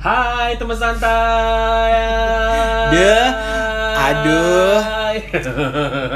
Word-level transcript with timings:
Hai 0.00 0.56
teman 0.56 0.72
santai. 0.72 1.92
Deh, 2.88 3.28
aduh. 3.92 4.80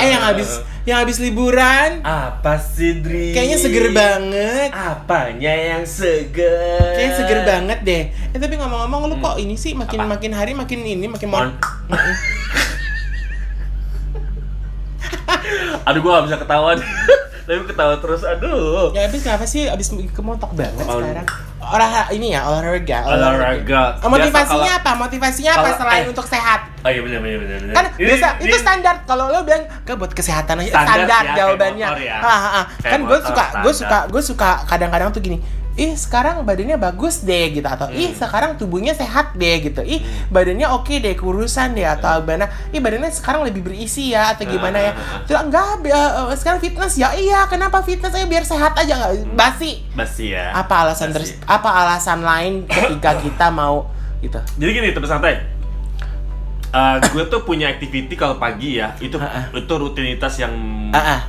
Eh 0.00 0.08
yang 0.08 0.24
habis 0.24 0.56
yang 0.84 0.98
habis 0.98 1.16
liburan 1.18 2.00
Apa 2.00 2.56
sih 2.56 2.98
Dri? 2.98 3.30
kayaknya 3.30 3.56
seger 3.56 3.92
banget. 3.92 4.72
Apanya 4.72 5.52
yang 5.52 5.84
seger? 5.84 6.96
Kayaknya 6.96 7.12
seger 7.14 7.40
banget 7.44 7.78
deh. 7.82 8.02
Eh 8.32 8.38
tapi 8.38 8.56
ngomong-ngomong 8.56 9.00
lu 9.06 9.16
kok 9.18 9.36
ini 9.36 9.52
sih 9.54 9.72
makin 9.72 10.00
Hmm. 10.00 10.06
Apa? 10.06 10.16
makin 10.16 10.32
hari 10.32 10.52
makin 10.52 10.80
ini 10.80 11.04
makin 11.06 11.28
Mon. 11.28 11.52
Aduh 15.84 16.00
gua 16.00 16.18
gak 16.18 16.26
bisa 16.26 16.38
ketawa. 16.40 16.72
Tapi 17.44 17.60
ketawa 17.68 18.00
terus. 18.00 18.24
Aduh. 18.24 18.96
Ya 18.96 19.04
habis 19.04 19.20
kenapa 19.20 19.44
sih 19.44 19.68
habis 19.68 19.92
kemontok 20.10 20.56
banget 20.56 20.80
Oh. 20.82 20.96
sekarang? 20.96 21.28
Olah 21.74 22.06
ini 22.08 22.30
ya 22.30 22.46
olahraga. 22.46 23.02
Olahraga. 23.02 23.98
Oh, 23.98 24.06
motivasinya 24.06 24.62
Biasa 24.70 24.80
apa? 24.80 24.90
Motivasinya 24.94 25.50
apa 25.50 25.58
kalau- 25.60 25.78
selain 25.82 26.04
eh. 26.06 26.12
untuk 26.14 26.22
sehat? 26.24 26.60
Oh 26.80 26.90
iya 26.92 27.00
benar 27.02 27.18
benar 27.18 27.38
benar. 27.40 27.74
Kan 27.74 27.84
Ini- 27.92 28.06
biasa 28.06 28.26
ini- 28.38 28.46
itu 28.46 28.56
standar 28.62 28.94
kalau 29.02 29.24
lo 29.26 29.42
bilang 29.42 29.66
ke 29.82 29.92
buat 29.92 30.14
kesehatan 30.14 30.54
aja 30.60 30.70
Standar 30.70 30.94
standar, 31.02 31.22
ya, 31.24 31.34
jawabannya. 31.34 31.86
motor 31.90 32.00
ya. 32.00 32.16
Ah, 32.16 32.30
ah, 32.30 32.46
ah. 32.54 32.64
Kan 32.78 33.00
gue 33.02 33.18
suka 33.18 33.44
gue 33.58 33.74
suka 33.74 33.98
gue 34.06 34.22
suka 34.22 34.50
kadang-kadang 34.64 35.10
tuh 35.10 35.18
gini. 35.18 35.38
Ih 35.74 35.98
sekarang 35.98 36.46
badannya 36.46 36.78
bagus 36.78 37.26
deh 37.26 37.50
gitu 37.50 37.66
atau 37.66 37.90
ih 37.90 38.14
Hmm. 38.14 38.18
sekarang 38.22 38.54
tubuhnya 38.54 38.94
sehat 38.94 39.34
deh 39.34 39.58
gitu. 39.58 39.82
Ih 39.82 39.98
badannya 40.30 40.70
oke 40.70 40.94
deh 40.94 41.18
kurusan 41.18 41.74
deh 41.74 41.82
atau 41.82 42.22
mana. 42.22 42.46
Ih 42.70 42.78
badannya 42.78 43.10
sekarang 43.10 43.42
lebih 43.42 43.66
berisi 43.66 44.14
ya 44.14 44.38
atau 44.38 44.46
gimana 44.46 44.78
ya. 44.78 44.92
Hmm. 44.94 45.26
Terus 45.26 45.40
enggak 45.42 45.66
eh, 45.82 46.36
sekarang 46.38 46.60
fitness 46.62 46.94
ya 46.94 47.10
iya 47.18 47.42
kenapa 47.46 47.82
fitness 47.82 48.14
aja 48.14 48.22
biar 48.24 48.46
sehat 48.46 48.78
aja 48.78 48.92
nggak 48.94 49.34
basi. 49.34 49.82
Basi 49.92 50.30
ya. 50.30 50.54
Apa 50.54 50.86
alasan 50.86 51.10
Basi. 51.10 51.14
terus 51.18 51.30
apa 51.42 51.66
alasan 51.74 52.22
lain 52.22 52.70
ketika 52.70 53.18
kita 53.26 53.50
mau 53.50 53.90
gitu. 54.22 54.38
Jadi 54.56 54.70
gini 54.70 54.94
teman 54.94 55.10
santai. 55.10 55.42
Eh, 56.70 56.96
gue 57.12 57.24
tuh 57.26 57.42
punya 57.42 57.66
activity 57.66 58.14
kalau 58.14 58.38
pagi 58.38 58.78
ya 58.78 58.94
itu 58.98 59.18
Ah, 59.18 59.50
itu 59.50 59.74
rutinitas 59.74 60.38
yang 60.38 60.54
Ah 60.90 61.18
ah. 61.18 61.20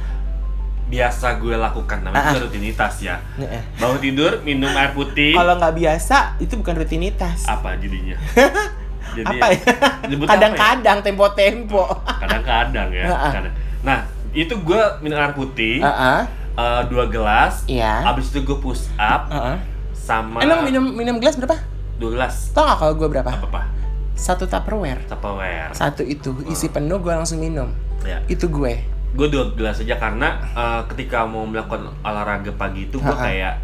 Biasa 0.85 1.37
gue 1.37 1.55
lakukan 1.55 1.97
namanya 1.99 2.15
Ah, 2.15 2.27
ah. 2.27 2.31
juga 2.31 2.45
rutinitas 2.45 2.93
ya 2.99 3.17
Heeh. 3.35 3.61
bangun 3.75 3.99
tidur 3.99 4.31
minum 4.41 4.69
air 4.71 4.91
putih 4.91 5.33
Kalau 5.33 5.53
nggak 5.55 5.73
biasa 5.73 6.17
itu 6.37 6.53
bukan 6.55 6.75
rutinitas. 6.75 7.45
apa 7.45 7.73
jadinya 7.75 8.17
Jadi 9.15 9.37
apa 9.37 9.45
ya? 9.47 9.61
apa 10.03 10.25
Kadang-kadang 10.27 10.97
tempo-tempo. 11.01 11.83
ya? 11.87 12.15
kadang-kadang 12.21 12.87
ya 12.91 13.03
Ah, 13.03 13.17
ah. 13.19 13.31
kadang. 13.33 13.53
nah 13.81 13.97
itu 14.31 14.53
gue 14.53 14.81
minum 14.99 15.17
air 15.17 15.31
putih 15.31 15.79
Heeh. 15.79 16.19
eh, 16.53 16.81
dua 16.85 17.05
gelas 17.05 17.65
Iya. 17.65 18.05
abis 18.05 18.29
itu 18.29 18.43
gue 18.43 18.57
push 18.57 18.85
up 18.95 19.25
Heeh. 19.27 19.57
sama 19.95 20.37
Emang 20.39 20.61
minum 20.61 20.85
minum 20.87 21.17
gelas 21.17 21.33
berapa? 21.33 21.57
dua 21.95 22.09
gelas 22.13 22.51
Tau 22.51 22.61
nggak 22.63 22.77
kalau 22.77 22.93
gue 22.93 23.07
berapa? 23.09 23.31
apa 23.31 23.47
apa 23.47 23.61
Satu 24.13 24.45
tupperware. 24.45 25.01
Tupperware 25.05 25.71
Satu 25.71 25.99
itu 26.01 26.31
isi 26.45 26.67
penuh 26.67 26.99
gue 26.99 27.11
langsung 27.11 27.35
minum. 27.37 27.67
ya 28.01 28.21
Itu 28.27 28.47
gue. 28.47 28.79
Gue 29.15 29.27
dua 29.31 29.55
gelas 29.55 29.79
aja 29.79 29.95
karena 29.95 30.35
eh, 30.51 30.81
ketika 30.91 31.23
mau 31.23 31.47
melakukan 31.47 31.87
olahraga 32.03 32.51
pagi 32.53 32.91
itu 32.91 32.99
gue 32.99 33.15
kayak 33.15 33.55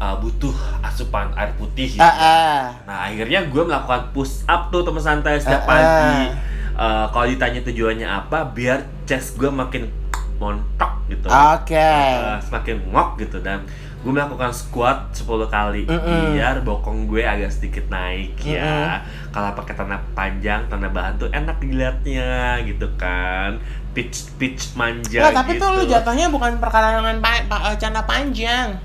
eh, 0.00 0.14
butuh 0.18 0.56
asupan 0.80 1.28
air 1.36 1.52
putih 1.60 1.92
gitu. 1.92 2.02
Ah 2.02 2.16
ah. 2.16 2.58
Nah 2.88 2.96
akhirnya 3.06 3.44
gue 3.46 3.62
melakukan 3.62 4.10
push 4.16 4.48
up 4.48 4.72
tuh 4.72 4.82
teman 4.82 5.04
santai 5.04 5.36
setiap 5.36 5.68
pagi. 5.68 6.32
Eh, 6.78 7.06
kalau 7.10 7.26
ditanya 7.26 7.60
tujuannya 7.66 8.06
apa, 8.06 8.54
biar 8.54 8.86
chest 9.02 9.34
gue 9.34 9.50
makin 9.50 9.90
montok 10.38 11.04
gitu. 11.10 11.26
Oke. 11.26 11.74
Eh, 11.74 12.38
semakin 12.46 12.76
ngok 12.94 13.18
gitu 13.18 13.42
dan 13.42 13.66
gue 13.98 14.14
melakukan 14.14 14.54
squat 14.54 15.10
10 15.10 15.50
kali 15.50 15.82
Mm-mm. 15.82 16.38
biar 16.38 16.62
bokong 16.62 17.10
gue 17.10 17.26
agak 17.26 17.50
sedikit 17.50 17.90
naik 17.90 18.38
ya. 18.46 19.02
Kalau 19.34 19.58
pakai 19.58 19.74
tanah 19.74 19.98
panjang, 20.14 20.70
tanah 20.70 20.86
bahan 20.94 21.18
tuh 21.18 21.28
enak 21.34 21.58
dilihatnya 21.58 22.62
gitu 22.62 22.86
kan. 22.94 23.58
Pitch 23.98 24.30
pitch 24.38 24.78
manja 24.78 25.26
Nah, 25.26 25.42
tapi 25.42 25.58
gitu. 25.58 25.66
tuh 25.66 25.70
lu 25.74 25.82
jatuhnya 25.90 26.30
bukan 26.30 26.62
perkarangan 26.62 27.18
pa 27.18 27.42
pa- 27.50 27.74
canda 27.74 28.06
panjang. 28.06 28.78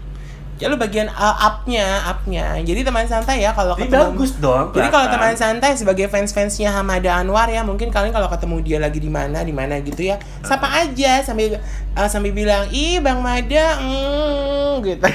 Ya 0.57 0.69
lu 0.69 0.77
bagian 0.77 1.05
uh, 1.09 1.35
up-nya, 1.37 2.01
up-nya. 2.07 2.57
Jadi 2.65 2.81
teman 2.81 3.05
santai 3.05 3.45
ya 3.45 3.53
kalau 3.53 3.77
ketemu 3.77 4.09
bagus 4.09 4.33
dong. 4.41 4.73
Jadi 4.73 4.89
kalau 4.89 5.07
teman 5.13 5.37
santai 5.37 5.77
sebagai 5.77 6.09
fans-fansnya 6.09 6.73
Hamada 6.73 7.13
Anwar 7.13 7.45
ya 7.45 7.61
mungkin 7.61 7.93
kalian 7.93 8.09
kalau 8.09 8.25
ketemu 8.25 8.55
dia 8.65 8.77
lagi 8.81 8.97
di 8.97 9.11
mana 9.11 9.45
di 9.45 9.53
mana 9.53 9.77
gitu 9.81 10.01
ya 10.01 10.17
sapa 10.41 10.65
aja 10.81 11.21
sambil 11.21 11.61
uh, 11.93 12.09
sambil 12.09 12.33
bilang 12.33 12.65
ih 12.73 12.97
Bang 12.97 13.21
Mada 13.21 13.77
mm, 13.81 14.81
gitu. 14.81 15.05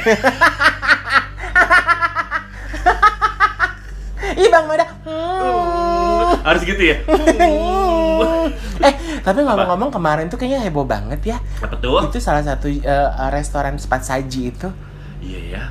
ih 4.35 4.49
Bang 4.51 4.67
Mada. 4.67 4.87
mm. 5.07 6.45
harus 6.45 6.63
gitu 6.65 6.83
ya. 6.83 6.97
eh 8.79 8.95
tapi 9.23 9.41
ngomong-ngomong 9.45 9.91
kemarin 9.91 10.27
tuh 10.31 10.39
kayaknya 10.41 10.65
heboh 10.65 10.87
banget 10.87 11.35
ya. 11.35 11.37
Apa 11.63 11.77
tuh? 11.79 12.05
Itu 12.09 12.19
salah 12.23 12.43
satu 12.43 12.69
uh, 12.71 13.31
restoran 13.31 13.77
cepat 13.79 14.03
saji 14.05 14.53
itu. 14.55 14.69
Iya 15.23 15.41
ya. 15.51 15.63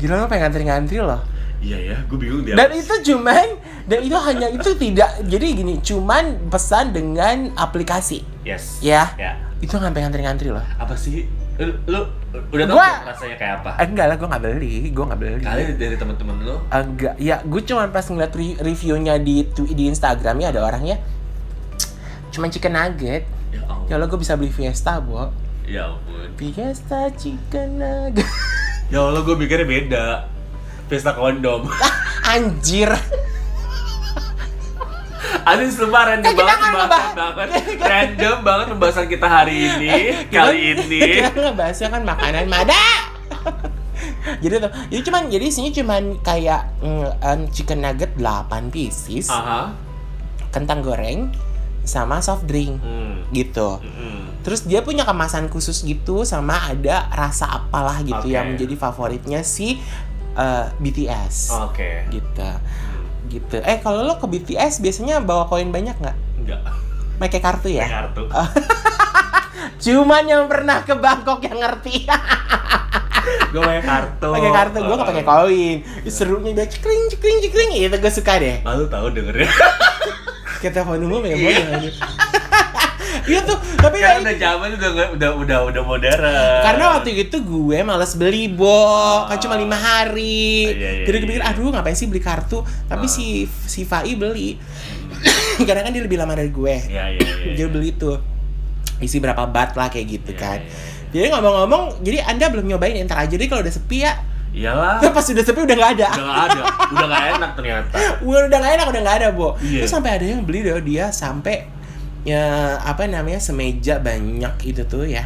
Gila 0.00 0.16
lo 0.16 0.26
pengen 0.26 0.48
ngantri-ngantri 0.48 0.98
loh. 1.00 1.20
Iya 1.60 1.92
ya, 1.92 1.96
gue 2.08 2.16
bingung 2.16 2.40
dia. 2.40 2.56
Dan 2.56 2.72
itu 2.72 2.94
cuman 3.12 3.60
dan 3.84 4.00
itu 4.00 4.16
hanya 4.16 4.48
itu 4.48 4.70
tidak 4.80 5.10
jadi 5.28 5.46
gini, 5.52 5.76
cuman 5.84 6.48
pesan 6.48 6.96
dengan 6.96 7.52
aplikasi. 7.52 8.24
yes. 8.48 8.80
Ya. 8.80 9.12
Ya. 9.20 9.36
Itu 9.60 9.76
sampai 9.76 10.00
ngantri-ngantri 10.00 10.48
loh. 10.48 10.64
Apa 10.80 10.96
sih? 10.96 11.28
Lu, 11.60 11.76
lu 11.84 12.00
udah 12.30 12.64
tau 12.64 12.76
Gua- 12.76 13.00
rasanya 13.04 13.36
kayak 13.36 13.54
apa? 13.58 13.70
Eh, 13.74 13.86
enggak 13.86 14.06
lah, 14.06 14.16
gue 14.16 14.28
nggak 14.28 14.42
beli, 14.44 14.74
gue 14.88 15.04
nggak 15.04 15.20
beli. 15.20 15.42
Kali 15.42 15.62
dari 15.74 15.96
teman-teman 15.96 16.36
lu. 16.40 16.56
Enggak, 16.68 17.14
ya 17.16 17.36
gue 17.40 17.60
cuman 17.60 17.88
pas 17.88 18.02
ngeliat 18.02 18.32
re- 18.32 18.58
reviewnya 18.60 19.14
di 19.16 19.42
di 19.68 19.84
Instagramnya 19.86 20.50
ada 20.50 20.62
orangnya 20.62 21.02
cuman 22.30 22.46
chicken 22.46 22.72
nugget. 22.72 23.26
Ya. 23.50 23.66
Ya 23.88 23.94
lo 23.98 24.06
gue 24.06 24.14
bisa 24.16 24.38
beli 24.38 24.48
Fiesta, 24.48 25.02
Bo. 25.02 25.34
Ya 25.66 25.90
ampun. 25.90 26.30
Fiesta 26.36 27.10
chicken 27.12 27.76
nugget. 27.76 28.26
Ya 28.86 28.98
Allah, 29.00 29.20
gue 29.20 29.34
mikirnya 29.34 29.66
beda. 29.66 30.06
Pesta 30.86 31.10
kondom. 31.10 31.66
Anjir. 32.30 32.90
Ada 35.50 35.62
selebaran 35.66 36.18
Eh, 36.18 36.30
kita 36.30 36.40
banget 36.40 36.58
ngebahas- 36.70 37.14
banget. 37.14 37.48
Random 37.90 38.36
banget 38.40 38.66
pembahasan 38.68 39.06
kita 39.06 39.26
hari 39.26 39.54
ini, 39.64 39.90
kali 40.34 40.58
ini. 40.72 41.00
Kita 41.20 41.40
ngebahasnya 41.44 41.88
kan 41.88 42.02
makanan 42.04 42.46
Mada. 42.46 42.84
jadi 44.42 44.54
tuh, 44.58 44.72
jadi 44.86 45.02
cuman 45.02 45.22
jadi 45.26 45.44
isinya 45.44 45.72
cuman 45.72 46.02
kayak 46.20 46.62
mm, 46.78 47.50
chicken 47.50 47.80
nugget 47.80 48.14
8 48.14 48.46
pieces, 48.68 49.26
Aha. 49.26 49.74
kentang 50.48 50.80
goreng 50.80 51.32
sama 51.82 52.20
soft 52.20 52.44
drink 52.44 52.78
Hmm. 52.78 53.24
gitu. 53.30 53.80
Mm-mm. 53.80 54.30
Terus 54.40 54.62
dia 54.62 54.80
punya 54.80 55.02
kemasan 55.02 55.48
khusus 55.48 55.80
gitu 55.80 56.22
sama 56.22 56.56
ada 56.64 57.10
rasa 57.10 57.48
apalah 57.50 58.00
gitu 58.00 58.24
Oke. 58.24 58.30
yang 58.30 58.54
menjadi 58.54 58.74
favoritnya 58.74 59.40
si 59.40 59.80
uh, 60.32 60.68
BTS 60.76 61.52
Oke. 61.62 62.06
gitu. 62.08 62.50
Gitu. 63.28 63.56
Eh 63.60 63.78
kalau 63.78 64.02
lo 64.02 64.16
ke 64.16 64.26
BTS 64.26 64.80
biasanya 64.80 65.20
bawa 65.20 65.44
koin 65.44 65.68
banyak 65.68 65.94
nggak? 65.94 66.16
Enggak. 66.38 66.60
Pakai 67.18 67.40
kartu 67.42 67.68
ya? 67.68 67.84
Pakai 67.84 67.96
kartu. 67.96 68.22
Cuman 69.84 70.24
yang 70.24 70.44
pernah 70.46 70.80
ke 70.80 70.94
Bangkok 70.94 71.40
yang 71.42 71.58
ngerti. 71.58 72.06
Gue 73.52 73.60
pakai 73.60 73.82
kartu. 73.82 74.30
pakai 74.30 74.50
kartu 74.50 74.78
gue 74.80 74.94
gak 74.94 75.08
pakai 75.10 75.24
koin 75.26 75.78
Ih, 76.06 76.08
serunya 76.08 76.54
dia 76.54 76.66
cekring 76.70 77.10
cekring 77.10 77.38
cekring 77.42 77.70
itu 77.76 77.92
gue 77.92 78.12
suka 78.14 78.38
deh 78.38 78.62
Lalu 78.62 78.84
tahu 78.86 79.06
dengernya. 79.10 79.50
kayak 80.62 80.72
telepon 80.72 81.02
ya 81.26 81.36
bodoh 81.36 81.64
aja. 81.74 81.90
Iya 83.30 83.40
tuh 83.40 83.54
tapi 83.76 83.96
ya 83.96 84.18
udah 84.18 84.34
zaman 84.34 84.68
udah 84.74 84.90
udah 85.14 85.30
udah 85.36 85.58
udah 85.64 85.82
modern. 85.82 86.20
karena 86.60 86.84
waktu 86.92 87.10
itu 87.20 87.36
gue 87.38 87.78
males 87.80 88.12
beli 88.12 88.50
bo 88.50 88.82
kan 89.24 89.38
cuma 89.38 89.54
lima 89.54 89.74
hari 89.74 90.66
Ah, 90.66 90.74
iya, 90.74 90.90
iya, 90.92 91.04
jadi 91.04 91.16
gue 91.16 91.28
pikir 91.30 91.40
iya. 91.40 91.50
aduh 91.50 91.70
ngapain 91.70 91.94
sih 91.94 92.04
beli 92.04 92.18
kartu 92.18 92.58
tapi 92.84 93.06
Ah. 93.06 93.10
si 93.10 93.26
si 93.46 93.82
Fai 93.82 94.12
beli 94.12 94.58
karena 95.66 95.80
kan 95.80 95.90
dia 95.90 96.02
lebih 96.02 96.16
lama 96.16 96.32
dari 96.32 96.50
gue 96.50 96.74
Iya 96.86 97.04
iya 97.12 97.30
iya. 97.40 97.52
dia 97.54 97.66
beli 97.66 97.92
tuh 97.92 98.18
isi 98.98 99.16
berapa 99.16 99.46
bat 99.46 99.72
lah 99.72 99.88
kayak 99.88 100.06
gitu 100.10 100.30
Iya, 100.30 100.40
kan 100.40 100.58
iya, 100.58 100.68
iya. 100.68 101.08
jadi 101.10 101.26
ngomong-ngomong 101.32 101.82
jadi 102.00 102.18
anda 102.24 102.46
belum 102.48 102.66
nyobain 102.66 102.96
entar 102.96 103.18
aja 103.18 103.32
deh 103.32 103.46
kalau 103.46 103.60
udah 103.60 103.70
sepi 103.70 104.02
ya 104.02 104.12
Iyalah. 104.50 104.98
pas 105.06 105.22
udah 105.22 105.44
sepi 105.44 105.62
udah 105.62 105.76
nggak 105.78 105.92
ada 105.94 106.08
Udah 106.10 106.24
nggak 106.26 106.42
ada. 106.44 106.62
Udah 106.90 107.06
nggak 107.06 107.24
enak 107.32 107.50
ternyata. 107.54 107.96
udah 108.20 108.40
udah 108.50 108.58
nggak 108.58 108.72
enak 108.74 108.86
udah 108.88 109.00
nggak 109.00 109.16
ada 109.16 109.28
bo 109.30 109.48
Iya. 109.56 109.78
terus 109.80 109.92
sampai 109.92 110.10
ada 110.10 110.24
yang 110.26 110.42
beli 110.42 110.60
deh 110.60 110.74
dia 110.80 111.06
sampai 111.08 111.70
ya 112.22 112.76
apa 112.80 113.08
namanya 113.08 113.40
semeja 113.40 113.96
banyak 113.96 114.54
itu 114.64 114.84
tuh 114.84 115.08
ya 115.08 115.24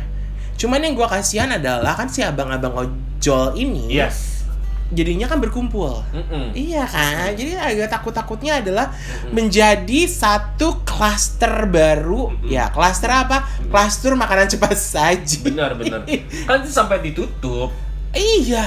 cuman 0.55 0.79
yang 0.79 0.94
gua 0.94 1.11
kasihan 1.11 1.50
adalah 1.50 1.99
kan 1.99 2.06
si 2.06 2.23
abang-abang 2.23 2.70
ojol 2.70 3.58
ini 3.58 3.91
Yes. 3.91 4.46
jadinya 4.94 5.26
kan 5.26 5.43
berkumpul 5.43 6.06
Mm-mm. 6.14 6.55
Iya 6.55 6.87
kan, 6.87 7.35
jadi 7.35 7.58
agak 7.58 7.91
takut-takutnya 7.91 8.62
adalah 8.62 8.94
menjadi 9.35 10.06
satu 10.06 10.87
klaster 10.87 11.67
baru. 11.67 12.31
Mm-mm. 12.31 12.46
Ya, 12.46 12.70
klaster 12.70 13.11
apa? 13.11 13.43
Klaster 13.67 14.14
makanan 14.14 14.47
cepat 14.47 14.79
saji. 14.79 15.50
Benar 15.50 15.75
benar. 15.75 16.06
Kan 16.47 16.62
itu 16.62 16.70
sampai 16.70 17.02
ditutup. 17.02 17.75
Iya. 18.14 18.62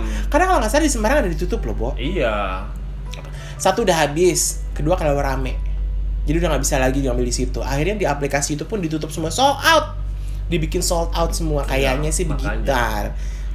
Mm-mm. 0.00 0.32
Karena 0.32 0.44
kalau 0.48 0.58
nggak 0.64 0.72
salah 0.72 0.86
di 0.86 0.92
Semarang 0.94 1.20
ada 1.20 1.28
ditutup 1.28 1.60
loh, 1.68 1.76
Bo. 1.76 1.88
Iya. 2.00 2.64
Satu 3.60 3.84
udah 3.84 4.08
habis, 4.08 4.64
kedua 4.72 4.96
kalau 4.96 5.12
rame. 5.20 5.60
Jadi 6.30 6.46
udah 6.46 6.48
nggak 6.54 6.62
bisa 6.62 6.78
lagi 6.78 7.02
ngambil 7.02 7.26
di 7.26 7.34
situ. 7.34 7.58
Akhirnya 7.58 7.98
di 7.98 8.06
aplikasi 8.06 8.54
itu 8.54 8.62
pun 8.62 8.78
ditutup 8.78 9.10
semua 9.10 9.34
sold 9.34 9.58
out. 9.66 9.98
Dibikin 10.46 10.78
sold 10.78 11.10
out 11.10 11.34
semua 11.34 11.66
kayaknya 11.66 12.14
sih 12.14 12.22
begitu. 12.22 12.70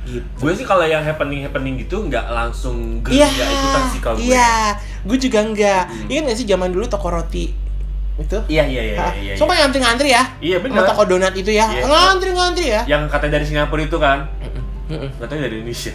Gitu. 0.06 0.22
gue 0.38 0.54
sih 0.54 0.70
kalau 0.70 0.86
yang 0.86 1.02
happening 1.02 1.42
happening 1.42 1.82
gitu 1.82 1.98
nggak 2.06 2.30
langsung 2.30 3.02
Iya, 3.10 3.26
gerilya 3.26 3.46
ikutan 3.50 3.84
sih 3.90 4.00
kalau 4.06 4.16
gue 4.22 4.30
iya, 4.30 4.78
gue 5.02 5.18
juga 5.18 5.40
enggak. 5.42 5.90
Hmm. 5.90 6.12
Ingat 6.14 6.24
gak 6.30 6.38
sih 6.38 6.46
zaman 6.46 6.70
dulu 6.70 6.86
toko 6.86 7.10
roti 7.10 7.50
itu? 8.22 8.38
iya 8.46 8.64
iya 8.70 8.82
iya 8.86 8.94
iya, 8.94 9.08
iya. 9.18 9.34
Sumpah 9.34 9.58
ngantri-ngantri 9.58 10.14
ya. 10.14 10.24
Iya, 10.38 10.62
bener. 10.62 10.86
toko 10.86 11.10
donat 11.10 11.34
itu 11.34 11.50
ya. 11.50 11.66
Iya. 11.74 11.90
Ngantri-ngantri 11.90 12.66
ya. 12.70 12.82
yang 12.86 13.10
katanya 13.10 13.42
dari 13.42 13.46
Singapura 13.50 13.82
itu 13.82 13.98
kan 13.98 14.30
katanya 15.18 15.50
dari 15.50 15.56
Indonesia 15.64 15.94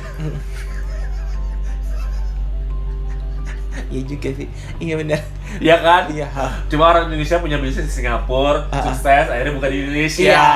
Iya 3.90 4.02
juga 4.04 4.28
sih. 4.32 4.48
Iya 4.78 4.94
benar. 4.96 5.20
Iya 5.56 5.76
kan 5.78 6.02
Iya. 6.08 6.26
cuma 6.66 6.84
orang 6.88 7.06
Indonesia 7.06 7.38
punya 7.38 7.56
bisnis 7.56 7.86
di 7.86 7.94
Singapura 7.96 8.66
Ah, 8.66 8.72
ah. 8.72 8.82
sukses 8.84 9.26
akhirnya 9.26 9.52
buka 9.52 9.66
di 9.66 9.78
Indonesia 9.80 10.22
Iya. 10.24 10.48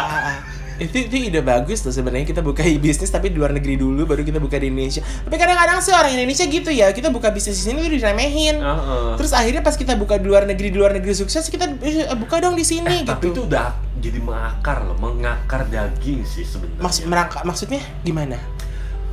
Itu 0.75 0.97
itu 1.01 1.31
ide 1.31 1.39
bagus 1.39 1.79
tuh 1.81 1.91
sebenarnya 1.91 2.27
kita 2.27 2.43
buka 2.43 2.67
bisnis 2.83 3.07
tapi 3.07 3.31
di 3.31 3.39
luar 3.39 3.51
negeri 3.51 3.75
dulu 3.77 4.03
baru 4.05 4.21
kita 4.21 4.39
buka 4.39 4.57
di 4.57 4.67
Indonesia. 4.67 4.99
Tapi 5.01 5.31
kadang-kadang 5.33 5.79
sih 5.79 5.91
orang 5.91 6.11
Indonesia 6.13 6.43
gitu 6.45 6.67
ya, 6.69 6.91
kita 6.91 7.09
buka 7.09 7.31
bisnis 7.31 7.55
di 7.57 7.71
sini 7.71 7.79
tuh 7.81 7.93
diremehin. 7.93 8.59
Heeh. 8.59 9.15
Terus 9.15 9.31
akhirnya 9.33 9.63
pas 9.63 9.75
kita 9.75 9.95
buka 9.95 10.19
di 10.19 10.27
luar 10.27 10.43
negeri 10.45 10.69
di 10.69 10.77
luar 10.77 10.91
negeri 10.93 11.15
sukses 11.15 11.47
kita 11.47 11.71
"Eh, 11.79 12.11
buka 12.17 12.39
dong 12.39 12.55
di 12.55 12.63
sini 12.63 12.91
Eh, 12.91 13.07
tapi 13.07 13.31
gitu. 13.31 13.41
itu 13.41 13.41
udah 13.47 13.71
jadi 13.97 14.19
mengakar 14.19 14.83
loh 14.83 14.99
mengakar 14.99 15.63
daging 15.65 16.23
sih 16.23 16.43
sebenarnya 16.43 17.07
merangkak 17.07 17.43
maksudnya 17.43 17.79
gimana? 18.03 18.35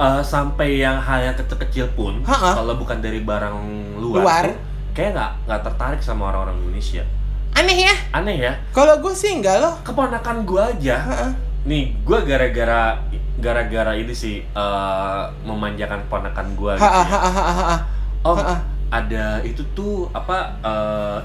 Eh, 0.01 0.19
sampai 0.19 0.77
yang 0.77 0.98
hal 0.98 1.21
yang 1.21 1.36
kecil-kecil 1.36 1.86
pun 1.92 2.24
Ha-ha. 2.24 2.56
kalau 2.56 2.74
bukan 2.74 2.98
dari 2.98 3.21
barang 3.21 3.56
luar, 3.95 4.18
Luar. 4.18 4.44
tuh, 4.48 4.56
kayak 4.92 5.09
nggak 5.13 5.30
nggak 5.45 5.59
tertarik 5.63 6.01
sama 6.01 6.27
orang-orang 6.27 6.57
Indonesia 6.59 7.03
Aneh 7.51 7.75
ya? 7.81 7.94
aneh 8.12 8.36
ya 8.39 8.51
Kalau 8.71 8.98
gue 8.98 9.12
sih 9.12 9.31
enggak 9.31 9.57
loh. 9.57 9.74
keponakan 9.81 10.42
gua 10.42 10.69
aja 10.69 10.95
Heeh. 11.00 11.30
nih 11.63 11.83
gua 12.01 12.18
gara-gara 12.21 12.98
gara-gara 13.38 13.92
ini 13.94 14.12
sih 14.12 14.42
eh, 14.42 15.21
memanjakan 15.44 16.01
keponakan 16.03 16.45
gua 16.56 16.71
gitu 16.75 16.81
ya. 16.81 17.77
oh 18.24 18.33
ha-ha. 18.33 18.56
ada 18.89 19.39
itu 19.44 19.62
tuh 19.71 20.09
apa 20.09 20.38
eh, 20.59 21.19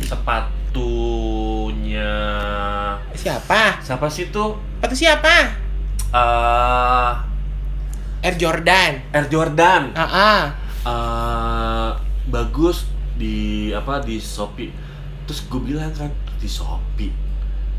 sepatunya 0.00 2.08
Siapa? 3.12 3.78
siapa 3.78 4.06
sih 4.08 4.28
tuh 4.28 4.56
Atau 4.78 4.94
siapa? 4.94 5.67
Eh 6.14 7.12
Air 8.18 8.34
Jordan. 8.34 8.92
Air 9.14 9.26
Jordan. 9.30 9.82
Ah 9.94 10.02
ah. 10.04 10.42
eh 10.88 11.90
bagus 12.28 12.88
di 13.16 13.70
apa 13.74 14.02
di 14.02 14.18
Shopee. 14.18 14.70
Terus 15.28 15.40
gue 15.46 15.60
bilang 15.60 15.92
kan 15.94 16.10
di 16.38 16.48
Shopee. 16.48 17.12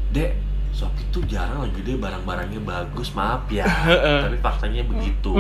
Dek 0.09 0.31
Shopee 0.71 1.05
tuh 1.11 1.25
jarang 1.27 1.67
lagi 1.67 1.79
deh 1.83 1.99
barang-barangnya 1.99 2.61
bagus 2.63 3.11
maaf 3.11 3.51
ya. 3.51 3.67
Tapi 4.23 4.37
faktanya 4.39 4.87
begitu. 4.87 5.35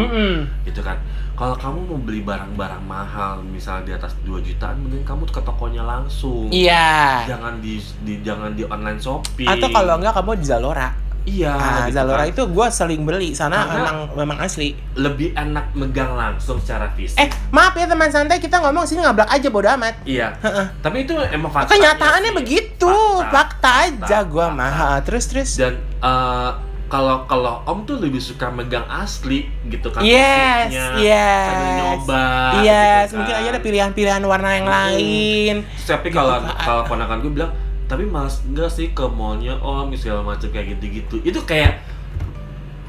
Gitu 0.67 0.81
kan. 0.83 0.99
Kalau 1.39 1.55
kamu 1.55 1.79
mau 1.87 1.99
beli 2.03 2.19
barang-barang 2.19 2.83
mahal 2.83 3.39
misalnya 3.47 3.83
di 3.87 3.93
atas 3.95 4.11
2 4.27 4.43
jutaan 4.43 4.83
mending 4.83 5.07
kamu 5.07 5.23
ke 5.31 5.39
tokonya 5.39 5.87
langsung. 5.87 6.51
Iya. 6.51 7.23
jangan 7.23 7.63
di, 7.63 7.79
di 8.03 8.19
jangan 8.19 8.51
di 8.51 8.67
online 8.67 8.99
shopping 8.99 9.47
Atau 9.47 9.71
kalau 9.71 9.95
enggak 9.95 10.19
kamu 10.19 10.35
di 10.35 10.45
Zalora. 10.45 11.08
Iya 11.21 11.51
Ah, 11.51 11.85
gitu 11.85 11.95
Zalora 11.95 12.21
kan. 12.21 12.29
itu 12.29 12.41
gue 12.45 12.67
sering 12.69 13.01
beli 13.01 13.31
sana 13.31 13.57
Karena- 13.59 13.73
memang 13.75 13.97
memang 14.15 14.37
asli. 14.39 14.73
lebih 14.93 15.31
enak 15.31 15.71
megang 15.73 16.13
langsung 16.13 16.57
secara 16.57 16.91
fisik 16.91 17.17
Eh, 17.17 17.29
maaf 17.49 17.73
ya 17.73 17.85
teman 17.85 18.07
santai 18.07 18.37
kita 18.37 18.59
ngomong 18.59 18.83
sini 18.83 19.01
ngablak 19.01 19.27
aja 19.27 19.47
bodo 19.47 19.67
amat. 19.71 19.95
iya 20.03 20.35
Heeh. 20.37 20.65
tapi 20.79 21.03
itu 21.03 21.13
emang 21.27 21.49
fakta 21.49 21.71
Kenyataannya 21.71 22.31
begitu, 22.33 22.91
fakta, 23.25 23.69
aja 23.85 23.95
Fakta, 23.99 24.17
gua 24.25 24.47
fakta. 24.47 24.57
mah. 24.57 24.99
Terus 25.01 25.23
terus. 25.25 25.49
dan 25.55 25.73
eh, 25.99 26.51
kalau 26.87 27.21
kalau 27.23 27.61
om 27.63 27.83
tuh 27.83 27.97
lebih 27.97 28.17
suka 28.19 28.49
megang 28.49 28.81
asli 28.87 29.45
gitu 29.63 29.87
kan 29.87 30.01
Yes, 30.01 30.73
yes. 30.97 31.45
sambil 31.45 31.71
nyoba 31.77 32.25
Yes, 32.59 33.05
gitu 33.05 33.15
mungkin 33.15 33.29
kan. 33.31 33.39
aja 33.39 33.49
ada 33.51 33.61
pilihan-pilihan 33.61 34.21
warna 34.23 34.49
yang 34.51 34.65
Hmm. 34.65 34.77
lain. 34.89 35.55
tapi 35.79 36.09
kalau 36.09 36.41
Gitu 36.41 36.49
kalau 36.59 36.83
ponakan 36.83 37.17
gue 37.19 37.31
bilang 37.31 37.51
tapi 37.89 38.05
malas 38.05 38.45
enggak 38.45 38.69
sih 38.69 38.93
ke 38.93 39.01
mallnya 39.09 39.57
om 39.59 39.89
segala 39.97 40.21
macam 40.21 40.45
kayak 40.53 40.77
gitu-gitu 40.77 41.25
itu 41.25 41.41
kayak 41.41 41.81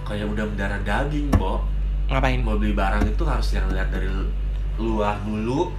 kayak 0.05 0.29
udah 0.29 0.45
mendarah 0.45 0.81
daging 0.85 1.33
bo 1.35 1.65
Ngapain? 2.13 2.45
mau 2.45 2.61
beli 2.61 2.77
barang 2.77 3.09
itu 3.09 3.23
harus 3.25 3.49
yang 3.57 3.65
lihat 3.73 3.89
dari 3.89 4.11
luar 4.77 5.17
dulu 5.25 5.73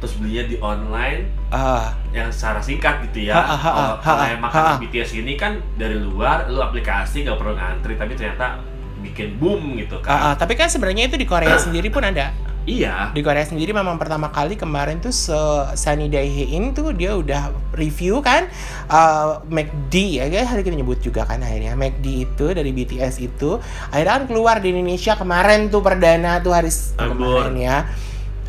terus 0.00 0.16
belinya 0.16 0.44
di 0.48 0.56
online 0.58 1.28
Ah, 1.50 1.92
yang 2.14 2.30
secara 2.30 2.62
singkat 2.62 3.10
gitu 3.10 3.26
ya. 3.26 3.34
Kalau 3.34 4.22
ha. 4.22 4.38
makan 4.38 4.78
BTS 4.86 5.18
ini 5.18 5.34
kan 5.34 5.58
dari 5.74 5.98
luar, 5.98 6.46
lu 6.46 6.62
aplikasi 6.62 7.26
nggak 7.26 7.34
perlu 7.34 7.58
ngantri, 7.58 7.98
tapi 7.98 8.14
ternyata 8.14 8.62
bikin 9.02 9.34
boom 9.34 9.74
gitu 9.82 9.98
kan. 9.98 10.30
ah. 10.30 10.34
tapi 10.38 10.54
kan 10.54 10.70
sebenarnya 10.70 11.10
itu 11.10 11.18
di 11.18 11.26
Korea 11.26 11.58
sendiri 11.66 11.90
pun 11.90 12.06
ada. 12.06 12.30
Iya. 12.68 13.16
Di 13.16 13.24
Korea 13.24 13.40
sendiri 13.40 13.72
memang 13.72 13.96
pertama 13.96 14.28
kali 14.28 14.52
kemarin 14.52 15.00
tuh 15.00 15.14
se 15.14 15.34
Sunny 15.80 16.12
Daehin 16.12 16.76
tuh 16.76 16.92
dia 16.92 17.16
udah 17.16 17.56
review 17.72 18.20
kan 18.20 18.52
uh, 18.92 19.40
McD 19.48 20.20
ya 20.20 20.28
guys 20.28 20.52
hari 20.52 20.60
kita 20.60 20.76
nyebut 20.76 21.00
juga 21.00 21.24
kan 21.24 21.40
akhirnya. 21.40 21.72
McD 21.72 22.06
itu 22.28 22.46
dari 22.52 22.70
BTS 22.76 23.16
itu 23.24 23.56
akhirnya 23.88 24.12
kan 24.20 24.24
keluar 24.28 24.56
di 24.60 24.76
Indonesia 24.76 25.16
kemarin 25.16 25.72
tuh 25.72 25.80
perdana 25.80 26.44
tuh 26.44 26.52
hari 26.52 26.68
kemarin 26.96 27.56
ya. 27.56 27.78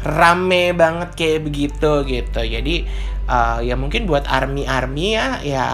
Rame 0.01 0.75
banget 0.75 1.09
kayak 1.15 1.39
begitu 1.47 1.91
gitu. 2.03 2.41
Jadi 2.41 2.83
uh, 3.31 3.63
ya 3.63 3.79
mungkin 3.79 4.03
buat 4.09 4.27
army 4.27 4.67
army 4.67 5.15
ya 5.15 5.39
ya 5.39 5.65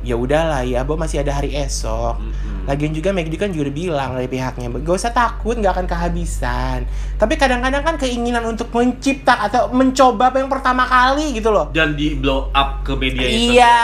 ya 0.00 0.16
udahlah 0.16 0.64
ya 0.64 0.84
Bo 0.84 0.96
masih 0.96 1.20
ada 1.20 1.36
hari 1.36 1.52
esok 1.56 2.16
Mm-mm. 2.20 2.50
Lagian 2.68 2.94
juga 2.94 3.10
McD 3.10 3.34
kan 3.34 3.50
juga 3.50 3.66
udah 3.66 3.74
bilang 3.74 4.10
dari 4.14 4.28
pihaknya, 4.30 4.70
gak 4.70 4.94
usah 4.94 5.10
takut, 5.10 5.58
nggak 5.58 5.74
akan 5.74 5.86
kehabisan. 5.90 6.86
Tapi 7.18 7.34
kadang-kadang 7.34 7.82
kan 7.82 7.94
keinginan 7.98 8.46
untuk 8.46 8.70
mencipta 8.70 9.42
atau 9.42 9.74
mencoba 9.74 10.30
apa 10.30 10.38
yang 10.38 10.46
pertama 10.52 10.86
kali 10.86 11.34
gitu 11.34 11.50
loh. 11.50 11.72
Dan 11.74 11.98
di 11.98 12.14
blow 12.14 12.52
up 12.54 12.84
ke 12.86 12.94
media 12.94 13.26
sosial 13.26 13.58
Iya, 13.58 13.78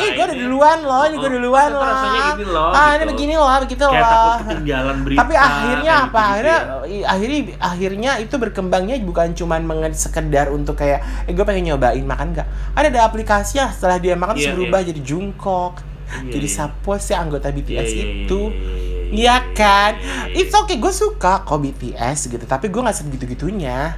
eh 0.00 0.08
gue 0.16 0.24
udah 0.26 0.38
duluan 0.42 0.78
loh, 0.82 1.02
ini 1.06 1.16
gue 1.22 1.30
duluan 1.38 1.68
loh. 1.70 1.86
rasanya 1.86 2.20
gini 2.34 2.44
loh, 2.50 2.70
ah 2.74 2.88
ini 2.90 2.96
gitu. 2.98 3.10
begini 3.14 3.34
loh, 3.38 3.48
begitu 3.62 3.84
Kayak 3.84 4.00
loh. 4.02 4.10
takut 4.10 4.34
ketinggalan 4.42 4.96
berita. 5.06 5.18
Tapi 5.22 5.34
akhirnya 5.36 5.92
apa? 6.10 6.20
Akhirnya 6.20 6.58
ya. 6.90 7.04
akhirnya 7.06 7.38
akhirnya 7.62 8.10
itu 8.18 8.34
berkembangnya 8.40 8.94
bukan 9.06 9.28
cuman 9.38 9.60
sekedar 9.94 10.50
untuk 10.50 10.80
kayak 10.80 11.28
eh 11.28 11.32
gue 11.32 11.44
pengen 11.46 11.72
nyobain 11.76 12.02
makan 12.02 12.34
nggak. 12.34 12.48
Ada 12.74 12.86
ada 12.90 13.00
aplikasi 13.06 13.60
yang 13.62 13.70
setelah 13.70 14.02
dia 14.02 14.18
makan 14.18 14.34
terus 14.34 14.50
Iya, 14.50 14.56
berubah 14.58 14.80
jadi 14.82 15.00
jungkok. 15.30 15.74
Iya, 16.10 16.32
jadi 16.34 16.48
sapos 16.50 17.06
ya 17.06 17.22
anggota 17.22 17.48
BTS 17.48 17.70
Iya, 17.70 17.78
iya, 17.86 17.94
iya, 17.94 18.04
itu. 18.26 18.40
iya, 18.50 18.74
iya, 19.10 19.36
kan? 19.52 19.94
It's 20.32 20.50
okay, 20.50 20.76
gue 20.76 20.90
suka 20.90 21.40
kok 21.40 21.54
BTS 21.56 22.26
gitu, 22.28 22.44
tapi 22.44 22.66
gue 22.66 22.80
gak 22.80 22.96
segitu-gitunya. 22.96 23.94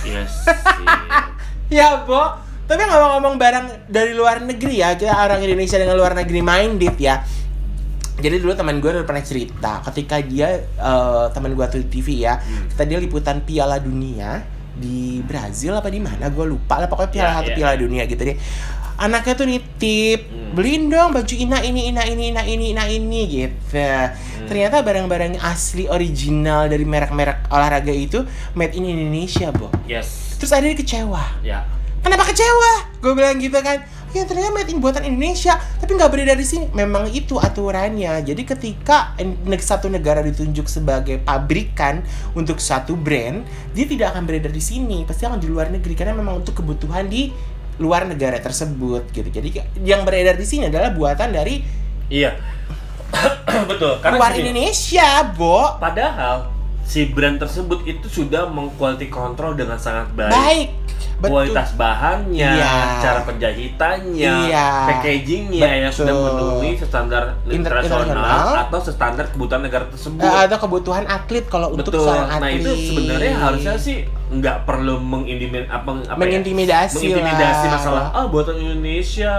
Iya 0.00 0.22
sih. 0.30 0.46
Ya, 1.68 2.00
Bo. 2.00 2.22
Tapi 2.62 2.84
ngomong-ngomong 2.84 3.34
barang 3.36 3.66
dari 3.88 4.12
luar 4.12 4.38
negeri 4.38 4.78
ya, 4.78 4.94
kita 4.94 5.10
orang 5.10 5.40
Indonesia 5.40 5.76
dengan 5.76 5.96
luar 5.96 6.12
negeri 6.12 6.38
minded 6.38 6.94
ya. 6.94 7.24
Jadi 8.14 8.38
dulu 8.38 8.52
teman 8.52 8.78
gue 8.78 8.90
udah 8.92 9.02
pernah 9.02 9.22
cerita, 9.22 9.78
ketika 9.82 10.18
dia 10.20 10.48
eh, 10.60 11.24
teman 11.30 11.54
gue 11.54 11.64
tuh 11.66 11.80
di 11.80 11.88
TV 11.88 12.22
ya, 12.22 12.36
Hmm. 12.36 12.66
kita 12.68 12.82
dia 12.84 12.98
liputan 12.98 13.40
Piala 13.40 13.78
Dunia 13.78 14.42
di 14.74 15.18
Brazil 15.22 15.74
apa 15.74 15.88
di 15.88 15.98
mana, 15.98 16.28
gue 16.28 16.44
lupa 16.44 16.78
lah 16.78 16.86
pokoknya 16.86 17.10
Piala 17.10 17.30
Ya, 17.30 17.36
satu 17.36 17.50
ya. 17.50 17.56
Piala 17.56 17.74
Dunia 17.74 18.02
gitu 18.04 18.22
deh. 18.22 18.36
Anaknya 18.98 19.34
tuh 19.38 19.46
nitip, 19.46 20.26
Hmm. 20.26 20.58
beliin 20.58 20.90
dong 20.90 21.14
baju 21.14 21.34
ina 21.38 21.62
ini 21.62 21.86
ina 21.94 22.02
ini 22.02 22.34
ina 22.34 22.42
ini 22.42 22.74
ina 22.74 22.84
ini 22.90 23.20
gitu. 23.30 23.78
Hmm. 23.78 24.50
Ternyata 24.50 24.82
barang-barang 24.82 25.38
asli 25.38 25.86
original 25.86 26.66
dari 26.66 26.82
merek-merek 26.82 27.46
olahraga 27.54 27.94
itu 27.94 28.26
made 28.58 28.74
in 28.74 28.82
Indonesia, 28.82 29.54
Bo. 29.54 29.70
Yes. 29.86 30.34
Terus 30.42 30.50
ada 30.50 30.66
dia 30.66 30.74
kecewa. 30.74 31.22
Ya. 31.46 31.62
Kenapa 32.02 32.26
kecewa? 32.26 32.98
Gue 32.98 33.14
bilang 33.14 33.38
gitu 33.38 33.58
kan. 33.62 33.86
Ya 34.16 34.24
ternyata 34.24 34.56
made 34.56 34.72
in 34.72 34.80
buatan 34.80 35.04
Indonesia, 35.04 35.60
tapi 35.84 35.92
nggak 35.92 36.08
beredar 36.08 36.40
di 36.40 36.46
sini. 36.48 36.64
Memang 36.72 37.12
itu 37.12 37.36
aturannya. 37.36 38.24
Jadi 38.24 38.40
ketika 38.40 39.12
satu 39.60 39.92
negara 39.92 40.24
ditunjuk 40.24 40.64
sebagai 40.64 41.20
pabrikan 41.20 42.00
untuk 42.32 42.56
satu 42.56 42.96
brand, 42.96 43.44
dia 43.76 43.84
tidak 43.84 44.16
akan 44.16 44.24
beredar 44.24 44.48
di 44.48 44.64
sini. 44.64 45.04
Pasti 45.04 45.28
akan 45.28 45.36
di 45.36 45.46
luar 45.52 45.68
negeri 45.68 45.92
karena 45.92 46.16
memang 46.16 46.40
untuk 46.40 46.56
kebutuhan 46.56 47.04
di 47.04 47.28
luar 47.78 48.04
negara 48.04 48.38
tersebut 48.42 49.10
gitu. 49.14 49.28
Jadi 49.30 49.62
yang 49.82 50.02
beredar 50.02 50.34
di 50.34 50.46
sini 50.46 50.66
adalah 50.70 50.90
buatan 50.94 51.30
dari 51.34 51.62
Iya. 52.08 52.40
Betul. 53.70 54.00
Karena 54.00 54.16
luar 54.16 54.32
gini, 54.32 54.52
Indonesia, 54.52 55.28
Bo. 55.36 55.76
Padahal 55.80 56.52
si 56.88 57.04
brand 57.08 57.36
tersebut 57.36 57.84
itu 57.84 58.08
sudah 58.08 58.48
mengquality 58.48 59.12
control 59.12 59.52
dengan 59.56 59.76
sangat 59.76 60.08
baik. 60.16 60.32
Baik. 60.32 60.68
Betul. 61.18 61.30
kualitas 61.30 61.74
bahannya, 61.74 62.50
Iya. 62.54 63.02
cara 63.02 63.20
penjahitannya, 63.22 64.32
Iya. 64.46 64.68
packagingnya 64.86 65.70
yang 65.82 65.92
sudah 65.92 66.14
Betul. 66.14 66.26
memenuhi 66.30 66.70
standar 66.78 67.22
Inter- 67.44 67.82
internasional 67.82 68.06
internasional. 68.06 68.62
atau 68.62 68.78
standar 68.80 69.24
kebutuhan 69.28 69.62
negara 69.62 69.84
tersebut. 69.88 70.20
Eh, 70.20 70.40
atau 70.46 70.58
kebutuhan 70.60 71.04
atlet 71.04 71.44
kalau 71.44 71.74
untuk 71.74 71.90
Betul. 71.90 72.06
seorang 72.06 72.28
Nah 72.28 72.38
atlet. 72.38 72.60
itu 72.60 72.70
sebenarnya 72.92 73.32
harusnya 73.34 73.74
sih 73.76 73.96
nggak 74.28 74.56
perlu 74.62 74.98
mengintimin 74.98 75.66
apa, 75.66 75.90
apa 76.04 76.14
ya? 76.14 76.16
mengintimidasi, 76.16 76.94
mengintimidasi 77.00 77.64
lah. 77.64 77.74
masalah 77.74 78.04
ah 78.12 78.26
buatan 78.26 78.56
Indonesia. 78.56 79.32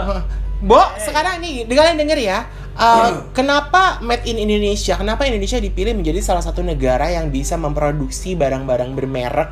Bo, 0.59 0.83
sekarang 0.99 1.39
nih, 1.39 1.63
kalian 1.65 1.95
denger 1.95 2.19
ya. 2.19 2.39
uh, 2.75 3.31
kenapa 3.31 3.99
Made 3.99 4.23
in 4.23 4.39
Indonesia? 4.39 4.95
Kenapa 4.95 5.23
Indonesia 5.23 5.55
dipilih 5.55 5.95
menjadi 5.95 6.19
salah 6.19 6.39
satu 6.39 6.59
negara 6.59 7.07
yang 7.07 7.27
bisa 7.27 7.55
memproduksi 7.55 8.35
barang-barang 8.35 8.91
bermerek 8.91 9.51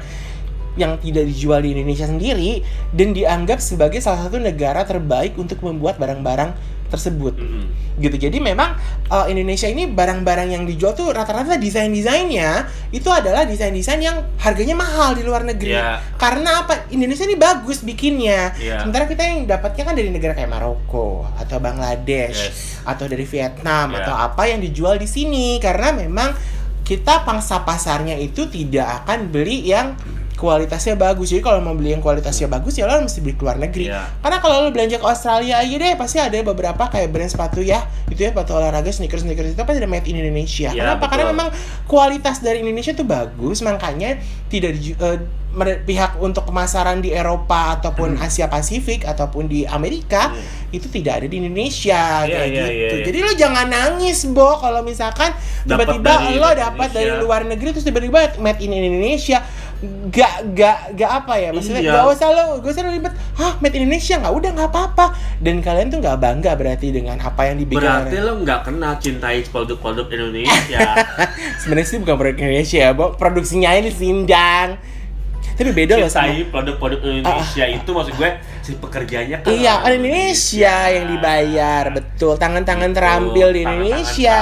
yang 0.78 1.02
tidak 1.02 1.26
dijual 1.26 1.60
di 1.60 1.74
Indonesia 1.74 2.06
sendiri 2.06 2.62
dan 2.94 3.12
dianggap 3.12 3.58
sebagai 3.60 4.00
salah 4.00 4.30
satu 4.30 4.38
negara 4.38 4.86
terbaik 4.86 5.34
untuk 5.36 5.60
membuat 5.66 5.98
barang-barang 5.98 6.54
tersebut 6.88 7.36
Mm-mm. 7.36 7.68
gitu 8.00 8.16
jadi 8.16 8.40
memang 8.40 8.80
uh, 9.12 9.28
Indonesia 9.28 9.68
ini 9.68 9.92
barang-barang 9.92 10.56
yang 10.56 10.64
dijual 10.64 10.96
tuh 10.96 11.12
rata-rata 11.12 11.60
desain-desainnya 11.60 12.64
itu 12.96 13.12
adalah 13.12 13.44
desain-desain 13.44 14.00
yang 14.00 14.24
harganya 14.40 14.72
mahal 14.72 15.12
di 15.12 15.28
luar 15.28 15.44
negeri 15.44 15.76
Iya. 15.76 16.00
karena 16.16 16.64
apa 16.64 16.88
Indonesia 16.88 17.28
ini 17.28 17.36
bagus 17.36 17.84
bikinnya 17.84 18.56
Iya. 18.56 18.88
sementara 18.88 19.04
kita 19.04 19.20
yang 19.20 19.44
dapatnya 19.44 19.84
kan 19.84 19.94
dari 20.00 20.10
negara 20.16 20.32
kayak 20.32 20.48
Maroko 20.48 21.28
atau 21.36 21.60
Bangladesh 21.60 22.40
Yes. 22.40 22.58
atau 22.88 23.04
dari 23.04 23.28
Vietnam 23.28 23.92
Iya. 23.92 24.08
atau 24.08 24.14
apa 24.16 24.48
yang 24.48 24.64
dijual 24.64 24.96
di 24.96 25.12
sini 25.12 25.60
karena 25.60 25.92
memang 25.92 26.32
kita 26.88 27.28
pangsa 27.28 27.68
pasarnya 27.68 28.16
itu 28.16 28.48
tidak 28.48 29.04
akan 29.04 29.28
beli 29.28 29.68
yang 29.68 29.92
kualitasnya 30.38 30.94
bagus. 30.94 31.34
Jadi 31.34 31.42
kalau 31.42 31.60
mau 31.60 31.74
beli 31.74 31.92
yang 31.92 32.00
kualitasnya 32.00 32.46
bagus 32.46 32.78
ya 32.78 32.86
lo 32.86 33.02
mesti 33.02 33.20
beli 33.20 33.34
ke 33.34 33.42
luar 33.42 33.58
negeri. 33.58 33.90
Iya. 33.90 34.06
karena 34.22 34.38
kalau 34.38 34.56
lo 34.62 34.70
belanja 34.70 34.96
ke 34.96 35.06
Australia 35.06 35.58
aja 35.58 35.76
deh 35.76 35.94
pasti 35.98 36.18
ada 36.22 36.38
beberapa 36.40 36.84
kayak 36.88 37.10
brand 37.10 37.28
sepatu 37.28 37.60
ya. 37.60 37.82
Itu 38.08 38.22
ya 38.22 38.30
sepatu 38.30 38.54
olahraga 38.54 38.88
sneakers 38.88 39.26
sneakers 39.26 39.52
itu 39.52 39.60
pasti 39.60 39.82
ada 39.82 39.90
made 39.90 40.06
in 40.06 40.16
Indonesia. 40.16 40.70
Iya, 40.70 40.96
kenapa? 40.96 41.10
Karena 41.10 41.26
memang 41.28 41.50
kualitas 41.84 42.40
dari 42.40 42.62
Indonesia 42.62 42.94
tuh 42.94 43.04
bagus. 43.04 43.60
Makanya 43.60 44.22
tidak 44.48 44.78
di, 44.78 44.94
mere- 45.52 45.82
pihak 45.82 46.22
untuk 46.22 46.46
pemasaran 46.46 47.02
di 47.02 47.10
Eropa 47.10 47.74
Hmm. 47.74 47.76
ataupun 47.82 48.10
Asia 48.22 48.46
Pasifik 48.46 49.04
ataupun 49.04 49.50
di 49.50 49.66
Amerika 49.66 50.30
itu 50.70 50.86
tidak 50.88 51.24
ada 51.24 51.28
di 51.28 51.42
Indonesia. 51.42 52.24
Iya, 52.24 52.30
kayak 52.30 52.48
iya, 52.48 52.66
gitu. 52.70 52.96
iya. 52.96 53.06
jadi 53.10 53.18
lo 53.26 53.32
jangan 53.34 53.66
nangis 53.66 54.30
bo. 54.30 54.62
Kalau 54.62 54.86
misalkan 54.86 55.34
tiba-tiba 55.66 56.14
lo 56.30 56.50
dapat 56.54 56.90
dari 56.94 57.12
luar 57.18 57.42
negeri 57.44 57.74
terus 57.74 57.84
tiba-tiba 57.84 58.38
made 58.38 58.62
in 58.62 58.72
Indonesia 58.72 59.42
gak 60.10 60.58
gak 60.58 60.98
gak 60.98 61.12
apa 61.22 61.34
ya 61.38 61.50
maksudnya 61.54 61.86
Iya. 61.86 61.94
gak 61.94 62.06
usah 62.10 62.28
lo 62.34 62.46
gak 62.66 62.72
usah 62.74 62.82
lo 62.82 62.90
ribet. 62.90 63.14
Hah 63.38 63.62
made 63.62 63.78
in 63.78 63.86
Indonesia? 63.86 64.18
Nggak 64.18 64.34
udah 64.34 64.50
nggak 64.58 64.70
apa-apa. 64.74 65.06
Dan 65.38 65.62
kalian 65.62 65.94
tuh 65.94 66.02
nggak 66.02 66.18
bangga 66.18 66.52
berarti 66.58 66.90
dengan 66.90 67.22
apa 67.22 67.42
yang 67.46 67.62
dibikin 67.62 67.86
Berarti 67.86 68.18
lo 68.18 68.34
nggak 68.42 68.60
kenal 68.66 68.94
cintai 68.98 69.46
produk-produk 69.46 70.10
Indonesia. 70.10 70.82
sebenarnya 71.62 71.88
sih 71.88 71.98
bukan 72.02 72.16
produk 72.18 72.36
Indonesia 72.42 72.80
ya 72.80 72.92
produksinya 72.94 73.70
ini 73.78 73.94
sindang. 73.94 74.82
Tapi 75.58 75.74
beda 75.74 75.98
loh 75.98 76.10
sama 76.10 76.34
produk-produk 76.50 77.00
Indonesia 77.02 77.66
itu 77.66 77.90
maksud 77.90 78.14
gue 78.18 78.30
si 78.68 78.76
pekerjanya 78.76 79.40
kan 79.40 79.48
Iya, 79.48 79.80
orang 79.80 79.84
orang 79.88 79.96
Indonesia 80.04 80.76
yang 80.92 81.06
dibayar, 81.08 81.84
betul. 81.96 82.36
Tangan-tangan 82.36 82.92
Betul, 82.92 82.98
terampil 83.00 83.48
di 83.56 83.60
Indonesia. 83.64 84.40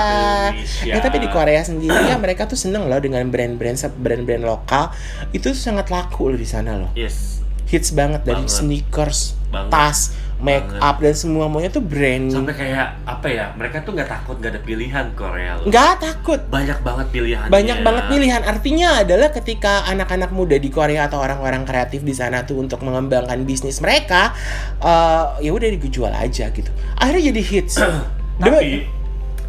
Indonesia. 0.50 0.90
Ya, 0.90 0.98
tapi 0.98 1.18
di 1.22 1.30
Korea 1.30 1.62
sendiri 1.62 2.10
ya 2.10 2.18
mereka 2.18 2.50
tuh 2.50 2.58
seneng 2.58 2.90
loh 2.90 2.98
dengan 2.98 3.22
brand-brand 3.30 3.78
brand-brand 4.02 4.42
lokal. 4.42 4.90
Itu 5.30 5.54
sangat 5.54 5.94
laku 5.94 6.34
loh 6.34 6.40
di 6.42 6.50
sana 6.50 6.74
loh. 6.82 6.90
Yes. 6.98 7.46
Hits 7.70 7.94
banget 7.94 8.26
dari 8.26 8.46
Banget. 8.46 8.58
sneakers, 8.62 9.20
Banget. 9.54 9.70
tas, 9.74 10.00
make 10.40 10.68
up 10.84 11.00
dan 11.00 11.16
semua 11.16 11.48
semuanya 11.48 11.70
tuh 11.72 11.84
brand. 11.84 12.28
Sampai 12.28 12.56
kayak 12.56 12.88
apa 13.08 13.28
ya? 13.32 13.46
Mereka 13.56 13.88
tuh 13.88 13.96
nggak 13.96 14.10
takut 14.10 14.36
nggak 14.40 14.52
ada 14.52 14.62
pilihan 14.62 15.06
Korea 15.16 15.52
loh. 15.60 15.66
Nggak 15.72 15.94
takut. 16.04 16.40
Banyak 16.52 16.80
banget 16.84 17.08
pilihannya. 17.16 17.52
Banyak 17.52 17.78
banget 17.82 18.04
pilihan. 18.12 18.42
Artinya 18.44 18.90
adalah 19.02 19.30
ketika 19.32 19.88
anak-anak 19.88 20.32
muda 20.36 20.60
di 20.60 20.68
Korea 20.68 21.08
atau 21.08 21.24
orang-orang 21.24 21.64
kreatif 21.64 22.04
di 22.04 22.12
sana 22.12 22.44
tuh 22.44 22.60
untuk 22.60 22.84
mengembangkan 22.84 23.42
bisnis 23.48 23.80
mereka, 23.80 24.36
eh, 24.84 25.48
ya 25.48 25.52
udah 25.56 25.68
dijual 25.80 26.12
aja 26.12 26.52
gitu. 26.52 26.72
Akhirnya 27.00 27.32
jadi 27.32 27.42
hits. 27.42 27.76
Tapi 28.44 28.96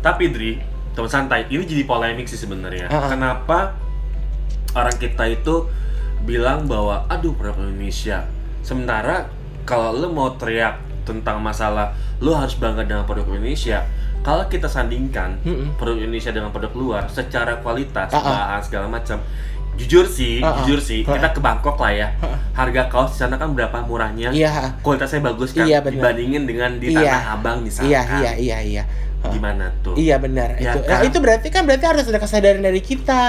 tapi 0.06 0.30
Dri, 0.30 0.62
teman 0.94 1.10
santai, 1.10 1.50
ini 1.50 1.66
jadi 1.66 1.82
polemik 1.82 2.30
sih 2.30 2.38
sebenarnya. 2.38 2.86
Ah, 2.86 2.94
ah. 2.94 3.10
Kenapa 3.10 3.58
orang 4.70 4.94
kita 5.02 5.26
itu 5.26 5.66
bilang 6.22 6.70
bahwa 6.70 7.10
aduh 7.10 7.34
produk 7.34 7.58
Indonesia. 7.66 8.22
Sementara 8.62 9.26
kalau 9.66 9.90
lo 9.92 10.08
mau 10.08 10.30
teriak 10.32 10.78
tentang 11.02 11.38
masalah 11.38 11.90
lo 12.16 12.32
harus 12.32 12.54
bangga 12.54 12.82
dengan 12.82 13.02
produk 13.02 13.26
Indonesia, 13.28 13.82
kalau 14.20 14.46
kita 14.46 14.66
sandingkan 14.66 15.38
Mm-mm. 15.42 15.74
produk 15.74 16.00
Indonesia 16.00 16.30
dengan 16.30 16.48
produk 16.48 16.72
luar 16.72 17.02
secara 17.08 17.58
kualitas, 17.58 18.08
Ah, 18.08 18.16
ah. 18.16 18.24
bahan 18.24 18.62
segala 18.62 18.86
macam. 18.88 19.18
Jujur 19.76 20.08
sih, 20.08 20.40
Ah, 20.40 20.48
ah. 20.48 20.54
jujur 20.62 20.80
sih, 20.80 21.04
Ah, 21.04 21.12
kita 21.12 21.28
ke 21.30 21.38
Bangkok 21.38 21.76
lah 21.76 21.92
ya. 21.92 22.08
Ah, 22.16 22.32
ah. 22.32 22.38
Harga 22.56 22.88
kaos 22.88 23.12
di 23.12 23.18
sana 23.18 23.36
kan 23.36 23.52
berapa 23.52 23.84
murahnya? 23.84 24.32
Iya, 24.32 24.80
Kualitasnya 24.80 25.20
bagus 25.20 25.52
kan 25.52 25.68
Iya, 25.68 25.84
benar. 25.84 25.92
dibandingin 26.00 26.42
dengan 26.42 26.70
di 26.78 26.86
Iya. 26.88 27.02
Tanah 27.02 27.24
Abang 27.34 27.58
misalkan. 27.60 27.90
iya, 27.90 28.02
iya, 28.16 28.32
iya, 28.34 28.58
iya. 28.62 28.84
Gimana 29.26 29.74
tuh? 29.82 29.98
Iya 29.98 30.16
benar 30.16 30.54
Ya 30.54 30.70
itu. 30.70 30.80
kan? 30.80 30.88
Nah, 30.88 31.00
itu 31.02 31.18
berarti 31.18 31.48
kan 31.50 31.66
berarti 31.66 31.82
harus 31.82 32.06
ada 32.06 32.16
kesadaran 32.16 32.62
dari 32.62 32.78
kita. 32.78 33.24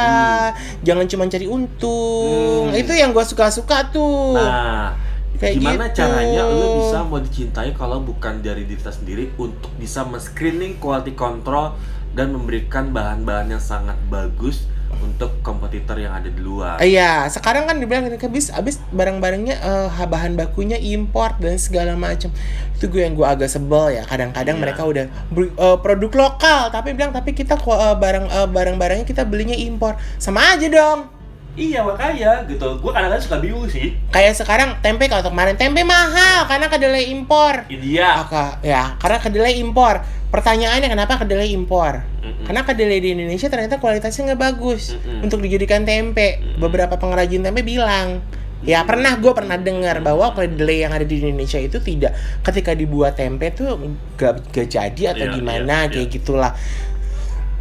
Jangan 0.82 1.06
cuma 1.06 1.25
cari 1.25 1.50
untung. 1.50 2.70
Hmm. 2.70 2.77
Itu 2.77 2.94
yang 2.94 3.12
gua 3.12 3.25
suka-suka 3.25 3.89
tuh. 3.89 4.38
Nah, 4.38 4.94
Kayak 5.38 5.53
gimana 5.60 5.86
gitu. 5.91 5.98
caranya 6.01 6.43
lo 6.50 6.67
bisa 6.81 6.98
mau 7.05 7.19
dicintai 7.22 7.69
kalau 7.75 8.01
bukan 8.01 8.41
dari 8.41 8.65
diri 8.65 8.79
kita 8.79 8.89
sendiri 8.89 9.29
untuk 9.38 9.69
bisa 9.77 10.01
men-screening 10.07 10.81
quality 10.81 11.13
control 11.13 11.77
dan 12.17 12.34
memberikan 12.34 12.89
bahan-bahan 12.89 13.53
yang 13.53 13.62
sangat 13.62 14.00
bagus 14.10 14.65
untuk 14.98 15.29
kompetitor 15.46 16.00
yang 16.00 16.15
ada 16.15 16.31
di 16.31 16.41
luar. 16.41 16.79
Iya, 16.81 17.27
sekarang 17.29 17.69
kan 17.69 17.77
dibilang 17.77 18.07
habis 18.10 18.50
habis 18.50 18.81
barang-barangnya 18.89 19.55
eh, 19.62 20.05
bahan 20.07 20.34
bakunya 20.39 20.79
import 20.79 21.38
dan 21.38 21.60
segala 21.62 21.93
macam. 21.93 22.31
Itu 22.74 22.89
gue 22.89 23.05
yang 23.05 23.13
gue 23.13 23.27
agak 23.27 23.51
sebel 23.51 24.00
ya. 24.00 24.03
Kadang-kadang 24.07 24.57
Iya. 24.57 24.63
mereka 24.63 24.81
udah 24.88 25.05
eh, 25.38 25.77
produk 25.84 26.12
lokal, 26.15 26.72
tapi 26.74 26.96
bilang 26.98 27.13
tapi 27.13 27.36
kita 27.38 27.60
eh, 27.60 27.96
barang 28.00 28.25
eh, 28.31 28.48
barang-barangnya 28.50 29.05
kita 29.05 29.27
belinya 29.27 29.53
impor. 29.53 30.00
Sama 30.17 30.55
aja 30.55 30.65
dong. 30.65 31.16
Iya 31.58 31.82
makanya 31.82 32.46
gitu. 32.46 32.78
Gue 32.78 32.92
kadang-kadang 32.94 33.26
suka 33.26 33.42
bingung 33.42 33.66
sih. 33.66 33.98
Kayak 34.14 34.38
sekarang 34.38 34.78
tempe 34.86 35.10
kalau 35.10 35.26
kemarin 35.26 35.58
tempe 35.58 35.82
mahal 35.82 36.46
karena 36.46 36.70
kedelai 36.70 37.10
impor. 37.10 37.66
India. 37.66 38.22
Maka 38.22 38.62
ya, 38.62 38.94
karena 39.02 39.18
kedelai 39.18 39.58
impor. 39.58 40.06
Pertanyaannya 40.30 40.86
kenapa 40.86 41.18
kedelai 41.18 41.50
impor? 41.50 42.06
Mm-mm. 42.22 42.46
Karena 42.46 42.62
kedelai 42.62 43.02
di 43.02 43.10
Indonesia 43.18 43.50
ternyata 43.50 43.82
kualitasnya 43.82 44.32
nggak 44.32 44.42
bagus 44.54 44.94
Mm-mm. 44.94 45.26
untuk 45.26 45.42
dijadikan 45.42 45.82
tempe. 45.82 46.38
Mm-mm. 46.38 46.62
Beberapa 46.62 47.02
pengrajin 47.02 47.42
tempe 47.42 47.66
bilang, 47.66 48.22
ya 48.62 48.86
pernah 48.86 49.18
gue 49.18 49.34
pernah 49.34 49.58
dengar 49.58 49.98
bahwa 50.06 50.38
kedelai 50.38 50.86
yang 50.86 50.94
ada 50.94 51.10
di 51.10 51.26
Indonesia 51.26 51.58
itu 51.58 51.82
tidak 51.82 52.14
ketika 52.46 52.78
dibuat 52.78 53.18
tempe 53.18 53.50
tuh 53.50 53.82
gak, 54.14 54.54
gak 54.54 54.68
jadi 54.70 55.18
atau 55.18 55.26
Iya, 55.26 55.34
gimana 55.34 55.76
iya, 55.88 55.90
kayak 55.90 56.06
iya. 56.06 56.14
gitulah. 56.22 56.54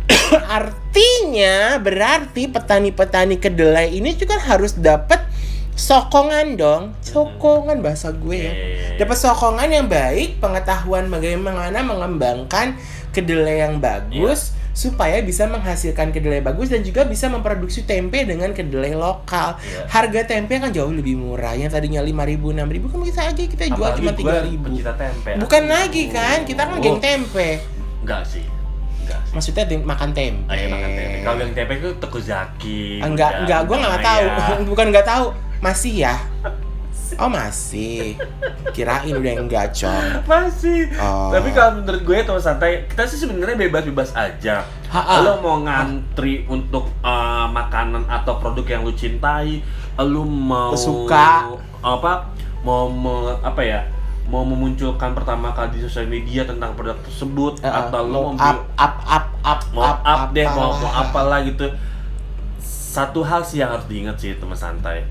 Artinya 0.59 1.79
berarti 1.83 2.47
petani-petani 2.51 3.37
kedelai 3.39 3.95
ini 3.95 4.15
juga 4.15 4.39
harus 4.39 4.75
dapat 4.79 5.23
sokongan 5.77 6.57
dong, 6.57 6.83
sokongan 7.05 7.85
bahasa 7.85 8.09
gue 8.11 8.39
ya. 8.39 8.53
Eh, 8.53 8.97
Dapat 8.97 9.17
sokongan 9.21 9.69
yang 9.69 9.87
baik, 9.93 10.41
pengetahuan 10.41 11.13
bagaimana 11.13 11.85
mengembangkan 11.85 12.81
kedelai 13.13 13.61
yang 13.61 13.77
bagus 13.77 14.57
supaya 14.77 15.25
bisa 15.25 15.49
menghasilkan 15.49 16.13
kedelai 16.13 16.45
bagus 16.45 16.69
dan 16.69 16.85
juga 16.85 17.09
bisa 17.09 17.33
memproduksi 17.33 17.89
tempe 17.89 18.29
dengan 18.29 18.53
kedelai 18.53 18.93
lokal. 18.93 19.57
Iya. 19.57 19.89
Harga 19.89 20.21
tempe 20.29 20.61
kan 20.61 20.69
jauh 20.69 20.93
lebih 20.93 21.17
murah. 21.17 21.57
Yang 21.57 21.81
tadinya 21.81 22.05
5.000 22.05 22.13
6.000 22.41 22.93
kan 22.93 22.99
bisa 23.01 23.21
aja 23.25 23.41
kita 23.41 23.65
jual 23.73 23.89
apalagi 23.89 24.05
cuma 24.05 24.13
gua 24.21 24.45
3.000. 24.45 24.65
pencinta 24.65 24.93
tempe. 25.01 25.31
Bukan 25.41 25.63
lagi 25.65 26.03
kan, 26.13 26.37
kita 26.45 26.63
kan 26.69 26.77
geng 26.85 27.01
tempe. 27.01 27.49
Enggak 28.05 28.23
sih. 28.29 28.45
Enggak 29.07 29.21
sih. 29.23 29.33
Maksudnya 29.33 29.65
di- 29.65 29.87
makan 29.87 30.11
tempe. 30.11 30.51
Ayo 30.51 30.67
makan 30.69 30.91
tempe. 30.91 31.23
Kalau 31.23 31.39
yang 31.41 31.55
tempe 31.55 31.73
itu 31.77 31.91
Tekuzaki. 31.97 32.83
Enggak, 32.99 33.31
udah, 33.31 33.41
enggak, 33.41 33.61
gua 33.63 33.75
udah 33.77 33.89
nggak 33.89 34.05
tahu. 34.05 34.25
Bukan 34.71 34.87
nggak 34.91 35.07
tahu, 35.07 35.27
masih 35.61 35.95
ya. 36.03 36.15
Oh 37.17 37.31
masih. 37.31 38.19
Kirain 38.75 39.15
udah 39.15 39.35
enggak, 39.39 39.71
Cong. 39.73 40.27
Masih. 40.27 40.91
Oh. 40.99 41.31
Tapi 41.31 41.55
kalau 41.55 41.79
menurut 41.79 42.03
gue 42.03 42.17
teman 42.19 42.43
santai, 42.43 42.83
kita 42.85 43.07
sih 43.07 43.17
sebenarnya 43.17 43.55
bebas-bebas 43.57 44.11
aja. 44.13 44.67
Ha-ha. 44.91 45.23
Lo 45.23 45.39
mau 45.39 45.63
ngantri 45.63 46.43
untuk 46.45 46.91
uh, 47.01 47.47
makanan 47.47 48.11
atau 48.11 48.37
produk 48.37 48.67
yang 48.69 48.83
lu 48.83 48.91
cintai, 48.91 49.63
lo 49.97 50.27
mau 50.27 50.75
Suka. 50.75 51.55
apa? 51.79 52.27
Mau 52.61 52.91
me- 52.91 53.39
apa 53.41 53.63
ya? 53.63 53.87
Mau 54.27 54.43
memunculkan 54.43 55.15
pertama 55.15 55.55
kali 55.55 55.79
di 55.79 55.87
sosial 55.87 56.11
media 56.11 56.43
tentang 56.43 56.75
produk 56.75 56.99
tersebut 57.07 57.63
Uh, 57.63 57.71
atau 57.71 58.03
lo 58.03 58.35
mau 58.35 58.37
up 58.37 58.61
up 58.75 58.95
up 59.07 59.27
up 59.47 59.61
mau 59.71 59.95
up, 60.03 60.35
deh, 60.35 60.47
mau, 60.51 60.75
mau 60.75 60.91
apalah. 60.91 61.47
gitu. 61.47 61.71
Satu 62.61 63.23
hal 63.23 63.47
sih 63.47 63.63
yang 63.63 63.71
harus 63.71 63.87
diingat 63.87 64.19
sih 64.19 64.35
teman 64.35 64.59
santai. 64.59 65.07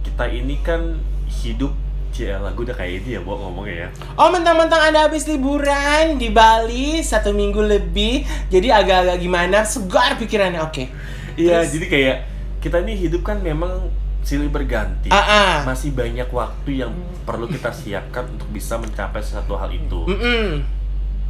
Kita 0.00 0.24
ini 0.30 0.56
kan 0.64 0.96
hidup 1.28 1.74
Ciela, 2.16 2.48
gue 2.56 2.64
udah 2.64 2.72
kayak 2.72 3.04
ini 3.04 3.18
ya, 3.18 3.20
Bo, 3.20 3.36
ngomongnya 3.36 3.76
ya 3.76 3.88
Oh 4.16 4.32
mentang-mentang 4.32 4.88
anda 4.88 5.04
habis 5.04 5.28
liburan 5.28 6.16
di 6.16 6.32
Bali 6.32 7.04
satu 7.04 7.36
minggu 7.36 7.60
lebih, 7.60 8.24
jadi 8.48 8.80
agak-agak 8.80 9.20
gimana? 9.20 9.68
Segar 9.68 10.16
pikirannya, 10.16 10.64
oke. 10.64 10.88
Iya, 11.36 11.60
Terus? 11.60 11.76
jadi 11.76 11.86
kayak 11.92 12.16
kita 12.64 12.80
ini 12.88 12.96
hidup 12.96 13.20
kan 13.20 13.44
memang 13.44 13.92
silih 14.26 14.50
berganti 14.50 15.06
Ah, 15.08 15.22
ah. 15.22 15.54
Masih 15.62 15.94
banyak 15.94 16.26
waktu 16.26 16.82
yang 16.82 16.90
perlu 17.22 17.46
kita 17.46 17.70
siapkan 17.70 18.26
untuk 18.26 18.50
bisa 18.50 18.74
mencapai 18.74 19.22
satu 19.22 19.54
hal 19.54 19.70
itu 19.70 20.02
Mm-mm. 20.02 20.66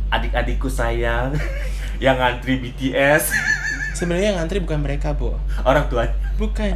Adik-adikku 0.09 0.73
sayang 0.73 1.37
yang 2.05 2.17
ngantri 2.17 2.57
BTS 2.57 3.37
Sebenarnya 3.93 4.33
yang 4.33 4.39
ngantri 4.45 4.61
bukan 4.61 4.81
mereka, 4.81 5.17
Bu. 5.17 5.33
Orang 5.65 5.89
tuanya 5.89 6.13
Bukan. 6.37 6.69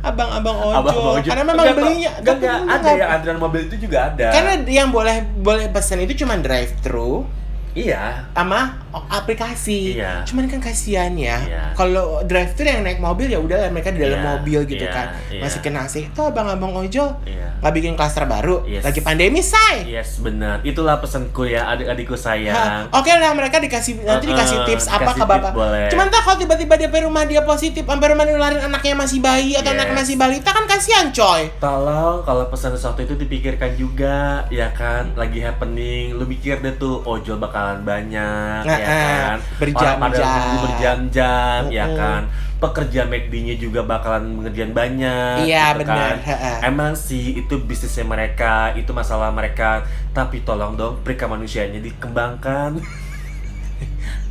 Abang-abang 0.00 0.56
ojol. 0.60 0.76
Abang-abang 0.76 1.12
ojol. 1.20 1.28
Karena 1.28 1.44
memang 1.44 1.64
Enggak, 1.64 1.76
belinya 1.76 2.10
Enggak, 2.20 2.36
ada 2.68 2.88
yang 2.96 3.10
antrian 3.12 3.38
mobil 3.40 3.60
itu 3.68 3.76
juga 3.84 3.98
ada 4.12 4.28
Karena 4.32 4.52
yang 4.64 4.88
boleh 4.88 5.24
boleh 5.40 5.68
pesan 5.68 6.04
itu 6.04 6.24
cuma 6.24 6.40
drive 6.40 6.72
thru 6.80 7.24
Iya 7.72 8.26
sama 8.32 8.74
aplikasi. 9.08 9.94
Iya. 9.94 10.26
Cuman 10.26 10.46
kan 10.46 10.60
kasihan 10.60 11.12
ya. 11.14 11.38
Iya. 11.40 11.62
Kalau 11.74 12.24
drive 12.24 12.52
thru 12.54 12.66
yang 12.66 12.82
naik 12.82 12.98
mobil 12.98 13.28
ya 13.28 13.38
udah 13.38 13.70
mereka 13.70 13.90
di 13.90 14.00
dalam 14.00 14.18
Iya, 14.18 14.26
mobil 14.26 14.60
gitu 14.66 14.84
iya, 14.84 14.92
kan. 14.92 15.06
iya. 15.30 15.42
Masih 15.42 15.60
kena 15.60 15.86
sih. 15.86 16.06
Itu 16.06 16.22
abang-abang 16.24 16.74
ojol 16.76 17.14
Iya 17.22 17.50
nggak 17.60 17.74
bikin 17.76 17.92
klaster 17.92 18.24
baru. 18.24 18.64
Yes. 18.64 18.80
Lagi 18.80 19.04
pandemi, 19.04 19.44
say. 19.44 19.84
Yes, 19.84 20.16
benar. 20.16 20.64
Itulah 20.64 20.96
pesanku 20.96 21.44
ya, 21.44 21.68
adik-adikku 21.68 22.16
sayang. 22.16 22.88
Oke 22.88 23.12
lah 23.12 23.36
mereka 23.36 23.60
dikasih 23.60 24.00
nanti 24.00 24.26
Uh-uh, 24.26 24.32
dikasih 24.32 24.58
tips 24.64 24.88
apa 24.88 25.12
kasih 25.12 25.20
ke 25.20 25.24
bapak. 25.28 25.52
boleh. 25.52 25.86
Cuman 25.92 26.08
tak 26.08 26.24
kalau 26.24 26.36
tiba-tiba 26.40 26.74
dia 26.80 26.88
rumah 27.04 27.28
dia 27.28 27.44
positif, 27.44 27.84
sampai 27.84 28.16
rumah 28.16 28.24
nularin 28.24 28.64
anaknya 28.64 28.96
masih 28.96 29.20
bayi 29.20 29.60
atau 29.60 29.70
Yes. 29.70 29.76
anaknya 29.76 29.96
masih 30.00 30.16
balita 30.16 30.50
kan 30.50 30.64
kasihan 30.64 31.06
coy. 31.12 31.52
Tolong 31.60 32.24
kalau 32.24 32.48
pesan 32.48 32.72
sesuatu 32.72 33.04
itu 33.04 33.12
dipikirkan 33.14 33.76
juga, 33.76 34.48
ya 34.48 34.72
kan? 34.72 35.12
Lagi 35.12 35.44
happening, 35.44 36.16
lu 36.16 36.24
mikir 36.24 36.64
deh 36.64 36.72
tuh 36.74 37.04
ojol 37.04 37.36
bakalan 37.60 37.80
banyak, 37.84 38.60
Nah, 38.64 38.78
ya 38.80 38.86
kan? 38.88 39.36
berjam-jam. 39.60 40.56
Berjam-jam, 40.64 41.60
ya 41.68 41.84
Mm-mm. 41.84 41.98
kan? 41.98 42.22
Pekerja 42.56 43.04
McD-nya 43.04 43.56
juga 43.56 43.80
bakalan 43.82 44.40
ngerjain 44.40 44.72
banyak, 44.72 45.44
Iya, 45.44 45.76
gitu 45.76 45.84
benar. 45.84 46.16
kan? 46.20 46.60
Emang 46.62 46.92
sih 46.92 47.36
itu 47.36 47.54
bisnisnya 47.58 48.04
mereka, 48.04 48.72
itu 48.74 48.92
masalah 48.92 49.28
mereka. 49.28 49.84
Tapi 50.10 50.40
tolong 50.40 50.76
dong, 50.76 51.00
perika 51.00 51.24
manusianya 51.24 51.80
dikembangkan. 51.80 52.80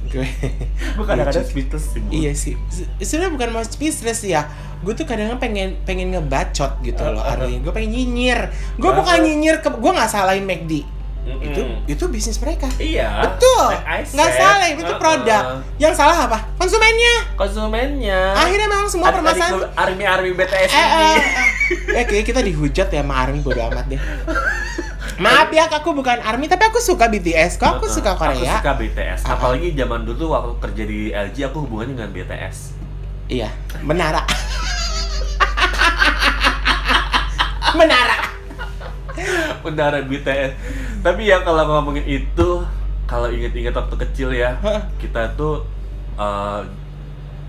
Gue 0.10 0.26
Gue 0.98 1.06
kadang-kadang 1.06 1.46
speechless 1.46 1.94
sih, 1.94 2.02
Bu. 2.02 2.10
Iya 2.10 2.34
sih. 2.34 2.54
Se- 2.70 2.90
Sebenarnya 3.00 3.34
bukan 3.34 3.50
mau 3.54 3.62
speechless 3.62 4.26
ya. 4.26 4.50
Gue 4.82 4.94
tuh 4.94 5.06
kadang 5.06 5.38
pengen 5.38 5.78
pengen 5.86 6.10
ngebacot 6.10 6.82
gitu 6.82 6.98
loh 7.04 7.22
Uh, 7.22 7.34
uh, 7.34 7.46
uh. 7.46 7.60
Gue 7.62 7.70
pengen 7.70 7.94
nyinyir. 7.94 8.50
Gue 8.78 8.90
Uh, 8.90 8.98
bukan 8.98 9.18
uh. 9.18 9.22
nyinyir 9.22 9.62
ke 9.62 9.70
gue 9.70 9.92
nggak 9.92 10.10
salahin 10.10 10.46
McD. 10.46 10.82
Mm-mm. 11.20 11.44
Itu 11.44 11.62
itu 11.86 12.04
bisnis 12.08 12.38
mereka. 12.38 12.66
Iya. 12.76 13.28
Betul. 13.28 13.66
like 13.70 14.08
Nggak 14.10 14.32
salah 14.34 14.68
itu 14.68 14.82
Uh-uh. 14.84 14.98
produk. 14.98 15.44
Yang 15.78 15.94
salah 15.96 16.18
apa? 16.26 16.38
Konsumennya. 16.56 17.16
Konsumennya. 17.36 18.34
Akhirnya 18.34 18.68
memang 18.68 18.88
semua 18.88 19.12
permasalahan 19.12 19.70
Army 19.74 20.04
Army 20.04 20.32
BTS 20.34 20.70
eh, 20.70 20.88
ini. 20.88 21.06
eh, 21.06 21.22
eh, 21.94 22.04
kayaknya 22.04 22.26
kita 22.26 22.42
dihujat 22.42 22.88
ya 22.88 23.02
sama 23.02 23.14
Army 23.16 23.40
bodo 23.40 23.62
amat 23.62 23.86
deh. 23.88 24.02
Maaf 25.20 25.52
ya, 25.52 25.68
aku 25.68 25.92
bukan 25.92 26.16
Army 26.20 26.48
tapi 26.48 26.64
aku 26.66 26.80
suka 26.80 27.06
BTS. 27.06 27.60
Kok 27.60 27.68
aku 27.78 27.86
Uh-uh. 27.86 27.94
suka 27.94 28.12
Aku 28.16 28.24
Korea? 28.26 28.56
suka 28.58 28.72
BTS. 28.74 29.20
Uh-uh. 29.22 29.34
Apalagi 29.36 29.68
zaman 29.74 30.02
dulu 30.04 30.32
waktu 30.32 30.52
kerja 30.58 30.84
di 30.84 31.00
LG 31.12 31.38
aku 31.46 31.68
hubungannya 31.68 31.94
dengan 31.94 32.12
BTS. 32.12 32.58
Iya, 33.28 33.52
menara. 33.84 34.24
menara. 37.76 38.38
Bendara 39.64 40.02
BTS. 40.04 40.52
Tapi 41.04 41.30
ya 41.30 41.42
kalau 41.44 41.64
ngomongin 41.68 42.06
itu, 42.06 42.50
kalau 43.08 43.28
inget-inget 43.32 43.74
waktu 43.74 43.96
kecil 43.96 44.30
ya, 44.36 44.60
kita 45.02 45.34
tuh 45.40 45.64
uh, 46.20 46.62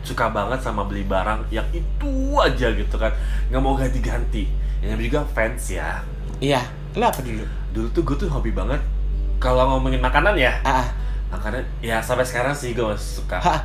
suka 0.01 0.33
banget 0.33 0.65
sama 0.65 0.89
beli 0.89 1.05
barang 1.05 1.53
yang 1.53 1.67
itu 1.75 2.39
aja 2.41 2.73
gitu 2.73 2.97
kan, 2.97 3.13
nggak 3.53 3.61
mau 3.61 3.77
ganti-ganti. 3.77 4.49
Yang 4.81 5.13
juga 5.13 5.21
fans 5.37 5.63
ya. 5.69 6.01
Iya, 6.41 6.65
lo 6.97 7.05
apa 7.05 7.21
dulu? 7.21 7.45
Dulu 7.71 7.87
tuh 7.93 8.03
gue 8.03 8.17
tuh 8.27 8.29
hobi 8.33 8.51
banget 8.51 8.81
kalau 9.41 9.77
ngomongin 9.77 10.01
makanan 10.01 10.37
ya. 10.37 10.57
Ah, 10.65 10.89
Makanan 11.31 11.63
ya 11.79 12.03
sampai 12.03 12.27
sekarang 12.27 12.51
sih 12.59 12.75
gue 12.75 12.83
masih 12.83 13.23
suka 13.23 13.39
ah. 13.39 13.63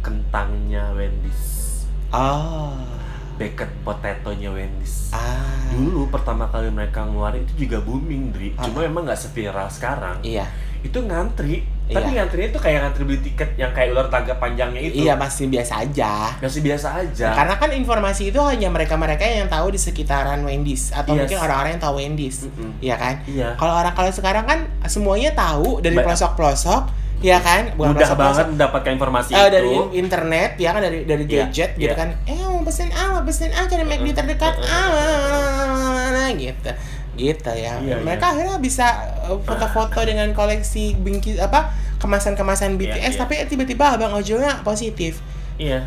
kentangnya 0.00 0.96
Wendy's, 0.96 1.84
Oh. 2.08 2.99
Baked 3.40 3.72
potato-nya 3.80 4.52
Wendy's. 4.52 5.08
Ah. 5.10 5.40
Dulu 5.72 6.06
pertama 6.06 6.44
kali 6.46 6.68
mereka 6.68 7.02
ngeluarin 7.02 7.40
itu 7.42 7.64
juga 7.64 7.80
booming, 7.80 8.30
Dri. 8.30 8.52
Ah. 8.54 8.68
Cuma 8.68 8.84
emang 8.84 9.02
nggak 9.02 9.16
seviral 9.18 9.64
sekarang. 9.66 10.20
Iya. 10.20 10.44
Itu 10.80 11.00
ngantri, 11.00 11.64
tapi 11.86 12.08
Iya. 12.08 12.16
ngantrinya 12.20 12.48
itu 12.48 12.58
kayak 12.58 12.78
ngantri 12.82 13.02
beli 13.04 13.20
tiket 13.22 13.52
yang 13.54 13.68
kayak 13.70 13.92
ular 13.92 14.08
tangga 14.08 14.32
panjangnya 14.34 14.80
itu. 14.82 15.00
Iya, 15.00 15.12
masih 15.14 15.48
biasa 15.48 15.72
aja. 15.78 16.12
Masih 16.36 16.60
biasa 16.60 16.88
aja. 16.98 17.28
Karena 17.32 17.54
kan 17.54 17.70
informasi 17.70 18.28
itu 18.28 18.40
hanya 18.40 18.68
mereka-mereka 18.68 19.24
yang 19.24 19.44
tahu 19.46 19.68
di 19.70 19.76
sekitaran 19.76 20.40
Wendy's 20.40 20.88
atau 20.90 21.12
Yes. 21.12 21.24
mungkin 21.24 21.38
orang-orang 21.38 21.70
yang 21.70 21.82
tahu 21.82 21.94
Wendy's. 21.96 22.44
Mm-mm. 22.44 22.76
Iya 22.78 22.96
kan? 22.96 23.14
Iya. 23.24 23.48
Kalau 23.56 23.72
orang 23.74 23.92
kalau 23.92 24.08
sekarang 24.10 24.44
kan 24.44 24.58
semuanya 24.84 25.32
tahu 25.32 25.80
dari 25.80 25.96
pelosok-pelosok, 25.96 26.82
ya 27.20 27.36
kan? 27.36 27.76
Bukan 27.76 27.92
Mudah 27.92 28.16
banget 28.16 28.46
mendapatkan 28.48 28.92
informasi 28.96 29.30
Eh, 29.30 29.38
itu. 29.38 29.52
dari 29.52 29.68
in- 29.68 29.92
internet 30.00 30.50
ya 30.56 30.72
kan 30.72 30.80
dari 30.80 31.04
dari 31.04 31.24
Iya, 31.24 31.44
gadget 31.44 31.70
gitu 31.76 31.92
iya. 31.92 32.00
kan 32.00 32.08
eh 32.24 32.40
pesen 32.70 32.88
mau 32.94 33.26
pesen 33.26 33.50
ah 33.50 33.66
cari 33.66 33.82
McD 33.82 34.14
terdekat. 34.14 34.54
Mm-mm. 34.62 36.14
ah 36.14 36.30
gitu. 36.38 36.70
Gitu 37.18 37.50
ya. 37.50 37.82
Iya, 37.82 37.98
mereka 38.06 38.30
akhirnya 38.30 38.62
bisa 38.62 38.86
uh, 39.26 39.36
foto-foto 39.42 39.98
dengan 40.06 40.30
koleksi 40.30 40.94
bingkis 40.94 41.42
apa 41.42 41.74
kemasan-kemasan 41.98 42.78
Iya, 42.78 42.96
BTS 42.96 43.14
iya. 43.18 43.20
tapi 43.20 43.34
tiba-tiba 43.50 43.98
abang 43.98 44.14
ojolnya 44.14 44.62
positif 44.62 45.18
Iya. 45.60 45.84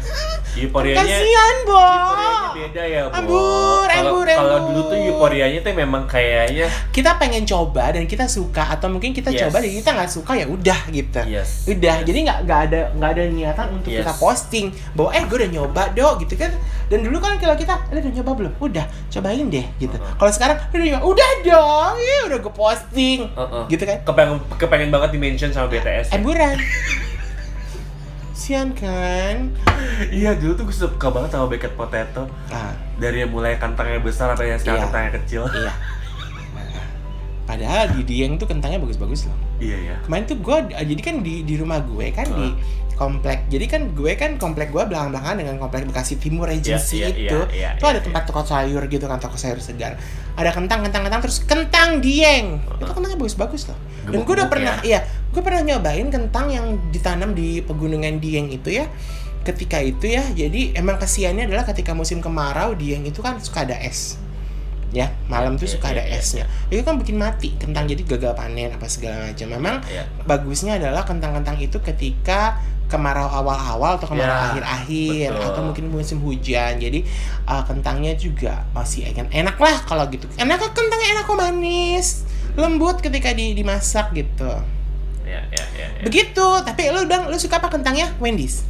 Euforianya 0.54 1.02
kasihan 1.02 1.56
bo 1.66 1.82
Euforianya 1.82 2.50
beda 2.54 2.84
ya, 2.86 3.02
Bu. 3.04 3.14
Ambur, 3.16 3.88
Kalau 3.90 4.12
ambur, 4.14 4.28
kalau 4.30 4.58
dulu 4.64 4.82
tuh 4.86 4.98
euforianya 5.02 5.60
tuh 5.60 5.74
memang 5.74 6.06
kayaknya 6.06 6.70
kita 6.94 7.18
pengen 7.18 7.42
coba 7.44 7.90
dan 7.90 8.06
kita 8.06 8.30
suka 8.30 8.70
atau 8.70 8.86
mungkin 8.88 9.10
kita 9.12 9.34
Yes. 9.34 9.42
coba 9.44 9.58
dan 9.60 9.74
kita 9.74 9.90
nggak 9.92 10.12
suka 10.12 10.32
ya 10.36 10.46
udah 10.46 10.80
gitu 10.88 11.22
yes. 11.26 11.66
udah 11.66 11.96
yes. 11.98 12.06
jadi 12.06 12.20
nggak 12.22 12.40
nggak 12.46 12.60
ada 12.64 12.80
nggak 12.94 13.10
ada 13.12 13.24
niatan 13.28 13.68
untuk 13.74 13.90
Yes. 13.90 14.00
kita 14.00 14.14
posting 14.16 14.66
bahwa 14.94 15.10
eh 15.12 15.24
gue 15.24 15.38
udah 15.40 15.50
nyoba 15.52 15.82
dok 15.90 16.14
gitu 16.22 16.38
kan 16.38 16.54
dan 16.86 17.00
dulu 17.02 17.18
kan 17.18 17.34
kalau 17.36 17.58
kita 17.58 17.74
"Eh, 17.90 17.98
udah 17.98 18.12
nyoba 18.14 18.32
belum 18.36 18.54
udah 18.62 18.86
cobain 19.10 19.48
deh 19.50 19.66
gitu 19.80 19.98
Uh-uh. 19.98 20.14
kalau 20.16 20.32
sekarang 20.32 20.58
udah 20.70 20.86
nyoba 20.88 21.04
udah 21.10 21.30
dong 21.42 21.96
ya 21.98 22.18
udah 22.28 22.38
gue 22.40 22.54
posting 22.54 23.20
Uh-uh. 23.34 23.66
gitu 23.66 23.84
kan 23.84 23.98
kepengen 24.04 24.38
kepengen 24.54 24.90
banget 24.92 25.10
di 25.10 25.20
mention 25.20 25.50
sama 25.50 25.66
BTS. 25.68 26.14
emburan 26.14 26.62
sian 28.44 28.76
kan 28.76 29.48
Iya 30.12 30.36
dulu 30.36 30.52
tuh 30.60 30.64
gue 30.68 30.76
suka 30.76 31.08
banget 31.08 31.32
sama 31.32 31.48
baked 31.48 31.80
potato. 31.80 32.28
Ah. 32.52 32.76
Dari 33.00 33.24
yang 33.24 33.32
mulai 33.32 33.56
kantangnya 33.56 34.04
besar 34.04 34.36
sampai 34.36 34.52
yang 34.52 34.60
sekarang 34.60 34.80
Iya. 34.80 34.86
kantangnya 34.92 35.12
kecil. 35.24 35.42
iya. 35.56 35.74
Nah, 36.52 36.86
padahal 37.48 37.84
di 37.96 38.02
Dieng 38.04 38.36
tuh 38.36 38.48
kentangnya 38.52 38.84
bagus-bagus 38.84 39.32
loh. 39.32 39.38
Iya 39.64 39.78
ya. 39.80 39.96
kemarin 40.04 40.28
tuh 40.28 40.38
gue 40.44 40.58
jadi 40.76 41.02
kan 41.02 41.16
di 41.24 41.48
di 41.48 41.56
rumah 41.56 41.80
gue 41.80 42.12
kan 42.12 42.28
di 42.28 42.52
komplek 42.94 43.48
jadi 43.48 43.66
kan 43.72 43.82
gue 43.96 44.12
kan 44.20 44.36
komplek 44.36 44.76
gue 44.76 44.84
belakang 44.86 45.16
belakangan 45.16 45.38
dengan 45.40 45.56
komplek 45.56 45.88
Bekasi 45.88 46.20
Timur 46.20 46.52
Regency 46.52 47.00
iya, 47.00 47.10
itu. 47.16 47.40
iya, 47.56 47.70
itu 47.80 47.84
iya, 47.84 47.90
ada 47.96 48.00
iya. 48.02 48.04
tempat 48.04 48.24
toko 48.28 48.44
sayur 48.44 48.84
gitu 48.92 49.08
kan 49.08 49.24
toko 49.24 49.40
sayur 49.40 49.64
segar. 49.64 49.96
Ada 50.36 50.52
kentang 50.52 50.84
kentang 50.84 51.08
kentang 51.08 51.22
terus 51.24 51.40
kentang 51.48 52.04
dieng. 52.04 52.60
Itu 52.60 52.84
Uh-uh. 52.84 52.92
kentangnya 52.92 53.18
bagus 53.18 53.36
bagus 53.40 53.62
loh. 53.72 53.80
Dan 54.04 54.20
gue 54.28 54.36
udah 54.36 54.50
pernah 54.52 54.76
iya 54.84 55.08
gue 55.34 55.42
pernah 55.42 55.66
nyobain 55.66 56.08
kentang 56.14 56.54
yang 56.54 56.78
ditanam 56.94 57.34
di 57.34 57.66
pegunungan 57.66 58.22
dieng 58.22 58.54
itu 58.54 58.70
ya. 58.70 58.86
Ketika 59.44 59.82
itu 59.84 60.08
ya 60.08 60.24
jadi 60.32 60.78
emang 60.78 61.02
kasihannya 61.02 61.50
adalah 61.52 61.68
ketika 61.68 61.92
musim 61.92 62.24
kemarau 62.24 62.78
dieng 62.78 63.04
itu 63.04 63.20
kan 63.20 63.42
suka 63.42 63.66
ada 63.66 63.76
es. 63.82 64.22
Ya 64.94 65.10
malam 65.26 65.58
tuh 65.58 65.66
Iya, 65.66 65.74
suka 65.74 65.90
iya, 65.90 65.94
ada 65.98 66.04
iya, 66.06 66.22
esnya. 66.22 66.46
itu 66.70 66.86
kan 66.86 67.02
bikin 67.02 67.18
mati 67.18 67.50
kentang 67.58 67.90
jadi 67.90 68.06
gagal 68.06 68.38
panen 68.38 68.78
apa 68.78 68.86
segala 68.86 69.26
macam. 69.26 69.48
Memang 69.50 69.76
Iya. 69.90 70.06
bagusnya 70.30 70.78
adalah 70.78 71.02
kentang-kentang 71.02 71.58
itu 71.58 71.82
ketika 71.82 72.62
kemarau 72.88 73.26
awal-awal 73.26 73.98
atau 73.98 74.06
kemarau 74.06 74.54
akhir-akhir 74.54 75.34
betul. 75.34 75.50
atau 75.50 75.62
mungkin 75.66 75.86
musim 75.90 76.22
hujan. 76.22 76.78
Jadi 76.78 77.02
uh, 77.50 77.66
kentangnya 77.66 78.14
juga 78.14 78.70
masih 78.78 79.10
enak. 79.10 79.34
Enak 79.34 79.58
lah 79.58 79.82
kalau 79.90 80.06
gitu. 80.14 80.30
Enak 80.38 80.62
kentangnya 80.62 81.20
enak 81.20 81.26
kok 81.26 81.38
manis 81.42 82.30
lembut 82.54 83.02
ketika 83.02 83.34
di, 83.34 83.58
dimasak 83.58 84.14
gitu 84.14 84.54
Iya, 85.34 85.42
iya, 85.50 85.66
iya. 85.74 85.88
iya. 85.90 86.04
begitu 86.06 86.46
tapi 86.62 86.94
lu 86.94 87.04
udah 87.04 87.26
lu 87.26 87.38
suka 87.38 87.58
apa 87.58 87.68
kentangnya 87.68 88.14
Wendy's 88.18 88.62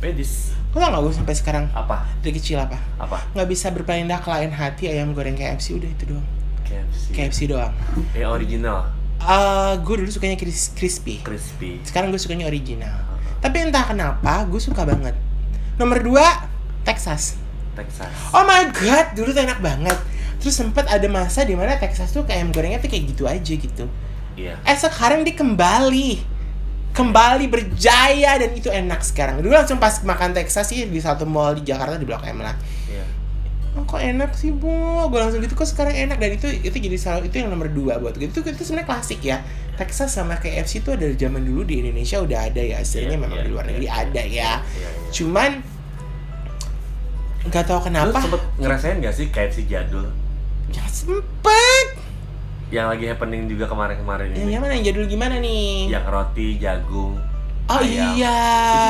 lu 0.74 0.80
tau 0.80 0.90
gak 0.90 1.02
gue 1.02 1.14
sampai 1.14 1.36
sekarang 1.36 1.66
Apa? 1.70 2.08
dari 2.20 2.34
kecil 2.34 2.58
apa 2.58 2.80
Apa? 2.98 3.22
nggak 3.32 3.46
bisa 3.46 3.70
berpindah 3.70 4.18
ke 4.18 4.30
lain 4.32 4.50
hati 4.50 4.90
ayam 4.90 5.12
goreng 5.12 5.36
KFC 5.36 5.76
udah 5.76 5.86
itu 5.86 6.04
doang 6.10 6.26
KFC. 6.64 7.04
KFC 7.14 7.40
doang 7.46 7.74
Yang 8.16 8.32
original, 8.34 8.78
uh, 9.20 9.78
gue 9.78 9.96
dulu 10.02 10.10
sukanya 10.10 10.34
cris- 10.34 10.74
crispy 10.74 11.22
crispy. 11.22 11.78
sekarang 11.84 12.10
gue 12.10 12.18
sukanya 12.18 12.48
original 12.48 12.96
tapi 13.38 13.62
entah 13.62 13.84
kenapa 13.84 14.48
gue 14.48 14.58
suka 14.58 14.82
banget 14.82 15.14
nomor 15.76 16.00
dua 16.00 16.48
Texas 16.82 17.38
Texas. 17.76 18.10
oh 18.32 18.42
my 18.42 18.72
god 18.72 19.14
dulu 19.14 19.30
tuh 19.30 19.44
enak 19.44 19.60
banget 19.60 20.00
Terus 20.44 20.60
sempat 20.60 20.92
ada 20.92 21.08
masa 21.08 21.48
di 21.48 21.56
mana 21.56 21.80
Texas 21.80 22.12
tuh 22.12 22.28
kayak 22.28 22.44
ayam 22.44 22.50
gorengnya 22.52 22.84
tuh 22.84 22.92
kayak 22.92 23.16
gitu 23.16 23.24
aja 23.24 23.54
gitu. 23.56 23.88
Iya. 24.36 24.60
Eh 24.68 24.76
sekarang 24.76 25.24
dia 25.24 25.40
kembali 25.40 26.20
kembali 26.94 27.50
berjaya 27.50 28.38
dan 28.38 28.54
itu 28.54 28.70
enak 28.70 29.02
sekarang. 29.02 29.42
Dulu 29.42 29.50
langsung 29.52 29.82
pas 29.82 29.98
makan 30.06 30.32
Texas 30.32 30.70
sih 30.70 30.86
di 30.86 31.02
satu 31.02 31.26
mall 31.26 31.58
di 31.58 31.66
Jakarta 31.66 31.98
di 31.98 32.06
Blok 32.06 32.22
M 32.24 32.46
lah. 32.46 32.54
Iya. 32.86 33.06
Oh, 33.74 33.82
kok 33.90 33.98
enak 33.98 34.38
sih 34.38 34.54
bu? 34.54 34.70
Gue 35.10 35.18
langsung 35.18 35.42
gitu 35.42 35.58
kok 35.58 35.66
sekarang 35.66 35.98
enak 35.98 36.22
dan 36.22 36.38
itu 36.38 36.46
itu 36.46 36.70
jadi 36.78 36.94
salah 37.02 37.26
itu 37.26 37.34
yang 37.34 37.50
nomor 37.50 37.74
dua 37.74 37.98
buat 37.98 38.14
gue. 38.14 38.30
Itu 38.30 38.46
itu 38.46 38.62
sebenarnya 38.62 38.86
klasik 38.86 39.26
ya. 39.26 39.42
Texas 39.74 40.14
sama 40.14 40.38
KFC 40.38 40.86
itu 40.86 40.94
dari 40.94 41.18
zaman 41.18 41.42
dulu 41.42 41.66
di 41.66 41.82
Indonesia 41.82 42.22
udah 42.22 42.40
ada 42.54 42.62
ya. 42.62 42.78
Hasilnya 42.78 43.18
Iya, 43.18 43.18
memang 43.18 43.42
iya, 43.42 43.42
di 43.42 43.50
luar 43.50 43.64
iya, 43.66 43.70
negeri 43.74 43.88
iya, 43.90 43.94
ada 43.98 44.22
ya. 44.22 44.30
Iya, 44.30 44.50
iya. 44.78 44.90
Cuman 45.10 45.52
nggak 47.44 47.64
tahu 47.68 47.80
Lu 47.82 47.86
kenapa. 47.90 48.18
sempet 48.22 48.42
ngerasain 48.56 48.96
gak 49.02 49.16
sih 49.18 49.28
KFC 49.34 49.66
jadul? 49.66 50.08
Ya 50.70 50.86
sempet. 50.88 51.93
Yang 52.74 52.88
lagi 52.90 53.06
happening 53.06 53.42
juga 53.46 53.70
kemarin-kemarin 53.70 54.34
ini. 54.34 54.50
yang 54.50 54.60
mana 54.60 54.74
yang 54.74 54.84
jadul 54.84 55.06
gimana 55.06 55.38
nih? 55.38 55.88
Yang 55.88 56.06
roti, 56.10 56.48
jagung, 56.58 57.14
oh 57.64 57.78
ayam. 57.78 58.18
iya. 58.18 58.38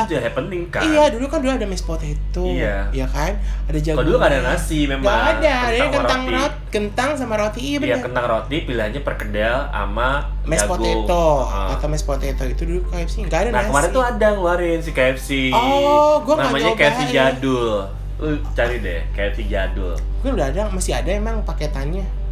Itu 0.00 0.10
juga 0.10 0.20
happening 0.24 0.62
kan? 0.66 0.82
Iya, 0.82 1.04
dulu 1.12 1.26
kan 1.26 1.38
dulu 1.38 1.52
ada 1.52 1.66
mashed 1.66 1.84
potato. 1.84 2.44
Iya. 2.48 2.88
Iya 2.90 3.06
kan? 3.06 3.32
Ada 3.68 3.78
jagung. 3.78 3.98
Kalau 4.00 4.08
dulu 4.08 4.16
gak 4.18 4.30
ada 4.30 4.40
nasi 4.42 4.78
memang. 4.84 5.04
Gak 5.04 5.20
ada, 5.36 5.54
ada 5.68 5.84
kentang 5.92 6.22
roti. 6.22 6.32
roti, 6.34 6.56
kentang 6.70 7.10
sama 7.14 7.34
roti. 7.36 7.60
Iya 7.60 7.68
Iya, 7.68 7.78
benar. 7.78 8.00
kentang 8.02 8.26
roti 8.26 8.56
pilihannya 8.62 9.00
perkedel 9.02 9.56
sama 9.68 10.08
mashed 10.42 10.64
jagung. 10.64 10.72
potato 10.74 11.24
Heeh. 11.44 11.68
atau 11.76 11.86
mashed 11.86 12.06
potato 12.08 12.42
itu 12.46 12.62
dulu 12.64 12.80
KFC 12.88 13.14
nggak 13.22 13.36
ada 13.38 13.50
Nah 13.50 13.60
nasi. 13.60 13.68
kemarin 13.68 13.88
tuh 13.90 14.02
ada 14.02 14.26
ngeluarin 14.32 14.80
si 14.80 14.90
KFC 14.90 15.28
Oh, 15.52 16.24
gua 16.24 16.34
nggak 16.34 16.48
Namanya 16.50 16.72
KFC 16.72 17.02
jadul 17.10 17.84
Lu 18.14 18.28
cari 18.50 18.76
deh, 18.78 19.00
KFC 19.12 19.44
jadul 19.44 19.92
Gue 20.18 20.30
udah 20.30 20.48
ada, 20.48 20.72
masih 20.72 20.94
ada 20.94 21.12
emang 21.12 21.44
paketannya. 21.44 22.23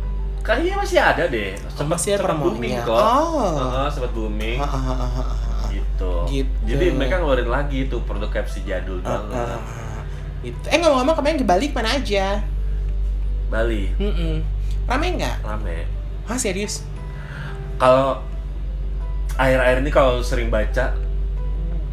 Kayaknya 0.42 0.74
masih 0.74 0.98
ada 0.98 1.24
deh 1.31 1.55
Sempet, 1.70 1.94
Masih 1.94 2.11
ada 2.18 2.26
sempet 2.26 2.38
booming 2.42 2.74
kok 2.83 2.98
Oh. 2.98 3.55
Heeh, 3.55 3.87
Sempet 3.88 4.12
booming 4.12 4.59
gitu. 5.72 6.12
Gitu. 6.28 6.66
Jadi 6.66 6.85
mereka 6.92 7.22
ngeluarin 7.22 7.48
lagi 7.48 7.87
tuh 7.87 8.02
produk 8.02 8.28
KFC 8.28 8.66
jadul 8.66 8.98
Ah, 9.02 9.22
banget 9.22 9.38
ah, 9.38 9.57
ah. 9.57 10.02
Gitu. 10.42 10.64
Eh 10.66 10.78
ngomong-ngomong 10.83 11.16
kemarin 11.16 11.38
ke 11.38 11.46
Bali 11.46 11.66
mana 11.70 11.94
aja? 11.94 12.42
Bali, 13.46 13.92
Mm-mm. 13.96 14.42
Rame 14.88 15.07
nggak? 15.14 15.46
rame 15.46 15.87
Hah 16.26 16.35
serius? 16.35 16.83
Kalau 17.78 18.18
akhir-akhir 19.38 19.87
ini 19.87 19.90
kalau 19.92 20.18
sering 20.20 20.50
baca 20.50 20.92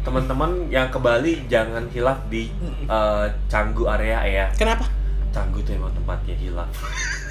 teman-teman 0.00 0.66
yang 0.66 0.88
ke 0.88 0.98
Bali 0.98 1.44
jangan 1.46 1.86
hilaf 1.92 2.26
di 2.26 2.50
eh, 2.84 3.26
Canggu 3.46 3.86
area 3.86 4.18
ya. 4.26 4.46
Kenapa? 4.58 4.88
Canggu 5.30 5.62
itu 5.62 5.70
emang 5.70 5.94
tempatnya 5.94 6.34
hilaf. 6.34 6.68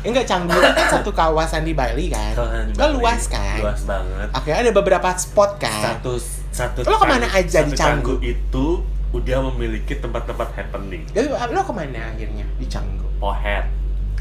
Enggak 0.00 0.24
Canggu 0.24 0.52
itu 0.52 0.70
kan 0.72 0.86
satu 0.88 1.10
kawasan 1.10 1.62
di 1.62 1.74
Bali 1.74 2.06
kan? 2.08 2.32
Di 2.66 2.74
Kan 2.74 2.90
Bali. 2.90 2.94
luas 2.96 3.22
kan? 3.26 3.58
Luas 3.58 3.82
banget. 3.82 4.28
Oke, 4.30 4.50
ada 4.50 4.70
beberapa 4.70 5.08
spot 5.14 5.58
kan? 5.58 5.98
Satu 5.98 6.12
satu 6.48 6.78
Lo 6.82 6.96
ke 6.96 7.06
mana 7.06 7.26
Canggu- 7.26 7.38
aja 7.40 7.58
di 7.62 7.72
Canggu? 7.74 8.14
itu 8.20 8.66
udah 9.08 9.38
memiliki 9.50 9.96
tempat-tempat 9.96 10.48
happening. 10.54 11.02
Lo, 11.12 11.34
lo 11.50 11.60
ke 11.62 11.72
mana 11.72 12.12
akhirnya 12.12 12.46
di 12.54 12.66
Canggu? 12.66 13.06
Pohet, 13.18 13.66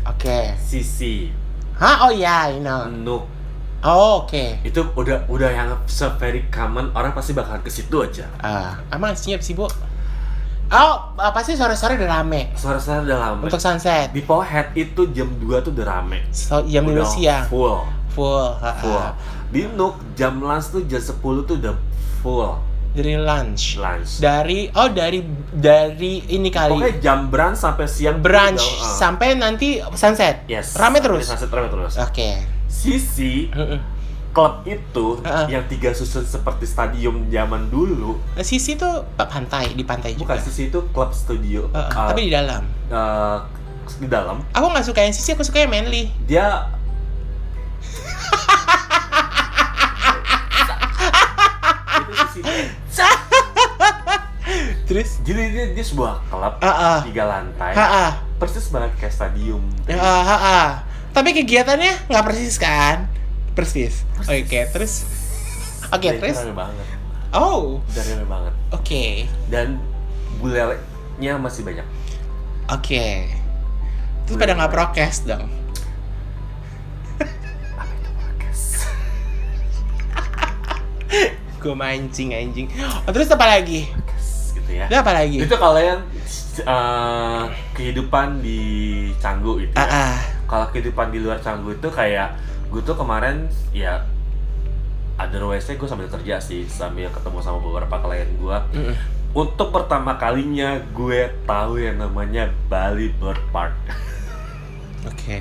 Oke. 0.04 0.56
Sisi, 0.58 1.30
Hah? 1.78 2.08
Oh 2.08 2.12
ya, 2.12 2.50
I 2.50 2.58
know. 2.58 2.90
Nuk. 2.90 3.30
Oh, 3.86 4.26
oke. 4.26 4.66
Itu 4.66 4.82
udah 4.98 5.30
udah 5.30 5.50
yang 5.54 5.70
very 6.18 6.42
common 6.50 6.90
orang 6.92 7.14
pasti 7.14 7.38
bakal 7.38 7.62
ke 7.62 7.70
situ 7.70 8.02
aja. 8.02 8.26
Ah, 8.42 8.82
emang 8.90 9.14
siap 9.14 9.38
sih, 9.38 9.54
Bu? 9.54 9.70
Oh, 10.68 11.16
ah, 11.16 11.32
pasti 11.32 11.56
sore-sore 11.56 11.96
udah 11.96 12.20
rame 12.20 12.52
Suara-suara 12.52 13.00
udah 13.02 13.18
lama. 13.18 13.42
untuk 13.42 13.56
sunset. 13.58 14.12
Di 14.12 14.20
Pohet 14.20 14.76
itu 14.76 15.08
jam 15.10 15.32
2 15.34 15.64
tuh 15.64 15.72
udah 15.72 15.88
rame. 15.88 16.28
So, 16.30 16.60
jam 16.64 16.84
Udah 16.84 17.08
5 17.08 17.16
siang. 17.16 17.46
Full. 17.48 17.78
Full. 18.12 18.48
Full. 18.82 19.08
Di 19.48 19.64
Nuk 19.70 19.96
jam 20.14 20.38
lunch 20.38 20.68
tuh 20.70 20.84
jam 20.84 21.00
10 21.00 21.16
tuh 21.46 21.56
udah 21.56 21.72
full 22.20 22.60
Dari 22.92 23.16
lunch. 23.16 23.78
lunch. 23.78 24.20
Dari 24.20 24.68
oh 24.74 24.90
dari 24.90 25.24
dari 25.50 26.26
ini 26.28 26.50
kali. 26.50 26.74
Pokoknya 26.74 26.98
jam 26.98 27.30
brunch 27.30 27.56
sampai 27.56 27.86
siang 27.86 28.20
brunch 28.20 28.60
udah, 28.60 28.82
uh, 28.82 28.96
sampai 28.98 29.28
nanti 29.34 29.80
sunset. 29.94 30.44
yes. 30.48 30.76
Rame 30.76 30.98
sampai 30.98 31.00
terus. 31.00 31.24
sunset 31.24 31.48
rame 31.48 31.70
terus. 31.70 31.94
Oke. 31.96 32.44
Sisi 32.68 33.48
Heeh. 33.48 33.80
Klub 34.38 34.62
itu 34.70 35.18
Uh-uh. 35.26 35.50
yang 35.50 35.66
tiga 35.66 35.90
susun 35.98 36.22
seperti 36.22 36.70
stadium 36.70 37.26
zaman 37.34 37.74
dulu. 37.74 38.22
Sisi 38.46 38.78
tuh 38.78 39.02
pantai 39.18 39.74
di 39.74 39.82
pantai 39.82 40.14
juga. 40.14 40.38
Bukan 40.38 40.46
sisi 40.46 40.70
itu 40.70 40.86
klub 40.94 41.10
studio. 41.10 41.66
Heeh, 41.74 41.90
Uh, 41.90 42.10
tapi 42.14 42.30
di 42.30 42.32
dalam. 42.38 42.62
uh, 42.94 43.42
di 43.98 44.06
dalam 44.06 44.46
Aku 44.54 44.70
nggak 44.70 44.86
suka 44.86 45.02
yang 45.02 45.16
sisi, 45.16 45.34
aku 45.34 45.42
suka 45.42 45.66
yang 45.66 45.74
manly. 45.74 46.14
dia 46.30 46.70
Itu. 52.38 52.54
Terus? 54.88 55.20
Jadi 55.26 55.42
dia, 55.52 55.66
dia 55.74 55.84
sebuah 55.84 56.22
klub 56.30 56.62
ah. 56.62 57.02
tiga 57.04 57.26
lantai, 57.26 57.74
ah. 57.76 58.22
persis 58.38 58.70
banget 58.70 58.94
kayak 59.02 59.12
stadium. 59.12 59.66
Ha. 59.90 60.86
Tapi 61.12 61.34
kegiatannya 61.34 62.08
nggak 62.08 62.24
persis 62.24 62.56
kan? 62.62 63.17
Persis. 63.58 64.06
Oke, 64.22 64.70
terus. 64.70 65.02
Oke, 65.90 66.14
itu 66.14 66.22
terus. 66.22 66.38
banget, 66.54 66.86
Oh, 67.34 67.82
dan 67.90 68.04
rame 68.06 68.26
banget. 68.30 68.54
oke. 68.70 69.04
Dan 69.50 69.82
bulelnya 70.38 71.34
masih 71.42 71.66
banyak. 71.66 71.82
Oke. 72.70 73.34
Terus 74.30 74.38
pada 74.38 74.54
nggak 74.54 74.70
prokes 74.70 75.26
dong. 75.26 75.50
Apa 77.18 77.92
itu 77.92 78.10
podcast? 78.14 78.86
Gue 81.64 81.74
mancing 81.74 82.38
anjing. 82.38 82.68
Oh, 83.08 83.12
terus 83.12 83.32
apa 83.34 83.50
lagi? 83.50 83.90
Gitu 84.54 84.72
ya. 84.72 84.86
Apa 84.92 85.18
lagi? 85.18 85.42
Itu 85.42 85.56
kalau 85.58 85.82
yang 85.82 86.06
eh, 86.62 87.44
kehidupan 87.74 88.40
di 88.46 88.60
Canggu 89.18 89.58
itu. 89.60 89.74
Ya. 89.74 90.14
ah. 90.14 90.18
Kalau 90.46 90.70
kehidupan 90.70 91.10
di 91.10 91.20
luar 91.20 91.42
Canggu 91.42 91.74
itu 91.74 91.90
kayak 91.90 92.38
gue 92.68 92.82
tuh 92.82 92.94
kemarin 92.94 93.46
ya 93.72 94.04
otherwise 95.16 95.66
gue 95.66 95.88
sambil 95.88 96.08
kerja 96.08 96.38
sih 96.38 96.66
sambil 96.66 97.10
ketemu 97.10 97.40
sama 97.40 97.58
beberapa 97.58 97.98
klien 97.98 98.30
gue 98.34 98.58
Mm-mm. 98.72 98.96
untuk 99.34 99.72
pertama 99.72 100.16
kalinya 100.16 100.78
gue 100.88 101.20
tahu 101.44 101.80
yang 101.80 101.98
namanya 101.98 102.50
Bali 102.68 103.10
Bird 103.12 103.42
Park 103.50 103.74
Oke. 105.06 105.40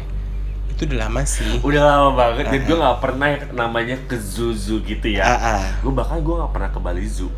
Itu 0.68 0.84
udah 0.84 1.08
lama 1.08 1.24
sih. 1.24 1.58
udah 1.58 1.82
lama 1.82 2.08
banget 2.14 2.44
dan 2.46 2.54
Ah. 2.54 2.64
gue 2.64 2.76
nggak 2.76 2.98
pernah 3.00 3.28
namanya 3.50 3.96
ke 4.04 4.14
zoo 4.14 4.52
zoo 4.52 4.78
gitu 4.78 5.08
ya 5.08 5.24
Ah, 5.24 5.34
ah. 5.58 5.64
gue 5.80 5.90
bahkan 5.90 6.20
gue 6.20 6.34
nggak 6.34 6.52
pernah 6.52 6.68
ke 6.68 6.78
Bali 6.78 7.02
Zoo 7.02 7.32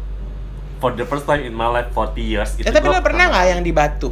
for 0.77 0.92
the 0.92 1.03
first 1.03 1.24
time 1.24 1.40
in 1.40 1.51
my 1.51 1.66
life 1.66 1.88
40 1.88 2.18
years 2.20 2.51
Eh, 2.57 2.66
tapi 2.66 2.85
gua 2.85 2.98
lo 2.98 3.01
pernah 3.01 3.31
nggak 3.31 3.44
yang 3.48 3.62
di 3.62 3.70
Batu? 3.70 4.11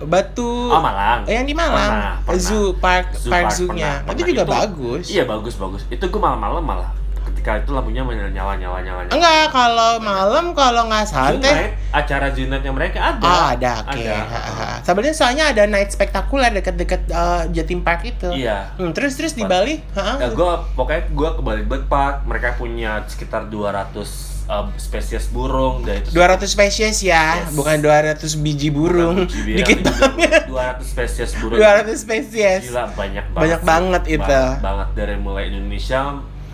Batu. 0.00 0.68
oh 0.68 0.78
Malang 0.78 1.24
Eh, 1.24 1.34
yang 1.34 1.44
di 1.44 1.52
Malang. 1.52 2.22
Pernah. 2.22 2.38
Zoo 2.38 2.74
Park, 2.74 3.06
Zoo 3.14 3.28
Park 3.28 3.44
Park, 3.44 3.56
Zoo-nya. 3.56 3.92
pernah, 4.00 4.12
Itu 4.12 4.22
juga 4.24 4.42
Itu- 4.42 4.52
bagus. 4.52 5.04
iya 5.08 5.24
bagus 5.24 5.54
bagus 5.54 5.82
itu 5.88 6.04
gue 6.04 6.20
malam-malam 6.20 6.62
malah 6.62 6.90
ketika 7.20 7.60
itu 7.60 7.70
lampunya 7.70 8.00
nyala 8.02 8.24
nyala 8.30 8.56
nyala 8.56 8.80
nyala 8.80 9.10
Enggak, 9.10 9.44
kalau 9.50 9.92
malam 10.00 10.44
kalau 10.52 10.88
nggak 10.88 11.04
santai. 11.04 11.38
Night, 11.68 11.72
acara 11.90 12.32
Junetnya 12.32 12.72
mereka 12.72 12.98
ada. 13.00 13.22
Oh, 13.22 13.44
ada, 13.50 13.72
oke. 13.84 14.00
Ada. 14.00 14.16
Ha, 14.16 14.40
ha. 14.40 14.68
Sebenarnya 14.80 15.14
soalnya 15.14 15.44
ada 15.48 15.62
night 15.64 15.88
spektakuler 15.88 16.50
dekat-dekat 16.52 17.04
eh, 17.06 17.42
Jatim 17.52 17.80
Park 17.80 18.00
itu. 18.06 18.32
Iya. 18.32 18.72
Hmm, 18.74 18.90
terus 18.90 19.12
terus 19.14 19.32
di. 19.32 19.44
Bali, 19.44 19.76
ha, 19.94 20.16
Ya, 20.18 20.28
gua 20.30 20.64
pokoknya 20.72 21.02
gua 21.10 21.30
ke 21.32 21.42
Bali 21.42 21.62
Bird 21.62 21.84
Park, 21.86 22.24
mereka 22.24 22.56
punya 22.56 23.04
sekitar 23.04 23.46
200 23.46 24.37
uh, 24.48 24.66
spesies 24.74 25.28
burung 25.28 25.84
dan 25.84 26.00
itu 26.00 26.10
200 26.10 26.40
spesies 26.44 26.98
ya, 27.00 27.44
Yes. 27.44 27.54
bukan 27.54 27.78
200 27.78 28.18
biji 28.34 28.68
burung. 28.68 29.28
Bukan 29.28 29.44
biji 29.44 29.60
Dikit 29.62 29.78
banget. 29.84 30.48
burung. 30.48 30.82
200 30.82 30.82
spesies 30.82 31.30
burung. 31.36 31.58
200 31.60 31.94
spesies. 31.94 32.62
Gila 32.66 32.84
banyak 32.90 33.24
banget. 33.28 33.38
Banyak 33.38 33.60
sih. 33.60 33.68
banget 33.68 34.02
itu. 34.08 34.24
Banget, 34.24 34.58
banget 34.64 34.88
dari 34.96 35.14
mulai 35.16 35.44
Indonesia 35.48 36.00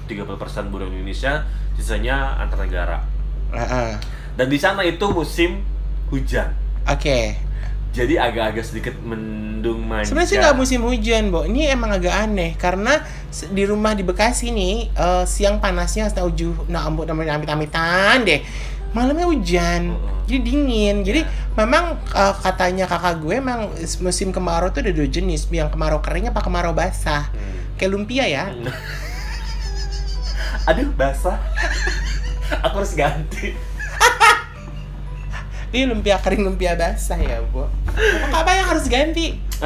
30% 0.04 0.68
burung 0.68 0.90
Indonesia, 0.90 1.46
sisanya 1.74 2.36
antar 2.36 2.60
negara. 2.60 2.98
Heeh. 3.54 3.96
Dan 4.34 4.46
di 4.50 4.58
sana 4.58 4.82
itu 4.82 5.06
musim 5.08 5.62
hujan. 6.10 6.52
Oke. 6.84 7.38
Jadi 7.94 8.18
agak-agak 8.18 8.64
sedikit 8.66 8.94
mendung 9.06 9.86
manja. 9.86 10.10
Sebenarnya 10.10 10.30
sih 10.34 10.38
nggak 10.42 10.58
musim 10.58 10.82
hujan, 10.82 11.30
Bo. 11.30 11.46
Ini 11.46 11.78
emang 11.78 11.94
agak 11.94 12.10
aneh 12.10 12.58
karena 12.58 12.98
di 13.54 13.62
rumah 13.62 13.94
di 13.94 14.02
Bekasi 14.02 14.50
nih 14.50 14.90
eh, 14.90 15.24
siang 15.24 15.62
panasnya 15.62 16.10
setahu 16.10 16.28
ju, 16.34 16.50
nah 16.66 16.82
ampun 16.82 17.06
namanya 17.06 17.38
amit-amitan 17.38 18.26
deh. 18.26 18.42
Malamnya 18.94 19.26
hujan. 19.30 19.94
Heeh. 19.94 20.12
Jadi 20.26 20.38
dingin. 20.42 20.96
Jadi 21.06 21.20
Ya. 21.22 21.30
memang 21.54 21.94
eh, 22.10 22.34
katanya 22.42 22.90
kakak 22.90 23.22
gue 23.22 23.34
emang 23.38 23.70
musim 24.02 24.34
kemarau 24.34 24.74
tuh 24.74 24.82
ada 24.82 24.90
dua 24.90 25.06
jenis, 25.06 25.46
yang 25.54 25.70
kemarau 25.70 26.02
kering 26.02 26.34
apa 26.34 26.42
kemarau 26.42 26.74
basah. 26.74 27.30
Hmm. 27.30 27.78
Kayak 27.78 27.90
lumpia 27.94 28.26
ya. 28.26 28.44
Aduh, 30.68 30.90
basah. 30.98 31.38
Aku 32.66 32.82
harus 32.82 32.98
ganti. 32.98 33.54
Ini 35.74 35.90
lumpia 35.90 36.22
kering 36.22 36.46
lumpia 36.46 36.78
basah 36.78 37.18
ya, 37.18 37.42
Bu. 37.50 37.66
Apa 38.30 38.50
yang 38.54 38.66
harus 38.70 38.86
ganti? 38.86 39.34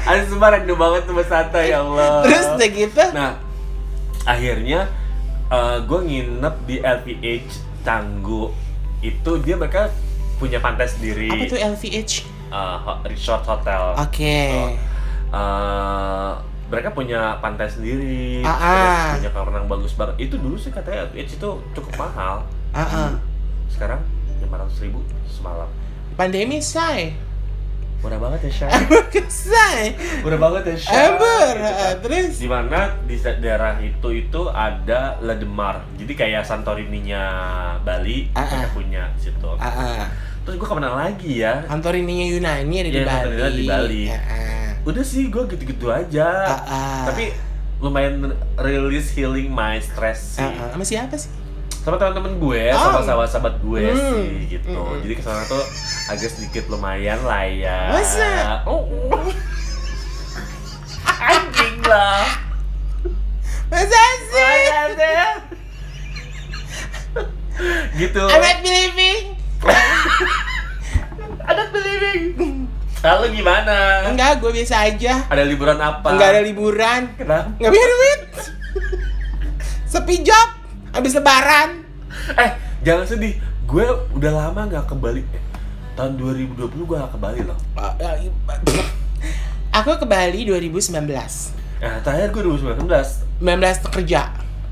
Ada 0.00 0.24
semua 0.24 0.48
random 0.50 0.74
banget 0.74 1.02
tuh 1.04 1.14
Mas 1.14 1.28
Santa 1.28 1.60
ya 1.60 1.80
Allah. 1.80 2.24
Terus 2.24 2.46
udah 2.50 2.68
gitu. 2.70 3.04
Nah, 3.12 3.36
akhirnya 4.24 4.88
gue 5.84 6.00
nginep 6.00 6.54
di 6.64 6.76
LPH 6.80 7.52
Canggu. 7.82 8.50
Itu 9.00 9.40
dia 9.40 9.56
mereka 9.56 9.92
punya 10.36 10.58
pantai 10.58 10.88
sendiri. 10.88 11.28
Apa 11.28 11.44
tuh 11.46 11.60
LVH? 11.60 12.12
eh, 12.50 12.76
ho- 12.80 13.00
resort 13.04 13.44
hotel. 13.44 13.94
Oke. 13.96 14.40
So, 14.48 14.58
eh, 15.30 16.32
mereka 16.70 16.88
punya 16.90 17.20
pantai 17.36 17.66
sendiri, 17.66 18.40
Ah, 18.40 18.54
terus 18.54 18.86
ah. 18.86 19.08
punya 19.18 19.30
kolam 19.30 19.46
renang 19.50 19.66
bagus 19.66 19.92
banget. 19.92 20.14
Itu 20.22 20.38
dulu 20.38 20.54
sih 20.54 20.70
katanya 20.70 21.10
LPH 21.10 21.36
itu 21.36 21.50
cukup 21.74 21.92
mahal. 21.98 22.46
Ah, 22.70 22.80
ah. 22.80 23.10
Sekarang 23.66 23.98
500 24.40 24.78
ribu 24.80 25.02
semalam. 25.26 25.66
Pandemi 26.14 26.58
say. 26.58 27.14
Murah 28.00 28.16
banget 28.16 28.48
ya, 28.48 28.64
Shay. 28.64 28.72
say. 29.28 29.92
Murah 30.24 30.40
banget 30.40 30.72
ya, 30.72 30.76
Shay. 30.80 30.96
Ever. 31.04 31.52
Gitu 31.52 31.68
kan. 31.68 31.84
Ah, 31.84 31.94
Terus 32.00 32.32
di 32.32 32.48
mana 32.48 32.78
di 33.04 33.16
daerah 33.20 33.76
itu 33.76 34.08
itu 34.08 34.42
ada 34.48 35.20
Ledemar 35.20 35.84
jadi 36.00 36.12
kayak 36.16 36.42
Santorininya 36.48 37.22
Bali 37.84 38.32
Ah, 38.32 38.48
mereka 38.48 38.64
ah. 38.64 38.72
punya 38.72 39.02
situ 39.16 39.44
ah, 39.52 39.68
ah. 39.68 40.08
terus 40.40 40.56
gue 40.56 40.64
ke 40.64 40.72
mana 40.72 40.96
lagi 40.96 41.44
ya 41.44 41.60
Santorininya 41.68 42.26
Yunani 42.32 42.76
ada 42.78 42.88
di 42.88 42.96
Iya, 42.96 43.04
Bali. 43.04 43.36
Di 43.52 43.64
Bali. 43.68 44.02
Ah, 44.08 44.16
ah. 44.16 44.69
Udah 44.82 45.02
sih 45.02 45.26
gue 45.26 45.42
gitu-gitu 45.46 45.86
aja 45.86 46.28
Ah, 46.46 46.60
ah. 46.64 47.04
tapi 47.06 47.32
lumayan 47.78 48.32
release 48.56 49.10
healing 49.10 49.48
my 49.48 49.76
stress 49.78 50.36
sih 50.36 50.42
Ah, 50.42 50.52
ah. 50.58 50.68
Sama 50.70 50.84
siapa 50.84 51.14
sih? 51.14 51.32
sama 51.80 51.96
teman-teman 51.96 52.36
gue 52.36 52.62
Oh. 52.70 52.80
sama 52.82 53.00
sahabat-sahabat 53.02 53.54
gue 53.58 53.82
Hmm. 53.86 53.96
sih 53.96 54.28
gitu 54.50 54.68
Hmm. 54.70 55.00
jadi 55.00 55.14
ke 55.14 55.22
sana 55.22 55.40
tuh 55.44 55.64
agak 56.06 56.28
sedikit 56.28 56.68
lumayan 56.68 57.20
lah 57.20 57.40
ya 57.42 57.88
Masa? 57.90 58.60
oh. 58.64 58.84
anjing 61.18 61.80
lah 61.82 62.24
Masa 63.66 64.02
sih? 64.26 64.60
Makanya. 64.66 65.24
gitu 67.94 68.22
I'm 68.22 68.40
not 68.40 68.58
believing. 68.60 69.36
ada 71.46 71.62
believing 71.70 72.66
lalu 73.00 73.24
gimana 73.34 74.04
Enggak, 74.06 74.38
gue 74.38 74.50
biasa 74.52 74.76
aja. 74.84 75.24
ada 75.24 75.42
liburan 75.42 75.76
apa 75.76 76.08
Enggak 76.10 76.28
ada 76.30 76.42
liburan. 76.42 77.00
kenapa 77.14 77.48
Enggak 77.54 77.70
punya 77.70 77.86
duit. 77.88 78.20
Sepi 79.84 80.16
job. 80.20 80.48
Habis 80.90 81.12
lebaran. 81.14 81.70
eh 82.34 82.50
jangan 82.80 83.06
sedih 83.06 83.34
gue 83.64 83.84
udah 84.12 84.32
lama 84.32 84.66
nggak 84.66 84.84
ke 84.84 84.94
Bali 84.94 85.22
Eh, 85.22 85.42
tahun 85.94 86.18
2020 86.18 86.58
gue 86.80 86.96
nggak 86.96 87.12
ke 87.12 87.18
Bali 87.18 87.40
loh 87.40 87.54
Aku 89.72 89.94
ke 89.94 90.04
Bali 90.04 90.42
2019. 90.42 90.90
nah 91.80 91.96
terakhir 91.98 92.28
gue 92.30 92.42
2019 92.44 93.40
19 93.40 93.94
kerja. 93.94 94.22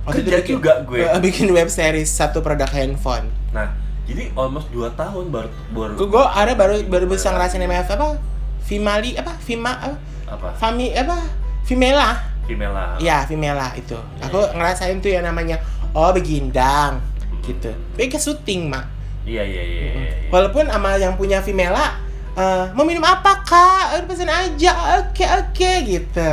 Kerja 0.04 0.38
juga 0.42 0.72
gue. 0.82 1.00
bikin 1.24 1.48
web 1.48 1.68
series 1.68 2.10
satu 2.10 2.40
produk 2.40 2.68
handphone. 2.68 3.30
nah 3.48 3.72
jadi 4.08 4.32
almost 4.32 4.72
2 4.72 4.88
tahun 4.96 5.28
baru 5.28 5.52
baru 5.76 5.92
Gue 6.00 6.24
ada 6.24 6.56
baru 6.56 6.80
baru 6.88 7.04
bisa 7.04 7.28
ngerasain 7.28 7.60
MF 7.60 7.92
apa? 7.92 8.16
Vimali 8.64 9.12
apa? 9.20 9.36
Vima 9.44 9.72
apa? 9.76 9.96
apa 10.28 10.48
Fami 10.56 10.96
apa? 10.96 11.20
Vimela. 11.68 12.16
Vimela 12.48 12.96
Ya, 12.96 13.28
Vimela 13.28 13.76
itu. 13.76 13.96
Aku 14.24 14.40
ngerasain 14.56 14.96
tuh 15.04 15.12
yang 15.12 15.28
namanya 15.28 15.60
oh 15.92 16.08
begindang 16.16 17.04
gitu. 17.44 17.72
Tapi 17.96 18.08
ke 18.08 18.16
syuting, 18.20 18.68
Mak. 18.68 18.84
iya 19.28 19.44
iya 19.44 19.60
iya 19.64 19.80
iya, 19.84 19.92
iya. 19.92 20.28
Walaupun 20.32 20.68
sama 20.68 20.96
yang 20.96 21.16
punya 21.20 21.44
Vimela 21.44 22.00
eh, 22.32 22.64
mau 22.72 22.84
minum 22.88 23.04
apa, 23.04 23.44
Kak? 23.44 24.00
Udah 24.00 24.06
pesan 24.08 24.32
aja. 24.32 24.72
Oke, 25.04 25.24
oke 25.28 25.70
gitu. 25.84 26.30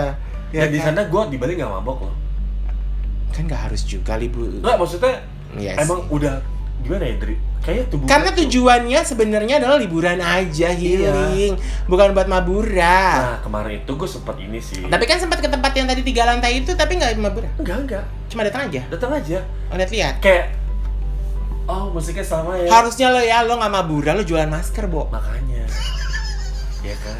ya 0.56 0.72
di 0.72 0.80
kan? 0.80 0.96
sana 0.96 1.12
gue 1.12 1.22
di 1.28 1.36
Bali 1.36 1.60
nggak 1.60 1.68
mabok 1.68 2.08
loh 2.08 2.16
kan 3.36 3.44
nggak 3.44 3.62
harus 3.68 3.84
juga 3.84 4.16
libur. 4.16 4.48
nggak 4.64 4.80
maksudnya 4.80 5.20
Iya 5.60 5.84
emang 5.84 6.08
udah 6.08 6.40
gimana 6.78 7.04
ya 7.04 7.16
dari 7.16 7.36
kayak 7.60 7.84
tubuh 7.88 8.06
Karena 8.06 8.30
tujuannya 8.32 9.00
sebenarnya 9.02 9.56
adalah 9.58 9.76
liburan 9.76 10.18
aja, 10.18 10.70
healing, 10.72 11.58
bukan 11.86 12.12
buat 12.12 12.26
maburan. 12.26 13.18
nah 13.18 13.40
kemarin 13.40 13.80
itu 13.80 13.92
gue 13.92 14.06
sempat 14.06 14.36
ini 14.38 14.60
sih 14.60 14.84
Tapi 14.84 15.04
kan 15.04 15.18
sempat 15.18 15.40
ke 15.40 15.48
tempat 15.48 15.72
yang 15.72 15.86
tadi 15.86 16.02
tiga 16.02 16.24
lantai 16.24 16.60
itu, 16.60 16.72
tapi 16.72 16.96
nggak 16.96 17.16
maburan. 17.16 17.50
enggak 17.58 17.78
enggak 17.80 18.06
Cuma 18.28 18.42
datang 18.42 18.68
aja. 18.68 18.82
datang 18.88 19.12
aja 19.12 19.40
Oh, 19.66 19.76
lihat-lihat. 19.76 20.16
kayak 20.20 20.54
oh 21.66 21.90
musiknya 21.90 22.22
sama 22.22 22.54
ya 22.56 22.70
Harusnya 22.70 23.10
lo 23.10 23.18
ya, 23.20 23.42
lo 23.42 23.56
nggak 23.56 23.74
maburan, 23.74 24.14
lo 24.14 24.24
jualan 24.24 24.46
masker, 24.48 24.86
Bo. 24.86 25.10
makanya 25.10 25.66
ya 26.86 26.94
kan 26.98 27.18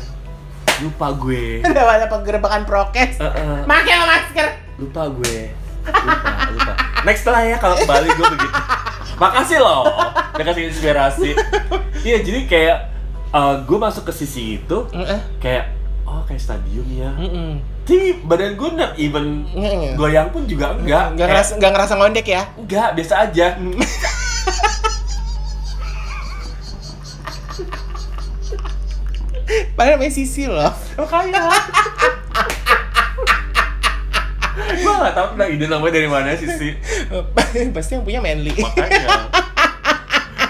lupa 0.78 1.08
gue 1.16 1.64
Udah 1.64 1.84
ada 1.90 2.06
penggerebekan 2.06 2.62
prokes. 2.64 3.16
Eh, 3.16 3.26
eh, 3.26 3.60
Pakai 3.64 3.96
masker. 3.98 4.48
lupa 4.78 5.08
gue 5.10 5.50
lupa 5.82 6.30
lupa 6.52 6.74
next 7.04 7.26
lah 7.26 7.42
ya 7.42 7.56
kalau 7.56 7.74
ke 7.74 7.86
Bali 7.86 8.06
gue 8.08 8.28
begitu 8.28 8.58
makasih 9.16 9.60
loh. 9.60 9.84
Udah 10.36 10.46
kasih 10.46 10.64
inspirasi. 10.70 11.30
Iya 12.04 12.18
jadi 12.22 12.40
kayak 12.46 12.78
eh, 13.32 13.56
gue 13.64 13.78
masuk 13.80 14.06
ke 14.06 14.14
sisi 14.14 14.60
itu 14.60 14.78
kayak 15.40 15.74
oh 16.06 16.22
kayak 16.24 16.42
stadium 16.42 16.86
ya. 16.92 17.12
Tapi 17.86 18.18
badan 18.26 18.58
gue 18.58 18.70
not 18.74 18.94
even 18.98 19.46
Nggak 19.54 19.94
goyang 19.98 20.28
pun 20.34 20.46
juga 20.46 20.74
enggak 20.74 21.16
nggak. 21.16 21.28
Ngerasa 21.30 21.52
nggak 21.58 21.72
ngerasa 21.74 21.94
ngondek 21.98 22.28
ya. 22.28 22.44
enggak 22.58 22.90
biasa 22.98 23.14
aja. 23.30 23.48
Padahal 29.76 30.00
namanya 30.00 30.14
Sisi 30.14 30.50
loh. 30.50 30.74
makanya 30.98 31.52
gue 34.86 34.94
gak 34.96 35.14
tau 35.14 35.28
tentang 35.34 35.50
ide 35.50 35.66
namanya 35.66 35.94
dari 35.94 36.08
mana 36.08 36.30
sih 36.32 36.46
sih 36.48 36.72
Pasti 37.76 37.92
yang 37.92 38.04
punya 38.04 38.20
Manly. 38.20 38.54
makanya. 38.56 39.08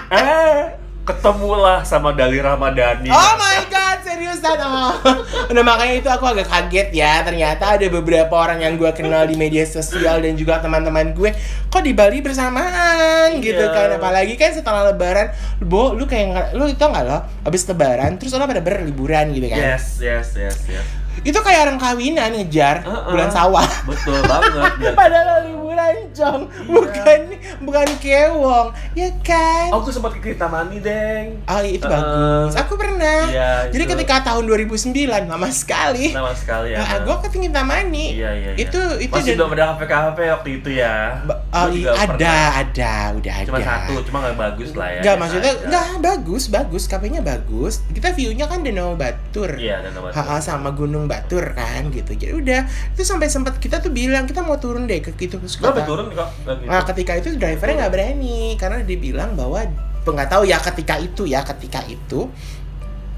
Eh 0.08 0.62
ketemulah 1.02 1.82
sama 1.82 2.10
Dali 2.10 2.36
Ramadhani 2.36 3.06
Oh 3.08 3.32
my 3.36 3.62
god, 3.66 4.02
seriusan 4.02 4.58
oh. 4.60 4.90
Nah 5.54 5.62
makanya 5.62 5.94
itu 5.96 6.08
aku 6.08 6.26
agak 6.26 6.46
kaget 6.46 6.90
ya. 6.92 7.22
Ternyata 7.22 7.74
ada 7.74 7.86
beberapa 7.88 8.30
orang 8.32 8.58
yang 8.60 8.74
gue 8.74 8.90
kenal 8.92 9.22
di 9.22 9.34
media 9.34 9.62
sosial 9.62 10.18
Dan 10.18 10.34
juga 10.34 10.58
teman-teman 10.58 11.10
gue 11.12 11.30
Kok 11.66 11.78
di 11.80 11.90
Bali 11.90 12.18
bersamaan 12.20 13.38
gitu 13.38 13.54
Iya. 13.60 13.70
kan. 13.72 13.88
Apalagi 13.94 14.34
kan 14.34 14.50
setelah 14.50 14.82
lebaran 14.84 15.30
Bo, 15.58 15.90
lu 15.92 16.06
kayak 16.06 16.26
nggak- 16.28 16.50
Lu 16.54 16.66
tau 16.72 16.90
gak 16.90 17.04
lo? 17.04 17.18
Abis 17.44 17.66
lebaran 17.66 18.14
Terus 18.16 18.30
lo 18.32 18.42
pada 18.42 18.58
berliburan 18.60 19.30
gitu 19.30 19.46
kan? 19.46 19.58
Yes 19.58 19.98
yes 19.98 20.34
yes 20.34 20.58
yes 20.68 20.86
Itu 21.22 21.38
kayak 21.38 21.60
orang 21.64 21.78
kawinan 21.78 22.30
ngejar 22.32 22.80
Heeh. 22.80 23.08
Bulan 23.08 23.28
sawah 23.28 23.66
betul 23.84 24.18
banget 24.22 24.72
Padahal 24.98 25.44
liburan 25.44 25.74
Jong 26.10 26.42
Bukan 26.66 27.20
Bukan 27.62 27.88
kewong 27.98 28.68
Ya 28.92 29.08
kan 29.20 29.68
oh 29.68 29.80
gue 29.80 29.90
sempat 29.90 30.12
ke 30.12 30.20
Kritamani 30.22 30.78
deng 30.78 31.40
Oh 31.44 31.60
itu 31.60 31.80
Heeh. 31.80 31.92
bagus. 31.92 32.52
Aku 32.56 32.74
pernah. 32.74 33.26
Iya, 33.26 33.68
Jadi 33.68 33.84
itu. 33.84 33.92
ketika 33.92 34.16
tahun 34.24 34.44
2009 34.46 34.92
lama 35.26 35.48
sekali. 35.48 36.10
lama 36.10 36.32
sekali 36.32 36.72
ya 36.72 36.78
Nah, 36.78 36.98
gue 37.00 37.16
ke 37.18 37.28
Kintamani. 37.30 38.06
iya 38.12 38.30
iya 38.32 38.50
iya 38.52 38.58
Itu 38.58 38.80
itu 38.98 39.12
masih 39.12 39.32
dan- 39.32 39.38
belum 39.38 39.52
ada 39.52 39.64
kafe 39.72 39.84
kafe 39.86 40.24
waktu 40.30 40.48
itu 40.56 40.70
ya 40.74 41.20
Ba- 41.22 41.40
oh, 41.64 41.72
juga 41.72 41.90
ada, 41.96 42.04
pernah. 42.04 42.48
ada, 42.60 42.92
udah 43.16 43.34
ada. 43.40 43.48
cuma 43.48 43.60
satu 43.64 43.94
cuma 44.04 44.18
nggak 44.20 44.36
bagus 44.36 44.70
lah 44.76 44.88
ya 44.92 45.00
Enggak, 45.00 45.14
biasa 45.16 45.22
maksudnya 45.24 45.52
aja. 45.52 45.64
enggak 45.64 45.86
bagus, 46.04 46.44
bagus. 46.52 46.84
Kafenya 46.84 47.20
bagus. 47.24 47.74
Kita 47.88 48.08
view-nya 48.12 48.46
kan 48.46 48.60
Danau 48.60 48.94
Batur. 48.94 49.50
iya 49.56 49.80
dan 49.80 49.92
obat 49.96 50.12
Ha-ha, 50.12 50.36
sama 50.42 50.70
Gunung 50.76 51.08
Batur 51.08 51.44
kan 51.56 51.88
gitu. 51.88 52.12
Jadi 52.12 52.32
udah 52.36 52.60
itu 52.66 53.02
sampai 53.02 53.32
sempat 53.32 53.56
kita 53.56 53.80
tuh 53.80 53.90
bilang 53.90 54.28
kita 54.28 54.44
mau 54.44 54.60
turun 54.60 54.84
deh 54.84 55.00
ke 55.00 55.16
gitu 55.16 55.40
kata- 55.40 55.86
turun 55.86 56.12
kok 56.12 56.28
nggak 56.44 56.56
gitu. 56.62 56.68
Nah, 56.68 56.82
ketika 56.84 57.12
itu 57.16 57.28
drivernya 57.38 57.86
nggak 57.86 57.92
berani 57.92 58.40
karena 58.60 58.78
dia 58.84 58.98
bilang 58.98 59.32
bahwa 59.38 59.64
nggak 60.06 60.28
tahu 60.30 60.46
ya 60.46 60.58
ketika 60.62 61.02
itu 61.02 61.26
ya 61.26 61.42
ketika 61.42 61.82
itu 61.90 62.30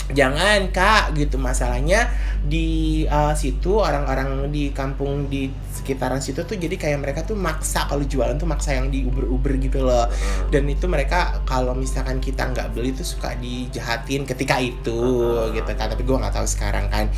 jangan 0.09 0.72
kak 0.72 1.12
gitu 1.20 1.37
masalahnya 1.37 2.09
di 2.40 3.05
uh, 3.05 3.37
situ 3.37 3.77
orang-orang 3.77 4.48
di 4.48 4.72
kampung 4.72 5.29
di 5.29 5.53
sekitaran 5.88 6.20
situ 6.20 6.44
tuh 6.44 6.61
jadi 6.61 6.77
kayak 6.77 7.01
mereka 7.01 7.24
tuh 7.24 7.33
maksa 7.33 7.88
kalau 7.88 8.05
jualan 8.05 8.37
tuh 8.37 8.44
maksa 8.44 8.77
yang 8.77 8.92
di 8.92 9.09
uber-uber 9.09 9.57
gitu 9.57 9.81
loh 9.81 10.05
Heeh. 10.05 10.53
dan 10.53 10.68
itu 10.68 10.85
mereka 10.85 11.40
kalau 11.48 11.72
misalkan 11.72 12.20
kita 12.20 12.44
nggak 12.44 12.77
beli 12.77 12.92
tuh 12.92 13.09
suka 13.09 13.33
dijahatin 13.40 14.29
ketika 14.29 14.61
itu 14.61 14.92
Heeh. 14.92 15.57
gitu 15.57 15.72
kan 15.72 15.88
tapi 15.88 16.05
gua 16.05 16.20
nggak 16.20 16.37
tahu 16.37 16.44
sekarang 16.44 16.92
kan 16.92 17.09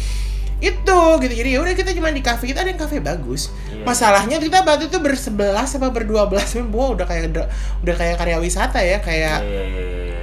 itu 0.62 1.00
gitu 1.18 1.34
jadi 1.34 1.56
ya 1.56 1.58
udah 1.58 1.74
kita 1.74 1.90
cuma 1.98 2.14
di 2.14 2.22
kafe 2.22 2.46
kita 2.46 2.62
ada 2.62 2.70
yang 2.70 2.78
kafe 2.78 3.02
bagus 3.02 3.50
Iya. 3.74 3.82
masalahnya 3.82 4.38
kita 4.38 4.62
waktu 4.62 4.86
itu 4.86 5.02
bersebelas 5.02 5.74
apa 5.74 5.90
berdua 5.90 6.30
belas 6.30 6.54
wah 6.70 6.94
udah 6.94 7.10
kayak 7.10 7.34
udah 7.82 7.94
kayak 7.98 8.22
karya 8.22 8.38
wisata 8.38 8.78
ya 8.78 9.02
kayak 9.02 9.42
iya, 9.42 9.50
iya, 9.50 9.64
iya, 9.66 9.82
iya. 9.82 10.18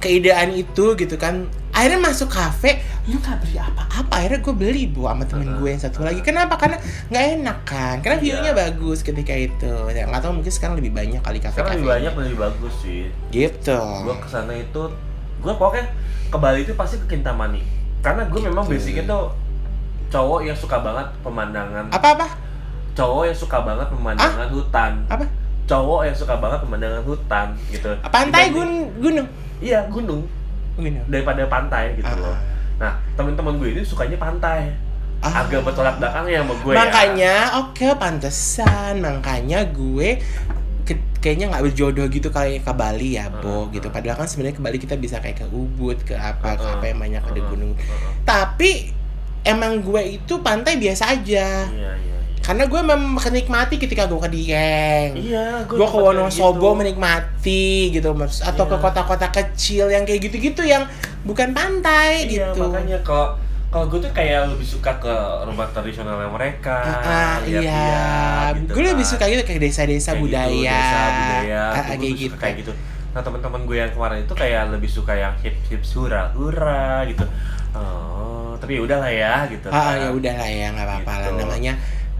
keidean 0.00 0.56
itu 0.56 0.96
gitu 0.96 1.20
kan 1.20 1.44
akhirnya 1.76 2.00
masuk 2.00 2.28
kafe 2.28 2.80
lu 3.04 3.20
gak 3.20 3.36
beli 3.38 3.54
apa-apa 3.54 4.08
akhirnya 4.10 4.40
gue 4.40 4.54
beli 4.56 4.82
bu 4.88 5.04
sama 5.04 5.22
temen 5.22 5.54
gue 5.54 5.68
yang 5.68 5.78
satu 5.78 6.02
lagi 6.02 6.18
kenapa 6.20 6.56
karena 6.56 6.80
nggak 7.06 7.24
enak 7.36 7.58
kan 7.62 7.96
karena 8.00 8.16
Iya. 8.16 8.24
view-nya 8.24 8.52
bagus 8.52 8.98
ketika 9.00 9.30
itu 9.30 9.68
ya 9.86 10.02
nggak 10.04 10.18
tahu 10.18 10.32
mungkin 10.34 10.48
sekarang 10.48 10.74
lebih 10.74 10.90
banyak 10.90 11.20
kali 11.20 11.38
kafe 11.38 11.54
Sekarang 11.54 11.76
lebih 11.76 11.86
banyak 11.86 12.12
lebih 12.16 12.36
bagus 12.40 12.74
sih. 12.80 13.12
gitu 13.28 13.76
Gua 14.02 14.16
ke 14.16 14.26
sana 14.26 14.52
itu, 14.52 14.82
gua 15.38 15.52
pokoknya 15.54 15.84
ke 16.26 16.36
Bali 16.36 16.60
itu 16.60 16.72
pasti 16.72 16.96
ke 16.96 17.06
Kintamani. 17.08 17.60
Karena 18.00 18.24
gue 18.24 18.40
memang 18.40 18.64
Gitu. 18.64 18.72
basicnya 18.74 19.04
tuh 19.06 19.24
cowok 20.08 20.40
yang 20.42 20.56
suka 20.56 20.80
banget 20.80 21.06
pemandangan. 21.20 21.86
apa 21.88 22.08
apa 22.12 22.26
Cowok 22.94 23.22
yang 23.24 23.36
suka 23.36 23.58
banget 23.60 23.86
pemandangan 23.88 24.48
hutan. 24.48 24.92
apa 25.06 25.24
Cowok 25.66 26.00
yang 26.02 26.16
suka 26.16 26.34
banget 26.36 26.58
pemandangan 26.60 27.02
hutan 27.02 27.46
gitu. 27.68 27.90
pantai 28.04 28.48
Dibanding- 28.48 28.54
gun 28.54 28.70
gunung 29.04 29.28
Iya 29.58 29.86
gunung 29.86 30.22
daripada 31.06 31.42
pantai 31.46 31.94
gitu 31.94 32.06
Ah. 32.06 32.16
loh. 32.16 32.36
Nah 32.76 32.92
teman-teman 33.12 33.56
gue 33.56 33.68
ini 33.70 33.82
sukanya 33.82 34.16
pantai. 34.16 34.72
Ah. 35.18 35.42
Agak 35.42 35.62
bertolak 35.62 35.96
belakang 35.96 36.26
ya 36.26 36.40
sama 36.40 36.54
gue 36.54 36.70
ya. 36.70 36.76
makanya 36.78 37.34
oke 37.58 37.86
pantesan 37.96 39.00
makanya 39.00 39.64
gue 39.64 40.20
ke- 40.82 41.08
kayaknya 41.18 41.48
nggak 41.48 41.64
berjodoh 41.64 42.06
gitu 42.06 42.28
kayak 42.28 42.60
ke 42.60 42.72
Bali 42.72 43.16
ya 43.16 43.32
bo 43.32 43.64
Heeh, 43.64 43.80
gitu 43.80 43.88
padahal 43.88 44.14
kan 44.14 44.28
sebenarnya 44.28 44.54
ke 44.54 44.62
Bali 44.62 44.76
kita 44.76 44.94
bisa 44.94 45.16
kayak 45.16 45.40
ke 45.40 45.46
Ubud 45.48 45.98
ke 46.02 46.12
apa 46.12 46.54
ke 46.54 46.60
Heeh, 46.60 46.68
apa 46.70 46.84
yang 46.86 47.00
banyak 47.00 47.22
ada 47.22 47.32
heeh, 47.32 47.48
gunung 47.48 47.72
heeh. 47.72 48.12
tapi 48.22 48.92
emang 49.42 49.80
gue 49.80 50.02
itu 50.14 50.34
pantai 50.38 50.76
biasa 50.76 51.10
aja 51.10 51.64
Iya 51.64 51.92
iya. 51.96 52.15
Karena 52.46 52.62
gue 52.64 52.78
memang 52.78 53.00
menikmati 53.18 53.74
ketika 53.74 54.06
gue 54.06 54.16
ke 54.16 54.30
Dieng 54.30 55.18
Iya, 55.18 55.66
gue 55.66 55.74
ke 55.84 55.98
Wonosobo 55.98 56.62
gitu. 56.64 56.78
menikmati 56.78 57.66
gitu 57.90 58.14
Mas. 58.14 58.38
atau 58.40 58.64
ke 58.64 58.72
Iya. 58.72 58.82
kota-kota 58.86 59.26
kecil 59.28 59.90
yang 59.90 60.06
kayak 60.06 60.22
gitu-gitu 60.22 60.62
yang 60.62 60.86
bukan 61.22 61.50
pantai 61.50 62.22
Iya, 62.24 62.54
gitu 62.54 62.62
makanya 62.64 63.02
kalau 63.02 63.34
kalau 63.66 63.90
gue 63.90 63.98
tuh 63.98 64.12
kayak 64.12 64.46
lebih 64.48 64.62
suka 64.64 64.94
ke 64.96 65.10
rumah 65.42 65.66
tradisionalnya 65.68 66.30
mereka. 66.30 66.86
Ah, 66.96 67.36
lihat 67.42 67.60
iya, 67.60 68.54
gitu 68.54 68.70
gue 68.72 68.82
lebih 68.86 69.02
kan. 69.04 69.12
suka 69.12 69.24
gitu 69.26 69.42
kayak 69.42 69.60
desa-desa 69.60 70.10
gitu, 70.12 70.22
budaya, 70.22 70.70
desa 70.72 71.00
budaya, 71.10 71.60
Ah, 71.66 71.74
ah, 71.74 71.82
gue 71.84 71.98
kayak 71.98 72.14
gitu. 72.16 72.34
kayak 72.38 72.54
gitu. 72.56 72.72
Nah 73.10 73.20
teman-teman 73.20 73.60
gue 73.64 73.76
yang 73.76 73.90
kemarin 73.90 74.22
itu 74.22 74.32
kayak 74.32 74.62
lebih 74.70 74.86
suka 74.88 75.12
yang 75.12 75.34
hip 75.36 75.58
hip 75.66 75.82
hura 75.90 76.30
hura 76.32 77.04
gitu. 77.04 77.26
Oh, 77.74 78.54
tapi 78.56 78.72
ya 78.72 78.82
udahlah 78.82 79.10
ya 79.10 79.34
gitu. 79.46 79.66
Ah, 79.66 79.76
ah, 79.76 79.84
kan. 79.90 79.96
ya 79.98 80.08
udahlah 80.10 80.48
ya 80.48 80.66
nggak 80.70 80.86
apa-apa 80.86 81.12
lah 81.12 81.26
Gitu. 81.26 81.40
namanya. 81.42 81.72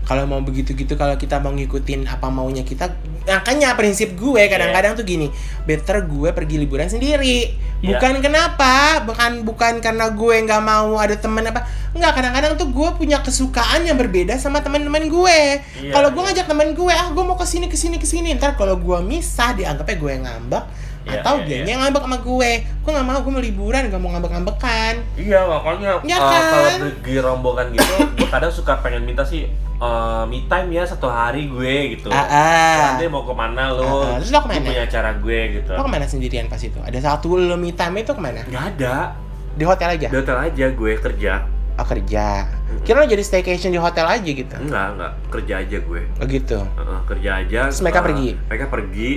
Kalau 0.07 0.23
mau 0.23 0.39
begitu-gitu 0.39 0.95
kalau 0.95 1.19
kita 1.19 1.43
mau 1.43 1.51
ngikutin 1.51 2.07
apa 2.07 2.31
maunya 2.31 2.63
kita, 2.63 2.95
makanya 3.27 3.75
prinsip 3.75 4.15
gue 4.15 4.39
kadang-kadang 4.47 4.95
tuh 4.95 5.03
gini, 5.03 5.35
better 5.67 6.07
gue 6.07 6.31
pergi 6.31 6.63
liburan 6.63 6.87
sendiri. 6.87 7.59
Iya. 7.83 7.99
Bukan 7.99 8.23
kenapa, 8.23 9.03
bukan 9.03 9.43
bukan 9.43 9.83
karena 9.83 10.15
gue 10.15 10.35
nggak 10.47 10.63
mau 10.63 10.95
ada 11.03 11.19
temen 11.19 11.43
apa, 11.51 11.67
nggak 11.91 12.13
kadang-kadang 12.23 12.53
tuh 12.55 12.71
gue 12.71 12.89
punya 12.95 13.19
kesukaan 13.19 13.83
yang 13.83 13.99
berbeda 13.99 14.39
sama 14.39 14.63
teman-teman 14.63 15.11
gue. 15.11 15.41
Iya, 15.59 15.91
kalau 15.91 16.15
gue 16.15 16.23
iya. 16.23 16.27
ngajak 16.31 16.47
temen 16.55 16.69
gue, 16.79 16.95
ah 16.95 17.11
gue 17.11 17.25
mau 17.27 17.35
ke 17.35 17.43
sini 17.43 17.67
ke 17.67 17.75
sini 17.75 17.99
ke 17.99 18.07
sini, 18.07 18.31
ntar 18.39 18.55
kalau 18.55 18.79
gue 18.79 18.99
misah 19.03 19.59
dianggapnya 19.59 19.97
gue 19.99 20.11
yang 20.15 20.23
ngambek, 20.23 20.65
Iya, 21.07 21.23
atau 21.23 21.39
dia 21.47 21.63
iya. 21.63 21.65
yang 21.71 21.81
ngambek 21.87 22.03
sama 22.03 22.19
gue. 22.19 22.51
Gue 22.83 22.91
nggak 22.91 23.07
mau, 23.07 23.19
gue 23.23 23.33
mau 23.33 23.43
liburan, 23.43 23.83
gak 23.87 24.01
mau 24.03 24.11
ngambek-ngambekan. 24.11 24.95
Iya 25.15 25.41
makanya 25.47 25.91
Ya 26.03 26.17
uh, 26.19 26.27
kan? 26.27 26.43
kalau 26.51 26.71
pergi 26.83 27.15
rombongan 27.23 27.67
gitu, 27.79 27.95
gue 28.19 28.29
kadang 28.29 28.51
suka 28.51 28.73
pengen 28.83 29.07
minta 29.07 29.23
sih 29.23 29.47
uh, 29.79 30.27
me 30.27 30.43
time 30.51 30.69
ya 30.75 30.83
satu 30.83 31.07
hari 31.07 31.47
gue 31.47 31.99
gitu. 31.99 32.11
Ah, 32.11 32.27
ah. 32.27 32.79
Nanti 32.99 33.07
mau 33.07 33.23
ke 33.23 33.35
mana 33.39 33.71
lo? 33.71 33.83
Ah, 33.87 33.87
ah. 33.87 34.15
Terus 34.19 34.31
lo 34.35 34.39
ke 34.43 34.49
mana? 34.51 34.67
Punya 34.67 34.83
acara 34.83 35.11
gue 35.15 35.41
gitu. 35.63 35.71
Lo 35.79 35.83
ke 35.87 35.91
mana 35.95 36.07
sendirian 36.11 36.47
pas 36.51 36.59
itu? 36.59 36.79
Ada 36.83 36.99
satu 36.99 37.39
lo 37.39 37.55
me 37.55 37.71
time 37.71 38.03
itu 38.03 38.11
ke 38.11 38.23
mana? 38.23 38.43
Gak 38.51 38.65
ada. 38.77 39.15
Di 39.55 39.65
hotel 39.65 39.89
aja? 39.95 40.09
Di 40.11 40.17
hotel 40.19 40.37
aja 40.43 40.67
gue 40.75 40.93
kerja. 40.99 41.33
Oh 41.77 41.85
kerja. 41.85 42.49
Kira 42.89 43.05
lo 43.05 43.07
jadi 43.07 43.21
staycation 43.21 43.69
di 43.69 43.77
hotel 43.77 44.09
aja 44.09 44.25
gitu? 44.25 44.57
Enggak, 44.57 44.97
enggak. 44.97 45.13
Kerja 45.29 45.55
aja 45.61 45.77
gue. 45.77 46.03
Oh 46.19 46.27
gitu. 46.27 46.59
Uh, 46.75 47.01
kerja 47.05 47.31
aja. 47.45 47.61
Terus 47.69 47.85
mereka 47.85 48.01
uh, 48.01 48.05
pergi? 48.11 48.29
Mereka 48.49 48.65
pergi. 48.73 49.11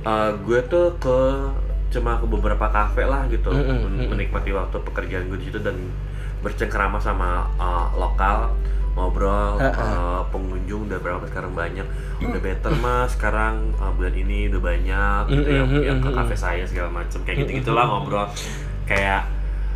Uh, 0.00 0.32
gue 0.48 0.60
tuh 0.64 0.96
ke 0.96 1.18
cuma 1.92 2.16
ke 2.16 2.24
beberapa 2.24 2.70
kafe 2.72 3.04
lah 3.04 3.28
gitu, 3.28 3.52
men- 3.52 3.84
mm-mm. 3.84 4.08
menikmati 4.08 4.54
waktu 4.54 4.80
pekerjaan 4.80 5.28
gue 5.28 5.36
di 5.42 5.52
situ 5.52 5.60
dan 5.60 5.76
bercengkrama 6.40 6.96
sama 6.96 7.50
uh, 7.60 7.92
lokal 7.98 8.48
ngobrol 8.96 9.60
Uh-uh. 9.60 9.70
uh, 9.76 10.22
pengunjung 10.32 10.88
udah 10.88 10.98
berapa? 10.98 11.22
Sekarang 11.28 11.52
banyak. 11.52 11.84
Udah 12.22 12.40
better 12.40 12.72
mas 12.80 13.12
sekarang 13.12 13.76
uh, 13.76 13.92
bulan 13.92 14.14
ini 14.16 14.48
udah 14.48 14.62
banyak 14.62 15.22
gitu 15.30 15.50
yang, 15.52 15.68
Mm-mm, 15.68 15.82
yang 15.84 15.98
ke 16.00 16.08
mm-mm. 16.08 16.18
kafe 16.24 16.34
saya 16.34 16.64
segala 16.64 16.88
macam 16.90 17.20
kayak 17.22 17.44
gitu 17.44 17.60
gitulah 17.60 17.84
ngobrol. 17.84 18.26
Kayak 18.88 19.28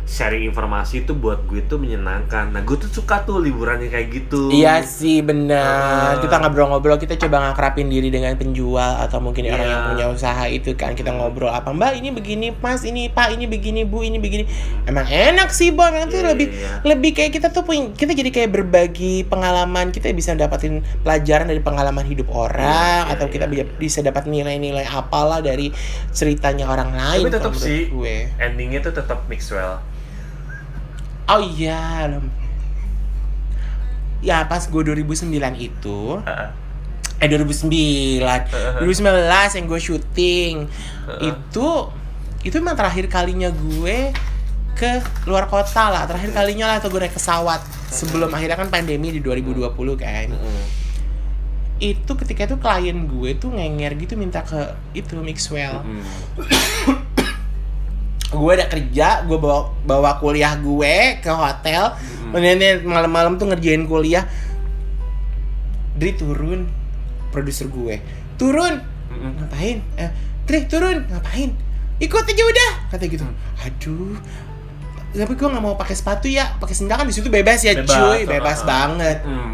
sharing 0.05 0.45
informasi 0.45 1.01
itu 1.01 1.11
buat 1.11 1.43
gue 1.43 1.65
tuh 1.65 1.75
menyenangkan 1.75 2.49
nah 2.49 2.61
gue 2.61 2.77
tuh 2.77 2.87
suka 2.87 3.21
tuh 3.21 3.37
liburan 3.37 3.81
yang 3.81 3.89
kayak 3.89 4.07
gitu 4.13 4.47
Iya 4.47 4.81
sih 4.81 5.19
benar. 5.19 6.15
Uh. 6.15 6.21
Kita 6.21 6.37
ngobrol-ngobrol, 6.37 6.95
kita 6.95 7.17
coba 7.17 7.41
ngakrapin 7.43 7.89
diri 7.89 8.07
dengan 8.07 8.31
penjual 8.35 9.01
atau 9.01 9.17
mungkin 9.17 9.47
orang 9.47 9.61
Iya. 9.61 9.71
yang 9.71 9.83
punya 9.87 10.05
usaha 10.07 10.45
itu 10.45 10.71
kan. 10.73 10.93
Kita 10.93 11.09
ngobrol 11.09 11.49
apa 11.49 11.69
Mbak 11.69 11.91
ini 11.97 12.09
begini, 12.09 12.47
Mas 12.53 12.83
ini 12.83 13.09
Pak 13.09 13.33
ini 13.33 13.45
begini, 13.45 13.81
Bu 13.81 14.01
ini 14.01 14.15
begini. 14.15 14.45
Emang 14.85 15.03
enak 15.03 15.49
sih, 15.49 15.73
Bang. 15.73 15.97
Itu 15.99 16.15
Iya, 16.15 16.29
lebih 16.29 16.47
iya. 16.47 16.71
lebih 16.83 17.11
kayak 17.11 17.31
kita 17.33 17.47
tuh 17.49 17.63
punya 17.63 17.89
kita 17.91 18.13
jadi 18.13 18.29
kayak 18.29 18.49
berbagi 18.51 19.25
pengalaman. 19.25 19.89
Kita 19.89 20.07
bisa 20.11 20.31
dapatin 20.33 20.85
pelajaran 21.01 21.49
dari 21.49 21.59
pengalaman 21.59 22.05
hidup 22.05 22.29
orang 22.29 23.09
Iya, 23.09 23.13
atau 23.17 23.25
iya, 23.25 23.33
kita 23.33 23.45
iya. 23.47 23.65
bi- 23.65 23.73
bisa 23.79 23.99
dapat 23.99 24.23
nilai-nilai 24.25 24.85
apalah 24.85 25.41
dari 25.41 25.73
ceritanya 26.11 26.67
orang 26.67 26.93
lain. 26.93 27.23
tapi 27.23 27.33
tetap 27.33 27.53
sih 27.55 27.89
gue. 27.89 28.29
endingnya 28.37 28.79
tuh 28.79 28.93
tetap 28.93 29.25
Mixwell 29.25 29.81
Oh 31.25 31.41
iya. 31.41 32.05
Ya 34.21 34.45
pas 34.45 34.65
gue 34.65 34.81
2009 34.81 35.29
itu 35.57 35.99
Heeh. 36.21 36.49
eh 37.21 37.27
2009 37.29 38.81
2019 38.81 39.57
yang 39.57 39.65
gue 39.65 39.79
syuting. 39.81 40.53
Heeh. 41.05 41.29
itu 41.33 41.67
itu 42.45 42.55
emang 42.61 42.77
terakhir 42.77 43.09
kalinya 43.09 43.49
gue 43.49 44.13
ke 44.75 44.91
luar 45.25 45.49
kota 45.49 45.89
lah. 45.89 46.03
Terakhir 46.05 46.29
kalinya 46.33 46.69
lah 46.69 46.77
tuh 46.77 46.93
gue 46.93 47.01
naik 47.01 47.15
pesawat 47.15 47.61
sebelum 47.89 48.29
akhirnya 48.29 48.57
kan 48.59 48.69
pandemi 48.69 49.09
di 49.13 49.21
2020 49.21 49.65
kan. 49.97 50.27
Itu 51.81 52.15
ketika 52.15 52.47
itu 52.47 52.57
klien 52.57 52.97
gue 53.07 53.29
tuh 53.35 53.49
ngenger 53.51 53.91
gitu 53.97 54.13
minta 54.15 54.41
ke 54.45 54.73
itu 54.93 55.17
Mixwell. 55.17 55.81
gue 58.25 58.51
udah 58.57 58.67
kerja 58.67 59.21
gue 59.23 59.37
bawa 59.37 59.69
bawa 59.85 60.17
kuliah 60.17 60.57
gue 60.57 61.21
ke 61.21 61.29
hotel. 61.29 61.93
Kemudian 62.33 62.83
malam-malam 62.83 63.37
tuh 63.39 63.47
ngerjain 63.47 63.85
kuliah. 63.85 64.25
Dri 65.95 66.11
turun 66.17 66.67
produser 67.31 67.71
gue 67.71 68.01
turun. 68.35 68.83
Mm-mm. 69.13 69.31
ngapain? 69.39 69.79
Eh 69.95 70.11
Dri 70.43 70.67
turun. 70.67 71.05
Ngapain? 71.07 71.55
Ikut 72.01 72.23
aja 72.27 72.43
udah 72.43 72.71
kata 72.91 73.07
gitu. 73.07 73.23
Aduh. 73.63 74.19
Tapi 75.15 75.31
gue 75.31 75.47
nggak 75.47 75.63
mau 75.63 75.79
pakai 75.79 75.95
sepatu 75.95 76.27
ya. 76.27 76.59
Pakai 76.59 76.75
sendal 76.75 76.99
kan 76.99 77.07
di 77.07 77.15
situ 77.15 77.31
bebas 77.31 77.63
ya 77.63 77.71
Bebas, 77.71 77.87
cuy. 77.87 78.19
uh, 78.19 78.27
bebas 78.27 78.59
uh. 78.61 78.65
banget. 78.67 79.19
Mm. 79.23 79.53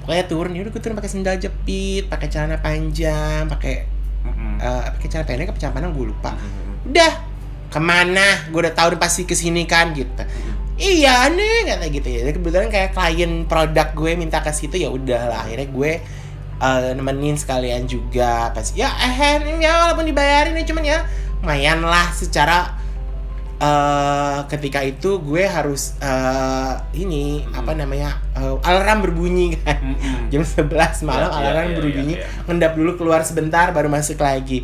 pokoknya 0.00 0.24
turun. 0.24 0.56
Ya 0.56 0.60
udah 0.64 0.72
gue 0.72 0.80
turun 0.80 0.96
pakai 0.96 1.12
sendal 1.12 1.36
jepit 1.36 2.08
pakai 2.08 2.32
celana 2.32 2.56
panjang 2.64 3.44
pakai 3.44 3.84
Mm-mm. 4.24 4.56
eh, 4.56 4.84
pakai 4.96 5.08
celana 5.12 5.26
pendek 5.28 5.52
apa 5.52 5.58
celana 5.60 5.74
panjang 5.76 5.92
gue 5.92 6.06
lupa. 6.08 6.32
Mm-mm. 6.32 6.88
udah 6.88 7.12
ke 7.68 7.80
mana? 7.80 8.48
Gue 8.48 8.64
udah 8.64 8.74
tahu 8.74 8.96
dia 8.96 9.00
pasti 9.00 9.22
ke 9.24 9.32
sini 9.32 9.64
kan 9.64 9.92
gitu. 9.92 10.10
Iya 10.78 11.26
nih 11.28 11.74
kata 11.74 11.84
gitu 11.90 12.08
ya. 12.08 12.20
Kebetulan 12.30 12.70
kayak 12.70 12.94
klien 12.94 13.44
produk 13.44 13.88
gue 13.92 14.12
minta 14.14 14.38
ke 14.40 14.50
situ 14.52 14.78
ya 14.78 14.88
udah 14.88 15.22
lah 15.26 15.38
akhirnya 15.44 15.68
gue 15.68 15.92
eh, 16.58 16.90
nemenin 16.94 17.34
sekalian 17.34 17.84
juga. 17.84 18.54
Pas 18.54 18.70
ya 18.72 18.86
eh 18.86 19.42
ya 19.58 19.72
walaupun 19.86 20.06
dibayarin 20.06 20.54
ya 20.54 20.64
cuman 20.64 20.84
ya 20.86 20.98
lumayan 21.42 21.82
lah 21.82 22.08
secara 22.10 22.78
eh 23.58 24.38
ketika 24.46 24.86
itu 24.86 25.18
gue 25.18 25.42
harus 25.42 25.98
eh, 25.98 26.72
ini 26.94 27.42
Hmm. 27.42 27.58
apa 27.58 27.74
namanya 27.74 28.22
eh, 28.38 28.54
alarm 28.62 29.02
berbunyi 29.02 29.58
kan. 29.58 29.82
Mm-mm. 29.82 30.30
jam 30.30 30.46
11 30.46 30.70
malam 31.02 31.26
Iya, 31.26 31.34
iya, 31.34 31.48
alarm 31.50 31.66
iya, 31.66 31.76
berbunyi. 31.76 32.14
iya, 32.14 32.22
iya. 32.22 32.42
ngendap 32.46 32.72
dulu 32.78 32.94
keluar 32.94 33.26
sebentar 33.26 33.74
baru 33.74 33.90
masuk 33.90 34.22
lagi. 34.22 34.62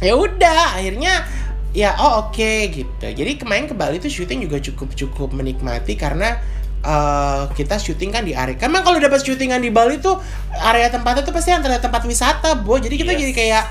Ya 0.00 0.16
udah 0.16 0.80
akhirnya 0.80 1.28
ya 1.74 1.98
oh 1.98 2.30
oke 2.30 2.52
gitu 2.70 3.02
jadi 3.04 3.34
kemarin 3.34 3.66
ke 3.66 3.74
Bali 3.74 3.98
tuh 3.98 4.06
syuting 4.06 4.46
juga 4.46 4.62
cukup 4.62 4.94
cukup 4.94 5.34
menikmati 5.34 5.98
karena 5.98 6.38
eh, 6.80 7.42
kita 7.50 7.76
syuting 7.76 8.08
kan 8.08 8.22
di 8.22 8.30
area 8.30 8.54
kan 8.54 8.70
kalau 8.70 8.96
dapat 8.96 9.18
syutingan 9.20 9.58
di 9.58 9.74
Bali 9.74 9.98
tuh 9.98 10.22
area 10.54 10.86
tempatnya 10.86 11.26
tuh 11.26 11.34
pasti 11.34 11.50
antara 11.50 11.82
tempat 11.82 12.06
wisata 12.06 12.54
bo 12.56 12.78
jadi 12.78 12.94
kita 12.94 13.12
Yes. 13.12 13.20
jadi 13.20 13.32
kayak 13.34 13.64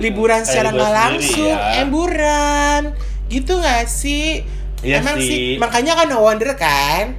liburan 0.00 0.40
Kayak 0.40 0.48
secara 0.48 0.68
nggak 0.70 0.92
langsung 0.94 1.52
ya. 1.52 1.82
emburan 1.82 2.80
gitu 3.28 3.52
nggak 3.54 3.84
sih 3.86 4.40
Iya 4.80 5.04
emang 5.04 5.20
sih. 5.20 5.28
sih. 5.28 5.46
makanya 5.60 5.92
kan 5.94 6.08
no 6.08 6.24
wonder 6.24 6.56
kan 6.56 7.12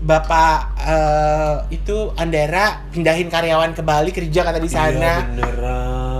Bapak 0.00 0.56
eh, 0.80 1.54
itu 1.72 2.12
Andera 2.14 2.84
pindahin 2.88 3.28
karyawan 3.28 3.72
ke 3.72 3.80
Bali 3.80 4.12
kerja 4.12 4.44
kata 4.44 4.60
di 4.60 4.68
sana. 4.68 5.12
Iya 5.16 5.28
beneran. 5.32 6.13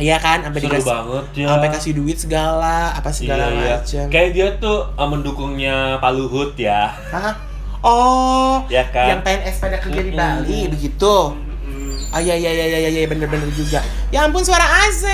Iya 0.00 0.16
kan, 0.16 0.38
sampai 0.40 0.60
dikasih 0.64 0.88
banget 0.88 1.24
ya. 1.36 1.46
sampai 1.52 1.68
kasih 1.76 1.92
duit 1.92 2.16
segala, 2.16 2.96
apa 2.96 3.12
segala 3.12 3.52
iya, 3.52 3.60
iya. 3.60 3.76
macam. 3.76 4.04
Kayak 4.08 4.30
dia 4.32 4.48
tuh 4.56 4.78
uh, 4.96 5.08
mendukungnya 5.08 6.00
Pak 6.00 6.10
Luhut 6.16 6.56
ya. 6.56 6.88
Hah? 7.12 7.36
Oh, 7.80 8.64
Ya 8.68 8.84
kan? 8.92 9.16
yang 9.16 9.20
PNS 9.24 9.56
pada 9.60 9.76
kerja 9.80 10.00
di. 10.04 10.12
Bali 10.12 10.68
begitu. 10.68 11.16
Mm-mm. 11.64 12.12
Ah 12.12 12.20
iya 12.20 12.36
iya 12.36 12.50
iya 12.52 12.66
iya 12.76 12.90
iya 12.92 13.08
bener-bener 13.08 13.48
juga. 13.56 13.80
Ya 14.12 14.24
ampun 14.28 14.44
suara 14.44 14.64
AC. 14.84 15.04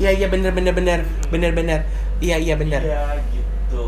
Iya 0.00 0.10
iya 0.16 0.26
bener 0.32 0.52
bener 0.56 0.72
bener 0.72 1.00
bener 1.28 1.50
bener. 1.52 1.80
Iya 2.20 2.36
iya 2.36 2.54
bener. 2.56 2.80
Ya 2.84 3.04
gitu. 3.32 3.84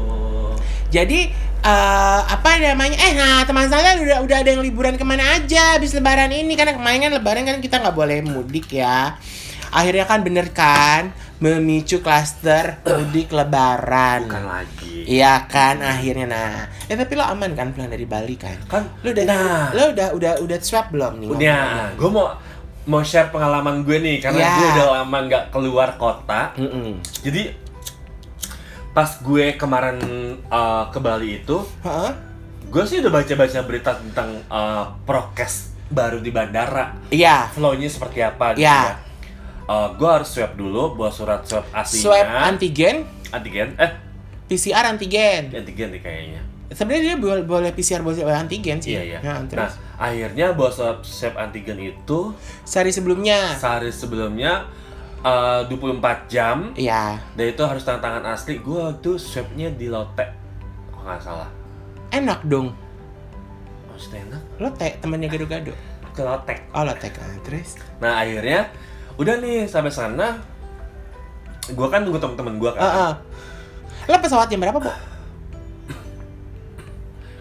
Jadi 0.92 1.32
eh 1.62 2.20
apa 2.24 2.58
namanya? 2.58 2.98
Eh 2.98 3.12
nah 3.14 3.42
teman 3.42 3.66
saya 3.66 3.94
udah 3.96 4.18
udah 4.20 4.36
ada 4.38 4.50
yang 4.50 4.60
liburan 4.60 4.94
ke 4.94 5.02
mana 5.02 5.38
aja 5.38 5.78
habis 5.78 5.92
lebaran 5.92 6.28
ini 6.28 6.52
karena 6.52 6.74
kemarin 6.74 7.00
kan 7.00 7.12
lebaran 7.12 7.44
kan 7.44 7.58
kita 7.58 7.78
nggak 7.78 7.94
boleh 7.94 8.18
mudik 8.20 8.66
ya. 8.68 9.14
Akhirnya 9.70 10.04
kan 10.04 10.20
bener 10.20 10.50
kan 10.50 11.14
memicu 11.38 11.98
klaster 11.98 12.82
mudik 12.84 13.30
lebaran. 13.30 14.26
Bukan 14.26 14.44
lagi. 14.44 14.96
Iya 15.06 15.46
kan 15.46 15.78
akhirnya 15.80 16.26
nah. 16.26 16.56
Eh 16.86 16.94
tapi 16.94 17.14
lo 17.14 17.24
aman 17.24 17.50
kan 17.52 17.70
pulang 17.70 17.88
dari 17.88 18.04
Bali 18.04 18.34
kan? 18.34 18.58
Kan 18.66 18.82
Lo 19.00 19.10
udah 19.10 19.24
nah, 19.24 19.66
lo 19.70 19.82
udah 19.90 20.08
udah 20.12 20.32
udah 20.38 20.58
swab 20.60 20.90
belum 20.90 21.18
nih? 21.18 21.28
udah 21.30 21.62
gue 21.94 22.10
mau 22.10 22.26
mau 22.82 22.98
share 23.00 23.30
pengalaman 23.30 23.86
gue 23.86 23.94
nih 23.96 24.18
karena 24.18 24.38
Ya. 24.42 24.52
gue 24.52 24.66
udah 24.74 24.86
lama 24.98 25.18
nggak 25.26 25.44
keluar 25.50 25.94
kota. 25.94 26.50
Mm-mm. 26.58 26.98
Jadi 27.22 27.61
pas 28.92 29.08
gue 29.18 29.56
kemarin 29.56 29.96
uh, 30.46 30.88
ke 30.88 30.98
Bali 30.98 31.40
itu, 31.40 31.64
Heeh. 31.80 32.12
gue 32.66 32.84
sih 32.84 33.00
udah 33.00 33.10
baca-baca 33.10 33.58
berita 33.62 33.96
tentang 33.96 34.44
uh, 34.46 34.84
prokes 35.02 35.72
baru 35.88 36.18
di 36.18 36.28
bandara. 36.28 36.92
Iya. 37.08 37.48
Flow-nya 37.50 37.88
seperti 37.88 38.20
apa 38.20 38.52
gitu 38.52 38.64
Ya. 38.64 38.76
ya. 38.84 38.94
Uh, 39.62 39.88
gue 39.94 40.04
harus 40.04 40.28
swab 40.28 40.52
dulu 40.54 40.92
buat 40.94 41.10
surat 41.10 41.44
swab 41.44 41.64
aslinya. 41.70 42.02
Swab 42.02 42.26
antigen, 42.26 42.96
antigen. 43.30 43.72
Eh, 43.76 43.92
PCR 44.46 44.84
antigen. 44.86 45.48
antigen 45.50 45.88
nih 45.88 46.02
kayaknya. 46.02 46.42
Sebenarnya 46.68 47.02
dia 47.04 47.16
boleh, 47.16 47.44
boleh 47.44 47.70
PCR 47.70 48.00
boleh 48.00 48.24
antigen 48.28 48.80
sih. 48.80 48.96
Iya, 48.96 49.02
iya. 49.06 49.18
Nah, 49.20 49.44
Nah, 49.44 49.68
akhirnya 49.96 50.52
buat 50.52 50.72
swab, 50.72 51.04
swab 51.04 51.36
antigen 51.36 51.76
itu 51.76 52.32
sehari 52.64 52.88
sebelumnya. 52.88 53.52
sehari 53.56 53.92
sebelumnya 53.92 54.64
uh, 55.22 55.62
24 55.66 56.02
jam 56.26 56.70
Iya. 56.74 57.18
dan 57.32 57.44
itu 57.46 57.62
harus 57.62 57.82
tanda 57.82 57.98
tangan 58.00 58.24
asli. 58.28 58.58
Gue 58.58 58.82
tuh 58.98 59.16
swabnya 59.16 59.70
di 59.70 59.86
Lotte. 59.86 60.26
Kalau 60.90 61.02
nggak 61.02 61.18
salah. 61.18 61.50
Enak 62.10 62.44
dong. 62.44 62.70
Maksudnya 63.88 64.20
enak? 64.28 64.42
Lo 64.58 64.68
teh 64.72 64.92
temannya 64.98 65.26
gado-gado. 65.26 65.72
Ke 66.10 66.20
Lotte. 66.20 66.54
Oh 66.70 66.82
lo 66.82 66.94
teh 66.94 67.08
kan. 67.08 67.26
Terus? 67.42 67.80
Nah 67.98 68.20
akhirnya 68.20 68.68
udah 69.14 69.38
nih 69.38 69.64
sampai 69.64 69.92
sana 69.92 70.40
gue 71.62 71.86
kan 71.86 72.02
nunggu 72.02 72.18
temen-temen 72.18 72.58
gue 72.58 72.70
kan 72.72 72.82
Heeh. 72.82 73.12
Lo 74.08 74.18
pesawat 74.18 74.50
jam 74.50 74.58
berapa, 74.58 74.76
Bu? 74.76 74.90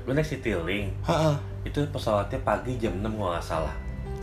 gue 0.02 0.14
naik 0.14 0.26
Citylink 0.26 0.92
Heeh. 1.06 1.36
itu 1.64 1.80
pesawatnya 1.88 2.42
pagi 2.42 2.74
jam 2.76 2.98
6 2.98 3.06
kalau 3.06 3.32
nggak 3.32 3.46
salah 3.46 3.74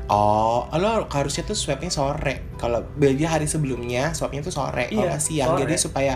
Oh, 0.08 0.64
lo 0.72 1.04
harusnya 1.06 1.44
tuh 1.44 1.52
swabnya 1.52 1.92
sore. 1.92 2.56
Kalau 2.56 2.80
beda 2.96 3.28
hari 3.28 3.44
sebelumnya, 3.44 4.16
swabnya 4.16 4.40
tuh 4.40 4.48
sore. 4.50 4.88
Kalau 4.88 5.04
Iya, 5.04 5.12
nggak 5.12 5.20
siang, 5.20 5.48
sore. 5.52 5.60
jadi 5.62 5.74
supaya 5.76 6.14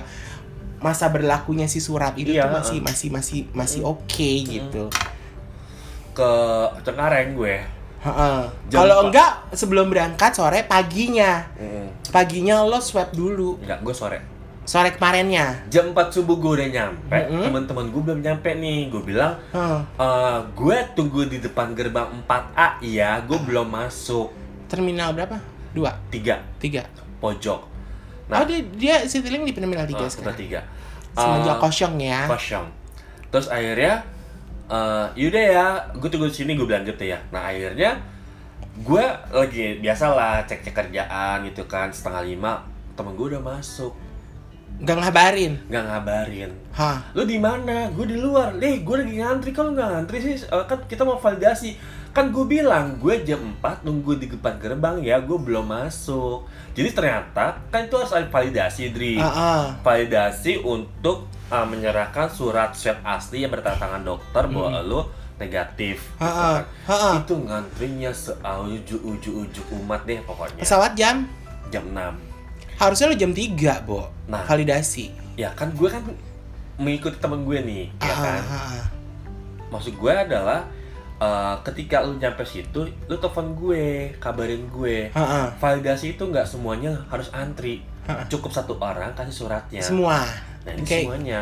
masa 0.81 1.13
berlakunya 1.13 1.69
si 1.69 1.79
surat 1.79 2.17
itu 2.17 2.33
Iya, 2.33 2.49
tuh 2.49 2.57
masih 2.57 2.79
heeh. 2.81 2.89
masih 2.89 3.09
masih 3.13 3.39
masih 3.53 3.81
oke 3.85 4.31
gitu. 4.43 4.89
ke 6.13 6.31
Cengkareng 6.83 7.33
gue 7.33 7.57
Kalau 8.69 9.07
enggak 9.07 9.49
sebelum 9.55 9.89
berangkat 9.89 10.35
sore 10.35 10.65
paginya. 10.67 11.47
mm, 11.55 12.11
Paginya 12.11 12.61
lo 12.65 12.81
swab 12.81 13.13
dulu. 13.13 13.61
enggak 13.63 13.79
gue 13.81 13.95
sore 13.95 14.19
Sore 14.63 14.91
kemarinnya. 14.91 15.67
jam 15.67 15.91
4 15.91 15.99
subuh 16.09 16.37
gue 16.37 16.53
udah 16.57 16.69
nyampe 16.71 17.19
Mm-mm. 17.19 17.43
temen-temen 17.45 17.87
gue 17.89 18.03
belum 18.03 18.21
nyampe 18.21 18.51
nih 18.55 18.87
gue 18.89 19.03
bilang 19.03 19.35
Heeh. 19.51 19.81
"Eh, 19.97 20.39
gue 20.53 20.77
tunggu 20.93 21.27
di 21.27 21.39
depan 21.39 21.73
gerbang 21.73 22.07
4A 22.23 22.79
iya 22.81 23.19
gue 23.21 23.39
belum 23.39 23.67
masuk 23.67 24.31
Terminal 24.65 25.13
berapa? 25.13 25.37
Dua, 25.69 25.91
tiga 26.09 26.39
tiga. 26.57 26.87
pojok 27.19 27.61
oh 27.61 27.71
nah 28.29 28.43
dia 28.43 28.63
dia 28.73 28.97
Citylink 29.03 29.45
di 29.45 29.53
terminal 29.53 29.85
tiga 29.85 30.03
eh, 30.03 30.09
sekarang. 30.09 30.37
tiga 30.37 30.61
Semenjak 31.13 31.55
Eh, 31.55 31.61
kosong 31.61 31.95
ya. 31.99 32.21
kosong 32.25 32.67
terus 33.29 33.47
akhirnya 33.47 34.01
eh 34.65 35.07
yaudah 35.17 35.45
ya 35.45 35.67
gue 35.93 36.07
tunggu 36.07 36.27
di 36.27 36.37
sini 36.37 36.55
gue 36.55 36.65
bilang 36.65 36.81
gitu 36.83 37.03
ya 37.03 37.19
nah 37.29 37.45
akhirnya 37.45 37.99
gue 38.75 39.05
lagi 39.29 39.77
biasalah 39.79 40.47
cek 40.47 40.63
cek 40.63 40.73
kerjaan 40.73 41.45
gitu 41.45 41.67
kan 41.67 41.89
setengah 41.89 42.25
lima 42.25 42.53
temen 42.93 43.13
gue 43.13 43.27
udah 43.29 43.43
masuk 43.43 43.93
Gak 44.79 44.99
ngabarin. 44.99 45.53
nggak 45.69 45.85
ngabarin 45.85 46.51
Hah. 46.73 46.99
lu 47.13 47.23
di 47.23 47.37
mana 47.37 47.87
gue 47.89 48.03
di 48.05 48.17
luar 48.17 48.57
deh 48.57 48.81
gue 48.81 48.97
lagi 48.99 49.15
ngantri 49.19 49.51
kalau 49.53 49.71
nggak 49.71 49.89
ngantri 49.89 50.19
sih 50.19 50.35
eh, 50.41 50.65
kan 50.65 50.81
kita 50.85 51.03
mau 51.03 51.17
validasi 51.17 51.77
kan 52.11 52.29
gue 52.29 52.45
bilang 52.45 52.97
gue 52.97 53.23
jam 53.23 53.41
4 53.59 53.83
nunggu 53.83 54.17
di 54.17 54.27
depan 54.27 54.57
gerbang 54.57 54.99
ya 55.01 55.17
gue 55.19 55.35
belum 55.35 55.65
masuk 55.65 56.45
jadi 56.73 56.91
ternyata 56.91 57.63
kan 57.69 57.85
itu 57.85 57.95
harus 57.95 58.11
ada 58.11 58.27
validasi 58.27 58.91
Dri 58.91 59.17
Heeh. 59.17 59.65
validasi 59.81 60.61
untuk 60.61 61.25
uh, 61.49 61.65
menyerahkan 61.65 62.29
surat 62.29 62.73
swab 62.73 63.01
asli 63.03 63.45
yang 63.45 63.53
bertanda 63.53 63.79
tangan 63.79 64.03
dokter 64.03 64.45
bahwa 64.47 64.81
lu 64.81 65.01
negatif 65.39 66.05
gitu 66.13 66.27
Heeh. 66.27 66.59
kan. 66.59 66.65
Heeh. 66.91 67.15
itu 67.23 67.35
ngantrinya 67.39 68.11
seujung-ujung 68.11 69.67
umat 69.79 70.05
deh 70.05 70.21
pokoknya 70.23 70.61
Pesawat 70.61 70.93
jam 70.93 71.25
jam 71.71 71.85
6 71.87 72.32
harusnya 72.83 73.07
lo 73.07 73.17
jam 73.17 73.31
3, 73.31 73.55
Bo. 73.83 74.11
Nah. 74.27 74.43
Validasi. 74.43 75.23
ya 75.33 75.49
kan 75.53 75.71
gue 75.71 75.89
kan 75.89 76.05
mengikuti 76.77 77.17
temen 77.17 77.41
gue 77.43 77.57
nih 77.59 77.89
ya 77.97 78.05
Ah, 78.07 78.21
kan 78.21 78.43
ah, 78.43 78.53
ah. 78.53 78.85
maksud 79.69 79.95
gue 79.95 80.13
adalah 80.13 80.69
uh, 81.17 81.57
ketika 81.63 82.01
lu 82.01 82.17
nyampe 82.17 82.45
situ 82.45 82.85
lu 82.85 83.15
telepon 83.17 83.55
gue 83.55 84.13
kabarin 84.19 84.69
gue 84.69 85.09
Heeh. 85.09 85.47
validasi 85.57 86.13
itu 86.13 86.23
nggak 86.23 86.45
semuanya 86.45 87.01
harus 87.09 87.33
antri 87.33 87.81
Heeh. 88.05 88.29
cukup 88.29 88.53
satu 88.53 88.77
orang 88.77 89.15
kasih 89.15 89.33
suratnya 89.39 89.81
Semua. 89.81 90.21
nah 90.63 90.71
ini 90.71 90.85
Oke. 90.85 91.01
semuanya 91.01 91.41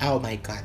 Oh 0.00 0.16
my 0.16 0.40
god. 0.40 0.64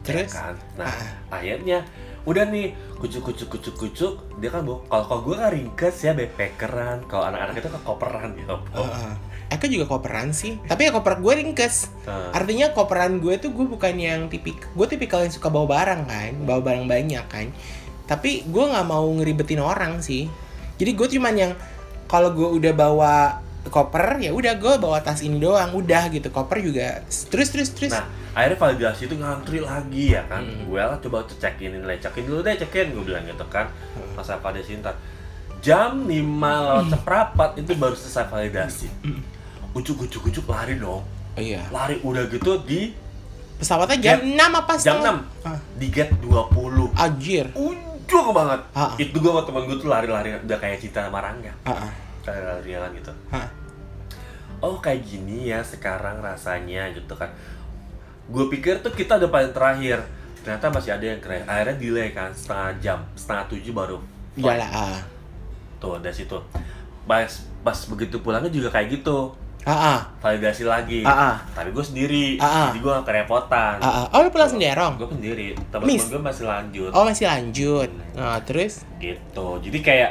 ya 0.00 0.16
Terus? 0.16 0.32
kan 0.32 0.56
nah 0.74 0.88
Ah. 0.88 1.12
akhirnya 1.34 1.84
udah 2.24 2.44
nih 2.46 2.72
kucuk 2.96 3.20
kucuk 3.26 3.48
kucuk 3.50 3.74
kucuk 3.78 4.14
dia 4.38 4.48
kan 4.48 4.64
kalau 4.64 5.04
kalau 5.04 5.20
gue 5.22 5.34
kan 5.34 5.48
ringkes 5.50 5.96
ya 6.00 6.12
backpackeran 6.12 7.04
kalau 7.04 7.28
anak-anak 7.28 7.60
itu 7.60 7.68
kan 7.68 7.82
koperan 7.82 8.30
ya. 8.34 8.48
Heeh. 8.48 9.12
Aku 9.48 9.64
juga 9.64 9.88
koperan 9.88 10.36
sih, 10.36 10.60
tapi 10.68 10.84
ya 10.84 10.92
koper 10.92 11.24
gue 11.24 11.32
ringkes. 11.40 11.88
Nah, 12.04 12.36
Artinya 12.36 12.76
koperan 12.76 13.16
gue 13.16 13.40
tuh 13.40 13.48
gue 13.48 13.64
bukan 13.64 13.96
yang 13.96 14.28
tipik, 14.28 14.60
gue 14.76 14.86
tipikal 14.86 15.24
yang 15.24 15.32
suka 15.32 15.48
bawa 15.48 15.64
barang 15.64 16.02
kan, 16.04 16.32
bawa 16.44 16.60
barang 16.60 16.84
banyak 16.84 17.24
kan. 17.26 17.48
Tapi 18.04 18.44
gue 18.44 18.64
nggak 18.68 18.86
mau 18.86 19.08
ngeribetin 19.08 19.64
orang 19.64 20.04
sih. 20.04 20.28
Jadi 20.76 20.90
gue 20.92 21.08
cuman 21.16 21.34
yang 21.34 21.52
kalau 22.04 22.36
gue 22.36 22.48
udah 22.60 22.72
bawa 22.76 23.14
koper 23.68 24.20
ya 24.20 24.32
udah 24.32 24.56
gue 24.56 24.74
bawa 24.76 25.00
tas 25.00 25.24
ini 25.24 25.40
doang, 25.40 25.72
udah 25.72 26.12
gitu. 26.12 26.28
Koper 26.28 26.60
juga 26.60 27.00
terus 27.32 27.48
terus 27.48 27.72
terus. 27.72 27.92
nah 27.92 28.04
akhirnya 28.36 28.58
validasi 28.60 29.10
itu 29.10 29.16
ngantri 29.18 29.58
lagi 29.58 30.14
ya 30.14 30.22
kan 30.30 30.44
Hmm. 30.46 30.70
gue 30.70 30.78
lah 30.78 30.94
coba 31.02 31.26
cekin 31.26 31.74
ini 31.74 31.96
cekin 31.98 32.22
dulu 32.22 32.44
deh 32.46 32.54
cekin 32.54 32.94
gue 32.94 33.02
bilang 33.02 33.26
gitu 33.26 33.42
kan 33.50 33.66
Hmm. 33.96 34.14
masa 34.14 34.38
ntar 34.38 34.94
jam 35.58 36.06
5 36.06 36.14
lewat 36.70 36.86
seperempat 36.94 37.50
itu 37.58 37.72
baru 37.74 37.96
selesai 37.98 38.30
validasi 38.30 38.86
Hmm. 39.02 39.37
Ucuk 39.78 39.98
ucuk 40.00 40.22
ucuk 40.24 40.46
lari 40.46 40.74
dong 40.76 41.02
oh 41.06 41.40
iya. 41.40 41.62
lari 41.70 41.98
udah 42.00 42.26
gitu 42.26 42.58
di 42.62 42.92
Pesawatnya 43.54 43.98
jam 43.98 44.18
6 44.22 44.38
apa 44.38 44.72
jam 44.76 45.02
setengah? 45.02 45.18
6 45.42 45.42
Ah, 45.44 45.58
di 45.74 45.86
gate 45.88 46.14
20 46.20 46.94
Anjir. 46.94 47.46
ujung 47.52 48.26
banget 48.30 48.60
Ah, 48.70 48.80
ah. 48.84 48.92
itu 48.96 49.10
gue 49.12 49.26
sama 49.28 49.42
temen 49.42 49.62
gue 49.64 49.76
tuh 49.76 49.88
lari-lari 49.88 50.30
udah 50.36 50.58
kayak 50.58 50.78
cinta 50.78 51.02
sama 51.02 51.18
Rangga 51.18 51.50
Ah, 51.64 51.74
ah. 51.82 51.92
lari-larian 52.24 52.86
gitu 52.92 53.10
Ah. 53.28 53.50
oh 54.58 54.78
kayak 54.78 55.02
gini 55.02 55.48
ya 55.48 55.58
sekarang 55.60 56.18
rasanya 56.18 56.90
gitu 56.92 57.10
kan 57.12 57.34
gue 58.26 58.44
pikir 58.48 58.78
tuh 58.78 58.90
kita 58.90 59.16
udah 59.16 59.26
paling 59.26 59.50
terakhir 59.50 60.06
ternyata 60.38 60.70
masih 60.70 60.90
ada 60.92 61.04
yang 61.04 61.18
keren 61.18 61.42
akhirnya 61.44 61.76
delay 61.76 62.08
kan 62.10 62.30
setengah 62.30 62.70
jam 62.78 62.98
setengah 63.12 63.44
tujuh 63.48 63.72
baru 63.72 63.98
Iya 64.34 64.54
lah. 64.56 64.70
ah. 64.70 64.98
tuh 65.76 65.98
dari 65.98 66.14
situ 66.14 66.38
pas 67.04 67.26
pas 67.58 67.78
begitu 67.86 68.18
pulangnya 68.18 68.48
juga 68.48 68.70
kayak 68.70 68.88
gitu 68.94 69.34
Ah. 69.68 70.00
validasi 70.24 70.64
lagi 70.64 71.04
ah. 71.04 71.36
tapi 71.52 71.76
gue 71.76 71.84
sendiri 71.84 72.40
ah. 72.40 72.72
jadi 72.72 72.78
gue 72.80 72.92
gak 72.96 73.04
kerepotan 73.04 73.76
ah. 73.84 74.08
Oh 74.16 74.24
lu 74.24 74.32
pulang 74.32 74.48
sendiri, 74.48 74.72
gue 74.72 75.08
sendiri 75.12 75.46
temen-temen 75.68 76.08
gue 76.08 76.22
masih 76.24 76.44
lanjut 76.48 76.90
Oh 76.96 77.04
masih 77.04 77.28
lanjut. 77.28 77.90
Nah, 78.16 78.40
terus? 78.40 78.88
gitu 78.96 79.60
jadi 79.60 79.78
kayak 79.84 80.10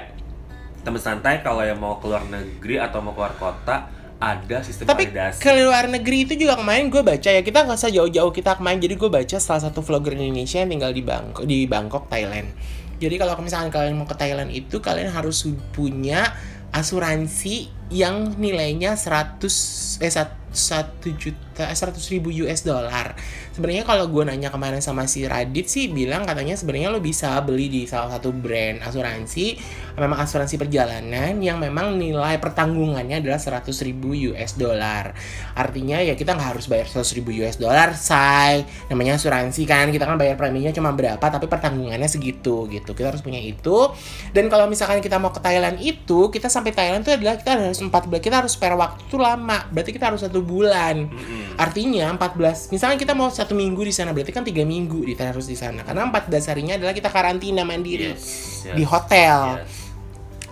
temen 0.86 1.02
santai 1.02 1.42
kalau 1.42 1.66
yang 1.66 1.82
mau 1.82 1.98
keluar 1.98 2.22
negeri 2.30 2.78
atau 2.78 3.02
mau 3.02 3.18
keluar 3.18 3.34
kota 3.36 3.90
ada 4.18 4.58
sistem 4.66 4.90
Tapi 4.90 5.10
validasi 5.10 5.42
ke 5.42 5.52
luar 5.54 5.86
negeri 5.90 6.26
itu 6.26 6.34
juga 6.38 6.58
kemarin 6.58 6.90
gue 6.90 7.02
baca 7.02 7.30
ya 7.30 7.42
kita 7.42 7.66
nggak 7.66 7.78
usah 7.78 7.92
jauh-jauh 7.94 8.32
kita 8.34 8.58
kemarin 8.58 8.78
jadi 8.82 8.96
gue 8.98 9.10
baca 9.10 9.38
salah 9.38 9.62
satu 9.66 9.82
vlogger 9.86 10.18
Indonesia 10.18 10.62
yang 10.62 10.70
tinggal 10.74 10.92
di 10.94 11.04
Bangkok 11.06 11.44
di 11.46 11.66
Bangkok 11.70 12.10
Thailand. 12.10 12.50
Jadi 12.98 13.14
kalau 13.22 13.38
misalkan 13.38 13.70
kalian 13.70 13.94
mau 13.94 14.10
ke 14.10 14.18
Thailand 14.18 14.50
itu 14.50 14.82
kalian 14.82 15.14
harus 15.14 15.46
punya 15.70 16.34
asuransi 16.72 17.72
yang 17.88 18.36
nilainya 18.36 19.00
100 19.00 20.04
eh 20.04 20.12
1 20.12 21.22
juta 21.22 21.47
100 21.58 21.98
ribu 22.14 22.30
US 22.46 22.62
dollar. 22.62 23.18
Sebenarnya 23.58 23.90
kalau 23.90 24.06
gue 24.06 24.22
nanya 24.22 24.54
kemarin 24.54 24.84
sama 24.84 25.10
si 25.10 25.26
Radit 25.26 25.66
sih 25.66 25.90
bilang 25.90 26.30
katanya 26.30 26.54
sebenarnya 26.54 26.94
lo 26.94 27.02
bisa 27.02 27.34
beli 27.42 27.74
di 27.74 27.82
salah 27.90 28.14
satu 28.14 28.30
brand 28.30 28.86
asuransi 28.86 29.58
memang 29.98 30.22
asuransi 30.22 30.62
perjalanan 30.62 31.42
yang 31.42 31.58
memang 31.58 31.98
nilai 31.98 32.38
pertanggungannya 32.38 33.18
adalah 33.18 33.42
100 33.42 33.66
ribu 33.82 34.14
US 34.32 34.54
dollar. 34.54 35.18
Artinya 35.58 35.98
ya 35.98 36.14
kita 36.14 36.38
nggak 36.38 36.50
harus 36.54 36.70
bayar 36.70 36.86
100 36.86 37.18
ribu 37.18 37.34
US 37.42 37.58
dollar, 37.58 37.98
say. 37.98 38.62
Namanya 38.94 39.18
asuransi 39.18 39.66
kan, 39.66 39.90
kita 39.90 40.06
kan 40.06 40.16
bayar 40.22 40.38
preminya 40.38 40.70
cuma 40.70 40.94
berapa, 40.94 41.22
tapi 41.22 41.50
pertanggungannya 41.50 42.06
segitu 42.06 42.70
gitu. 42.70 42.94
Kita 42.94 43.10
harus 43.10 43.26
punya 43.26 43.42
itu. 43.42 43.90
Dan 44.32 44.54
kalau 44.54 44.70
misalkan 44.70 45.02
kita 45.02 45.18
mau 45.18 45.34
ke 45.34 45.42
Thailand 45.42 45.82
itu, 45.82 46.30
kita 46.30 46.46
sampai 46.46 46.72
Thailand 46.78 47.02
itu 47.02 47.18
adalah 47.18 47.42
kita 47.42 47.58
harus 47.58 47.82
14, 47.82 48.22
kita 48.22 48.36
harus 48.46 48.54
spare 48.54 48.78
waktu 48.78 49.16
lama. 49.18 49.66
Berarti 49.74 49.92
kita 49.98 50.14
harus 50.14 50.22
satu 50.22 50.46
bulan. 50.46 51.10
Artinya 51.56 52.12
14, 52.12 52.70
misalnya 52.76 52.98
kita 53.00 53.16
mau 53.16 53.32
satu 53.32 53.56
minggu 53.56 53.82
di 53.88 53.96
sana, 53.96 54.12
berarti 54.12 54.36
kan 54.36 54.44
tiga 54.44 54.68
minggu 54.68 55.08
di 55.08 55.16
harus 55.16 55.48
di 55.48 55.56
sana. 55.56 55.88
Karena 55.88 56.04
14 56.12 56.52
harinya 56.52 56.76
adalah 56.76 56.92
kita 56.92 57.08
karantina 57.08 57.64
mandiri 57.64 58.12
Yes, 58.12 58.68
di 58.76 58.84
yes, 58.84 58.90
hotel 58.92 59.64
yes. 59.64 59.72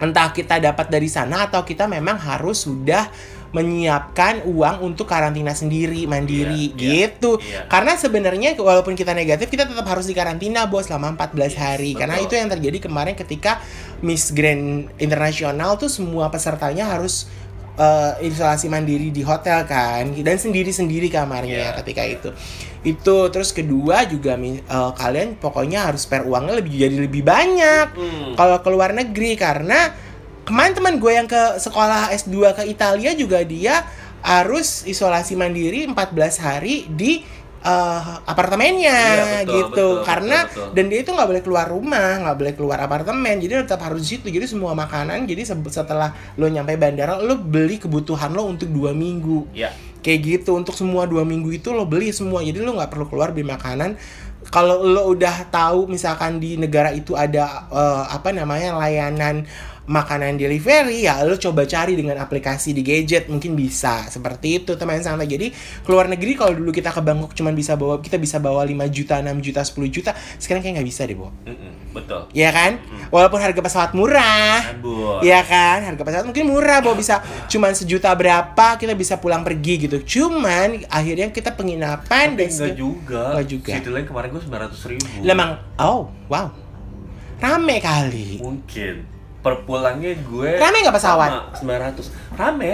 entah 0.02 0.30
kita 0.32 0.60
dapat 0.60 0.88
dari 0.92 1.08
sana 1.08 1.48
atau 1.48 1.64
kita 1.64 1.88
memang 1.88 2.20
harus 2.20 2.68
sudah 2.68 3.08
menyiapkan 3.56 4.44
uang 4.44 4.84
untuk 4.84 5.08
karantina 5.08 5.56
sendiri 5.56 6.04
mandiri 6.04 6.76
Iya, 6.76 6.76
iya, 6.76 7.08
gitu. 7.08 7.40
iya. 7.40 7.64
Karena 7.72 7.96
sebenarnya 7.96 8.52
walaupun 8.60 9.00
kita 9.00 9.16
negatif 9.16 9.48
kita 9.48 9.64
tetap 9.64 9.88
harus 9.88 10.04
dikarantina 10.12 10.68
bos 10.68 10.92
selama 10.92 11.16
14 11.16 11.56
Yes, 11.56 11.56
hari. 11.56 11.92
Karena 11.96 12.20
betul. 12.20 12.28
itu 12.28 12.34
yang 12.36 12.50
terjadi 12.52 12.78
kemarin 12.84 13.16
ketika 13.16 13.64
Miss 14.04 14.36
Grand 14.36 14.92
Internasional 15.00 15.80
tuh 15.80 15.88
semua 15.88 16.28
pesertanya 16.28 16.92
harus 16.92 17.32
eh, 17.76 18.12
isolasi 18.24 18.68
mandiri 18.68 19.12
di 19.12 19.22
hotel 19.22 19.64
kan 19.64 20.12
dan 20.12 20.38
sendiri-sendiri 20.38 21.08
kamarnya 21.08 21.72
Iya, 21.72 21.78
ketika 21.80 22.04
itu. 22.04 22.30
Itu 22.82 23.34
terus 23.34 23.50
kedua 23.52 24.06
juga 24.06 24.38
eh, 24.38 24.92
kalian 24.96 25.38
pokoknya 25.38 25.90
harus 25.90 26.06
spare 26.06 26.24
uangnya 26.24 26.60
lebih 26.60 26.74
jadi 26.76 26.98
lebih 27.02 27.22
banyak 27.22 27.88
Hmm. 27.96 28.34
kalau 28.36 28.60
ke 28.60 28.70
luar 28.70 28.92
negeri 28.92 29.36
karena 29.36 29.92
kemarin 30.46 30.74
teman 30.74 30.96
gue 30.98 31.12
yang 31.12 31.26
ke 31.26 31.58
sekolah 31.58 32.14
S2 32.14 32.36
ke 32.54 32.64
Italia 32.66 33.12
juga 33.18 33.42
dia 33.42 33.82
harus 34.22 34.86
isolasi 34.86 35.34
mandiri 35.34 35.86
14 35.86 36.38
hari 36.38 36.86
di 36.90 37.22
eh, 37.66 38.02
apartemennya 38.24 38.94
Iya, 38.96 39.26
betul, 39.42 39.50
gitu. 39.50 39.66
betul, 39.74 39.94
karena 40.06 40.38
betul, 40.46 40.54
betul. 40.62 40.74
dan 40.78 40.86
dia 40.88 41.00
itu 41.02 41.12
nggak 41.12 41.30
boleh 41.34 41.42
keluar 41.42 41.66
rumah 41.68 42.10
nggak 42.22 42.38
boleh 42.38 42.54
keluar 42.54 42.78
apartemen 42.80 43.36
jadi 43.42 43.66
tetap 43.66 43.82
harus 43.82 44.06
di 44.06 44.10
situ. 44.18 44.28
Jadi 44.30 44.46
semua 44.46 44.78
makanan 44.78 45.26
jadi 45.26 45.42
se- 45.42 45.74
setelah 45.74 46.14
lo 46.38 46.46
nyampe 46.46 46.78
bandara 46.78 47.18
lo 47.18 47.36
beli 47.36 47.82
kebutuhan 47.82 48.32
lo 48.32 48.46
untuk 48.46 48.70
dua 48.70 48.94
minggu. 48.94 49.50
Ya, 49.52 49.74
kayak 50.00 50.20
gitu 50.22 50.54
untuk 50.54 50.78
semua 50.78 51.10
dua 51.10 51.26
minggu 51.26 51.50
itu 51.50 51.74
lo 51.74 51.84
beli 51.84 52.14
semua. 52.14 52.46
Jadi 52.46 52.62
lo 52.62 52.78
nggak 52.78 52.94
perlu 52.94 53.10
keluar 53.10 53.34
beli 53.34 53.50
makanan. 53.50 53.98
Kalau 54.46 54.86
lo 54.86 55.10
udah 55.10 55.50
tahu 55.50 55.90
misalkan 55.90 56.38
di 56.38 56.54
negara 56.54 56.94
itu 56.94 57.18
ada 57.18 57.66
eh, 57.66 58.04
apa 58.14 58.30
namanya 58.30 58.78
layanan 58.78 59.50
makanan 59.86 60.38
delivery 60.38 61.06
ya 61.06 61.22
lo 61.24 61.38
coba 61.38 61.66
cari 61.70 61.94
dengan 61.94 62.18
aplikasi 62.18 62.74
di 62.74 62.82
gadget 62.82 63.30
mungkin 63.30 63.54
bisa 63.54 64.10
seperti 64.10 64.66
itu 64.66 64.74
teman 64.76 65.02
santai 65.02 65.30
jadi 65.30 65.54
keluar 65.86 66.10
negeri 66.10 66.34
kalau 66.34 66.54
dulu 66.58 66.74
kita 66.74 66.90
ke 66.90 67.02
Bangkok 67.02 67.38
cuman 67.38 67.54
bisa 67.54 67.78
bawa 67.78 68.02
kita 68.02 68.18
bisa 68.18 68.42
bawa 68.42 68.66
5 68.66 68.74
juta 68.90 69.22
6 69.22 69.46
juta 69.46 69.62
10 69.62 69.96
juta 69.96 70.12
sekarang 70.42 70.62
kayak 70.66 70.82
nggak 70.82 70.90
bisa 70.90 71.02
deh 71.06 71.16
mm-mm, 71.16 71.72
betul. 71.94 72.22
ya 72.34 72.50
kan 72.50 72.82
walaupun 73.14 73.38
harga 73.38 73.62
pesawat 73.62 73.94
murah 73.94 74.76
Ambur. 74.76 75.24
Iya 75.26 75.42
kan, 75.42 75.80
harga 75.82 76.02
pesawat 76.04 76.26
mungkin 76.28 76.46
murah, 76.46 76.80
bahwa 76.84 76.96
bisa 77.00 77.24
cuman 77.52 77.72
sejuta 77.74 78.12
berapa 78.14 78.68
kita 78.78 78.94
bisa 78.94 79.18
pulang 79.18 79.42
pergi 79.42 79.88
gitu. 79.88 79.98
Cuman 80.04 80.86
akhirnya 80.92 81.32
kita 81.32 81.54
penginapan 81.56 82.36
Tapi 82.36 82.40
dan 82.46 82.50
enggak 82.52 82.76
juga. 82.76 83.24
Enggak 83.34 83.48
juga. 83.50 83.74
City 83.80 83.90
Line 83.90 84.08
kemarin 84.08 84.30
gue 84.30 84.42
900 84.44 84.90
ribu. 84.92 85.06
Lemang, 85.26 85.52
oh 85.82 86.12
wow, 86.30 86.54
rame 87.40 87.78
kali. 87.82 88.40
Mungkin. 88.42 89.15
Per 89.46 89.62
pulangnya 89.62 90.18
gue 90.18 90.52
Rame 90.58 90.78
nggak 90.82 90.98
pesawat? 90.98 91.30
sama, 91.30 91.94
900. 91.94 92.34
Rame? 92.34 92.74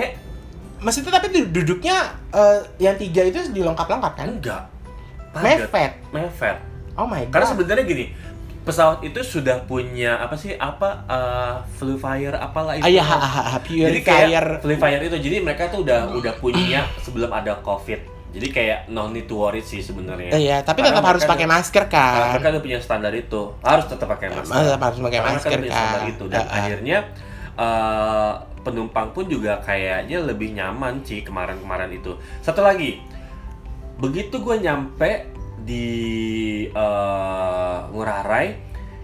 Maksudnya 0.80 1.11
tapi 1.19 1.28
du- 1.36 1.51
duduknya 1.51 2.15
eh, 2.32 2.59
yang 2.80 2.95
tiga 2.95 3.28
itu 3.28 3.43
dilengkap-lengkap 3.51 4.13
kan? 4.15 4.28
Enggak. 4.32 4.63
Padat. 5.36 5.67
Mepet. 5.67 5.91
Mepet. 6.15 6.57
Oh 6.95 7.03
my 7.03 7.28
god. 7.28 7.32
Karena 7.36 7.47
sebenarnya 7.51 7.84
gini, 7.84 8.05
pesawat 8.63 8.99
itu 9.03 9.19
sudah 9.19 9.67
punya 9.67 10.15
apa 10.22 10.36
sih? 10.39 10.55
Apa 10.55 11.03
uh, 11.11 11.55
Fire 11.76 12.36
apalah 12.39 12.80
itu. 12.80 12.88
Iya, 12.88 13.03
ha, 13.03 13.17
ha, 13.19 13.41
ha, 13.55 13.59
Jadi 13.63 13.99
kayak 13.99 14.63
Fire 14.63 15.01
itu 15.03 15.17
jadi 15.19 15.36
mereka 15.43 15.67
tuh 15.67 15.84
udah 15.84 16.13
udah 16.13 16.34
punya 16.39 16.88
sebelum 17.03 17.32
ada 17.32 17.57
Covid. 17.59 18.20
Jadi 18.32 18.47
kayak 18.47 18.79
no 18.88 19.07
need 19.07 19.25
to 19.25 19.36
worry 19.36 19.59
sih 19.59 19.79
sebenarnya. 19.79 20.32
Iya, 20.32 20.57
tapi 20.61 20.79
Karena 20.79 20.95
tetap 20.95 21.05
harus 21.05 21.23
pakai 21.25 21.45
masker 21.45 21.84
Karena 21.86 22.15
kan. 22.15 22.32
mereka 22.32 22.47
udah 22.49 22.63
punya 22.63 22.79
standar 22.79 23.11
itu. 23.11 23.41
Harus 23.59 23.86
tetap 23.86 24.07
pakai 24.07 24.27
masker. 24.29 24.55
Tetap 24.55 24.82
harus 24.82 24.99
pakai 25.01 25.19
Karena 25.19 25.32
masker 25.34 25.49
punya 25.53 25.71
standar 25.71 25.99
kan. 25.99 26.11
itu 26.11 26.23
dan 26.25 26.39
Ah, 26.39 26.45
ah. 26.45 26.55
akhirnya 26.57 26.97
eh, 27.53 28.34
penumpang 28.61 29.07
pun 29.11 29.25
juga 29.25 29.59
kayaknya 29.59 30.17
lebih 30.21 30.49
nyaman 30.51 31.03
sih 31.03 31.19
kemarin-kemarin 31.19 31.91
itu. 31.91 32.15
Satu 32.39 32.61
lagi, 32.61 33.03
begitu 33.97 34.39
gue 34.39 34.55
nyampe 34.57 35.27
di 35.61 35.88
eh, 36.65 37.77
Ngurah 37.88 38.21
Rai 38.23 38.47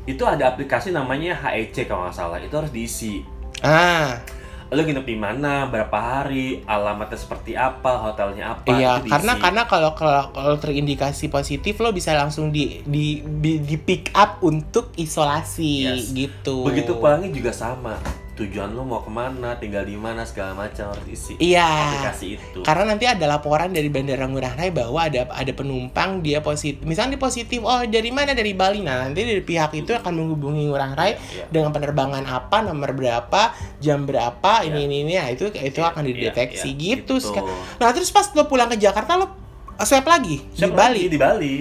itu 0.07 0.23
ada 0.23 0.49
aplikasi 0.49 0.89
namanya 0.89 1.35
HEC 1.37 1.83
kalau 1.83 2.07
nggak 2.07 2.15
salah 2.15 2.39
itu 2.39 2.55
harus 2.55 2.71
diisi 2.71 3.27
Ah, 3.59 4.23
lo 4.67 4.83
nginep 4.83 5.05
di 5.07 5.15
mana 5.15 5.71
berapa 5.71 5.95
hari 5.95 6.59
alamatnya 6.67 7.15
seperti 7.15 7.55
apa 7.55 8.03
hotelnya 8.03 8.51
apa 8.51 8.75
iya, 8.75 8.99
itu 8.99 9.07
diisi. 9.07 9.13
karena 9.15 9.33
karena 9.39 9.63
kalau 9.63 9.91
kalau 9.95 10.23
kalau 10.35 10.55
terindikasi 10.59 11.31
positif 11.31 11.79
lo 11.79 11.95
bisa 11.95 12.11
langsung 12.11 12.51
di 12.51 12.83
di 12.83 13.23
di, 13.23 13.63
di 13.63 13.77
pick 13.79 14.11
up 14.11 14.43
untuk 14.43 14.91
isolasi 14.99 15.87
Yes. 15.87 16.11
gitu. 16.11 16.67
begitu 16.67 16.99
pulangnya 16.99 17.31
juga 17.31 17.55
sama 17.55 17.95
tujuan 18.37 18.69
lo 18.69 18.81
mau 18.81 19.01
ke 19.01 19.09
mana 19.09 19.57
tinggal 19.57 19.81
di 19.81 19.93
mana 19.93 20.21
segala 20.21 20.53
macam 20.55 20.87
harus 20.87 21.09
isi 21.09 21.33
Iya. 21.37 21.65
aplikasi 21.65 22.37
itu 22.37 22.59
Karena 22.61 22.83
nanti 22.87 23.03
ada 23.03 23.25
laporan 23.25 23.69
dari 23.69 23.87
Bandara 23.87 24.23
Ngurah 24.23 24.53
Rai 24.53 24.69
bahwa 24.69 25.01
ada 25.01 25.25
ada 25.27 25.51
penumpang 25.51 26.21
dia 26.21 26.39
positif. 26.39 26.81
Misalnya 26.81 27.17
dia 27.17 27.23
positif, 27.23 27.59
oh 27.59 27.81
dari 27.81 28.07
mana 28.07 28.31
dari 28.31 28.53
Bali. 28.53 28.79
Nah 28.79 29.03
nanti 29.03 29.21
dari 29.21 29.41
pihak 29.41 29.73
itu 29.73 29.89
akan 29.91 30.13
menghubungi 30.13 30.63
Ngurah 30.63 30.93
Rai 30.93 31.17
Iya. 31.17 31.49
dengan 31.49 31.71
penerbangan 31.71 32.23
apa, 32.23 32.61
nomor 32.61 32.93
berapa, 32.93 33.41
jam 33.77 34.05
berapa, 34.05 34.61
ini 34.63 34.71
Iya. 34.71 34.85
ini 34.85 34.95
ini. 35.01 35.13
Nah, 35.15 35.27
itu 35.27 35.43
itu 35.49 35.57
Iya, 35.75 35.89
akan 35.89 36.03
iya, 36.03 36.09
dideteksi 36.13 36.69
iya, 36.69 36.77
gitu. 36.77 37.17
gitu. 37.17 37.33
Seka- 37.33 37.45
Nah 37.77 37.89
terus 37.89 38.09
pas 38.09 38.29
lo 38.29 38.45
pulang 38.45 38.67
ke 38.67 38.77
Jakarta 38.77 39.17
lo 39.17 39.33
swab 39.79 40.05
lagi 40.05 40.45
Siapa 40.51 40.69
di 40.69 40.73
Bali. 40.73 40.93
lagi 40.93 41.07
di 41.07 41.17
Bali 41.17 41.55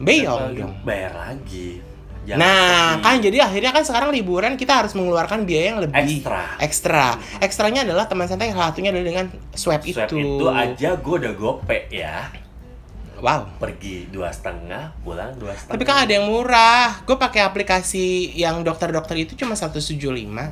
Siapa 0.00 0.48
dong. 0.54 0.72
bayar 0.80 1.12
lagi 1.12 1.68
Jangan 2.20 2.40
Nah, 2.40 2.84
sedih. 2.92 3.02
kan 3.02 3.14
jadi 3.20 3.38
akhirnya 3.42 3.70
kan 3.72 3.82
sekarang 3.82 4.08
liburan 4.12 4.52
kita 4.54 4.72
harus 4.84 4.92
mengeluarkan 4.92 5.48
biaya 5.48 5.66
yang 5.72 5.80
lebih 5.80 6.20
Ekstra. 6.20 6.42
Ekstra. 6.60 7.06
Ekstranya 7.40 7.80
adalah 7.82 8.04
teman 8.06 8.28
santai 8.28 8.52
salah 8.52 8.70
satunya 8.70 8.92
adalah 8.92 9.06
dengan 9.06 9.26
swab, 9.56 9.80
swab 9.80 10.08
itu. 10.08 10.16
itu 10.16 10.46
aja 10.46 10.90
gue 11.00 11.14
udah 11.16 11.32
gope 11.34 11.78
ya 11.88 12.28
Wow. 13.20 13.46
pergi 13.56 14.08
dua 14.08 14.28
setengah 14.28 14.96
pulang 14.98 15.36
dua 15.36 15.52
setengah 15.52 15.72
Tapi 15.72 15.84
kan 15.84 15.96
ada 16.00 16.12
yang 16.12 16.26
murah. 16.26 17.00
Gue 17.02 17.14
pakai 17.14 17.40
aplikasi 17.42 18.08
yang 18.32 18.60
dokter-dokter 18.60 19.14
itu 19.18 19.36
cuma 19.36 19.52
175 19.52 20.00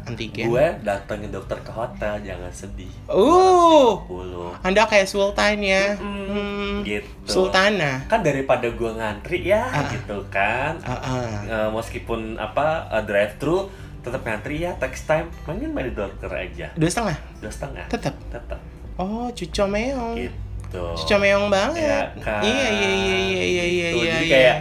antigen. 0.05 0.47
gue 0.47 0.66
datengin 0.81 1.29
dokter 1.29 1.57
ke 1.59 1.71
hotel 1.71 2.21
jangan 2.21 2.49
sedih 2.51 2.93
Uh. 3.07 4.05
250. 4.05 4.61
Anda 4.62 4.85
kayak 4.85 5.07
sultan 5.07 5.57
ya. 5.61 5.97
Mm, 5.97 6.27
Hmm, 6.29 6.75
gitu 6.83 7.09
Sultana. 7.25 8.05
kan 8.05 8.21
daripada 8.21 8.69
gue 8.69 8.91
ngantri 8.93 9.43
ya 9.45 9.64
Ah. 9.64 9.89
gitu 9.89 10.21
kan 10.29 10.77
Ah, 10.81 10.93
ah. 10.95 11.29
Eh, 11.43 11.69
meskipun 11.71 12.37
apa 12.37 12.69
drive 13.03 13.35
thru 13.37 13.66
tetap 13.99 14.23
ngantri 14.23 14.61
ya 14.61 14.73
text 14.75 15.05
time 15.05 15.27
mending 15.43 15.71
main 15.71 15.91
dokter 15.91 16.29
aja 16.31 16.69
Dua 16.75 16.87
setengah? 16.87 17.16
dua 17.39 17.49
setengah 17.49 17.85
Tetap. 17.89 18.14
tetap 18.29 18.61
Oh, 18.95 19.31
cuco 19.31 19.64
meong. 19.66 20.14
gitu 20.19 20.37
Cuco 20.71 21.16
meong 21.16 21.49
banget. 21.49 21.83
ya 21.83 22.03
kan 22.19 22.41
Iya, 22.41 22.69
iya, 22.69 22.91
iya, 22.91 23.16
iya, 23.16 23.16
iya, 23.19 23.64
iya, 23.64 23.89
Gitu. 23.89 23.99
iya. 23.99 24.12
jadi 24.12 24.21
iya. 24.21 24.31
kayak 24.31 24.57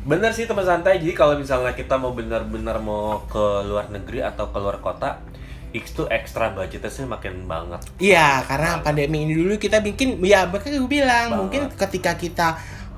bener 0.00 0.30
sih 0.30 0.44
teman 0.44 0.62
santai 0.62 0.96
jadi 0.96 1.12
kalau 1.12 1.34
misalnya 1.34 1.72
kita 1.72 1.94
mau 1.94 2.10
benar-benar 2.10 2.78
mau 2.78 3.20
ke 3.24 3.44
luar 3.62 3.88
negeri 3.88 4.22
atau 4.22 4.48
ke 4.48 4.56
luar 4.56 4.78
kota 4.78 5.20
X 5.68 5.92
tuh 5.92 6.08
ekstra 6.08 6.48
budgetnya 6.50 6.88
sih 6.88 7.04
makin 7.04 7.44
banget 7.44 7.84
Iya, 7.98 8.40
karena 8.42 8.80
pandemi 8.80 9.22
ini 9.22 9.36
dulu 9.36 9.54
kita 9.54 9.78
bikin, 9.78 10.16
ya 10.22 10.46
makanya 10.46 10.78
gue 10.78 10.88
bilang 10.88 11.26
Banget. 11.26 11.38
mungkin 11.38 11.62
ketika 11.76 12.12
kita 12.14 12.48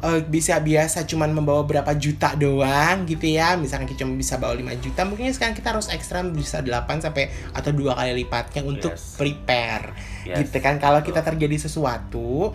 eh, 0.01 0.21
bisa 0.25 0.57
biasa 0.57 1.05
cuman 1.05 1.31
membawa 1.31 1.63
berapa 1.63 1.93
juta 1.95 2.33
doang 2.35 3.05
gitu 3.05 3.29
ya, 3.29 3.55
misalkan 3.55 3.85
kita 3.85 4.03
cuma 4.03 4.17
bisa 4.17 4.37
bawa 4.37 4.57
5 4.57 4.73
juta, 4.79 5.05
mungkin 5.05 5.29
sekarang 5.31 5.53
kita 5.53 5.77
harus 5.77 5.89
ekstra 5.89 6.25
bisa 6.25 6.61
8 6.61 7.01
sampai 7.01 7.29
atau 7.53 7.71
dua 7.71 7.93
kali 7.95 8.25
lipatnya 8.25 8.63
untuk 8.63 8.93
Yes. 8.93 9.15
prepare, 9.15 9.93
Yes, 10.25 10.41
gitu 10.41 10.59
kan. 10.59 10.77
Kalau 10.77 11.01
kita 11.01 11.21
terjadi 11.21 11.57
sesuatu 11.57 12.53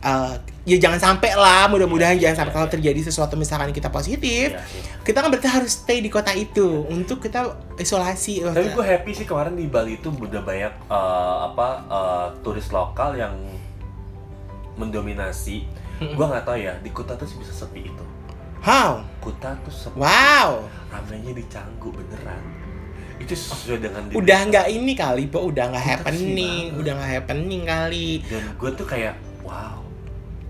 eh, 0.00 0.34
ya 0.64 0.76
jangan 0.80 0.96
sampai 0.96 1.32
lah 1.34 1.68
mudah-mudahan 1.68 2.16
Iya, 2.16 2.28
jangan 2.28 2.36
sampai 2.40 2.52
iya, 2.52 2.56
kalau 2.56 2.68
iya. 2.68 2.74
terjadi 2.76 3.00
sesuatu 3.04 3.34
misalkan 3.36 3.68
kita 3.70 3.88
positif 3.88 4.52
Iya 4.52 4.64
sih. 4.64 4.80
kita 5.04 5.20
kan 5.20 5.28
berarti 5.28 5.48
harus 5.48 5.72
stay 5.76 6.00
di 6.00 6.08
kota 6.08 6.32
itu 6.32 6.88
untuk 6.88 7.20
kita 7.20 7.52
isolasi 7.76 8.44
Tapi 8.48 8.72
gue 8.72 8.84
happy 8.84 9.12
sih 9.12 9.26
kemarin 9.28 9.56
di 9.56 9.68
Bali 9.68 9.96
itu 9.96 10.08
udah 10.08 10.40
banyak 10.40 10.72
eh, 10.88 11.36
apa 11.48 11.68
eh, 11.84 12.26
turis 12.40 12.68
lokal 12.70 13.16
yang 13.16 13.32
mendominasi. 14.74 15.83
Gue 16.00 16.26
nggak 16.26 16.42
tahu 16.42 16.56
ya 16.58 16.74
di 16.78 16.90
Kuta 16.90 17.14
tuh 17.14 17.26
bisa 17.38 17.52
sepi 17.52 17.86
itu. 17.86 18.04
how 18.60 19.04
Kuta 19.20 19.54
tuh 19.60 19.70
sepi. 19.70 19.96
wow 19.96 20.64
Ramenya 20.88 21.32
di 21.32 21.44
Canggu 21.46 21.88
beneran. 21.90 22.42
Itu 23.14 23.32
sesuai 23.32 23.78
dengan 23.78 24.02
di 24.08 24.12
udah 24.14 24.40
nggak 24.50 24.66
ini 24.68 24.92
kali 24.92 25.24
po 25.26 25.46
udah 25.46 25.70
nggak 25.70 25.86
happening 25.86 26.74
udah 26.74 26.92
nggak 26.98 27.10
happening 27.14 27.62
kali 27.62 28.20
Dan 28.26 28.42
gue 28.58 28.70
tuh 28.74 28.82
kayak 28.84 29.14
wow, 29.46 29.78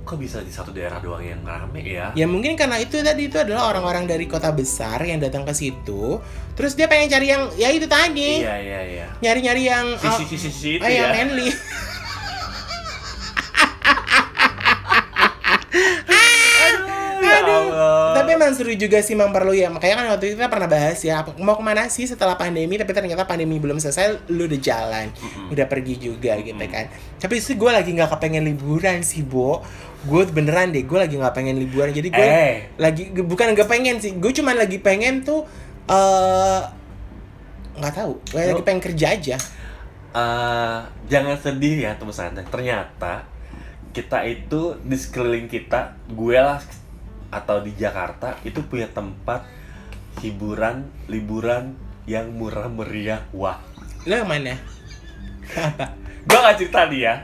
kok 0.02 0.16
bisa 0.16 0.40
di 0.40 0.48
satu 0.48 0.72
daerah 0.72 0.96
doang 0.96 1.20
yang 1.20 1.44
rame 1.44 1.80
ya? 1.84 2.08
Ya 2.14 2.24
mungkin 2.24 2.56
karena 2.56 2.80
itu 2.80 3.00
tadi 3.00 3.28
itu 3.28 3.36
adalah 3.36 3.68
orang-orang 3.68 4.08
dari 4.08 4.24
kota 4.24 4.48
besar 4.48 5.02
yang 5.04 5.20
datang 5.20 5.44
ke 5.44 5.52
situ. 5.52 6.20
Terus 6.54 6.72
dia 6.72 6.86
pengen 6.86 7.10
cari 7.10 7.26
yang 7.28 7.50
ya 7.54 7.68
itu 7.68 7.84
tadi. 7.84 8.40
Iya 8.40 8.56
iya 8.62 8.80
iya. 8.86 9.06
Nyari-nyari 9.20 9.62
yang 9.66 9.86
Sisi 9.98 10.24
sisi 10.24 10.48
sisi 10.48 10.70
itu 10.78 10.84
oh, 10.84 10.88
yang 10.88 11.10
ya. 11.10 11.14
manly. 11.14 11.48
Juga 18.74 18.98
sih 19.00 19.14
Mang 19.14 19.30
Perlu 19.30 19.54
ya. 19.54 19.70
Makanya 19.70 19.94
kan 20.02 20.06
waktu 20.16 20.24
itu 20.32 20.34
kita 20.36 20.50
pernah 20.50 20.68
bahas 20.68 20.98
ya 21.00 21.22
mau 21.40 21.54
ke 21.56 21.62
mana 21.64 21.86
sih 21.88 22.04
setelah 22.04 22.34
pandemi 22.34 22.76
tapi 22.76 22.90
ternyata 22.92 23.24
pandemi 23.24 23.56
belum 23.58 23.78
selesai 23.78 24.30
lu 24.30 24.44
udah 24.46 24.60
jalan. 24.60 25.06
Udah 25.48 25.66
pergi 25.66 25.96
juga 25.96 26.36
gitu 26.40 26.58
kan. 26.68 26.90
Tapi 27.18 27.34
sih 27.40 27.54
gue 27.54 27.70
lagi 27.70 27.90
nggak 27.94 28.10
kepengen 28.18 28.44
liburan 28.44 29.00
sih, 29.00 29.24
Bo. 29.24 29.62
Gue 30.04 30.28
beneran 30.28 30.68
deh, 30.68 30.84
gue 30.84 30.98
lagi 31.00 31.16
nggak 31.16 31.32
pengen 31.32 31.56
liburan. 31.56 31.88
Jadi 31.94 32.08
gue 32.12 32.20
Eh. 32.20 32.68
lagi 32.76 33.08
bukan 33.14 33.56
nggak 33.56 33.68
pengen 33.68 33.96
sih. 34.02 34.12
Gue 34.20 34.34
cuma 34.36 34.52
lagi 34.52 34.76
pengen 34.82 35.24
tuh 35.24 35.48
eh 35.88 36.62
nggak 37.74 37.94
tahu. 37.94 38.12
Gue 38.30 38.42
lagi 38.52 38.62
pengen 38.62 38.82
kerja 38.84 39.06
aja. 39.16 39.36
Eh, 40.14 40.78
jangan 41.10 41.34
sedih 41.40 41.90
ya 41.90 41.98
teman 41.98 42.14
santai. 42.14 42.46
Ternyata 42.46 43.26
kita 43.90 44.22
itu 44.26 44.74
di 44.82 44.94
sekeliling 44.98 45.46
kita, 45.46 45.94
gue 46.10 46.34
lah 46.34 46.58
atau 47.34 47.58
di 47.58 47.74
Jakarta 47.74 48.38
itu 48.42 48.62
punya 48.62 48.86
tempat 48.86 49.42
hiburan 50.22 50.86
liburan 51.10 51.74
yang 52.06 52.30
murah 52.30 52.70
meriah. 52.70 53.26
Wah, 53.34 53.58
Lo 54.06 54.14
yang 54.14 54.28
mana? 54.28 54.54
Apa? 54.54 55.90
gue 56.28 56.38
gak 56.38 56.56
cerita 56.56 56.86
nih 56.86 57.00
ya. 57.02 57.14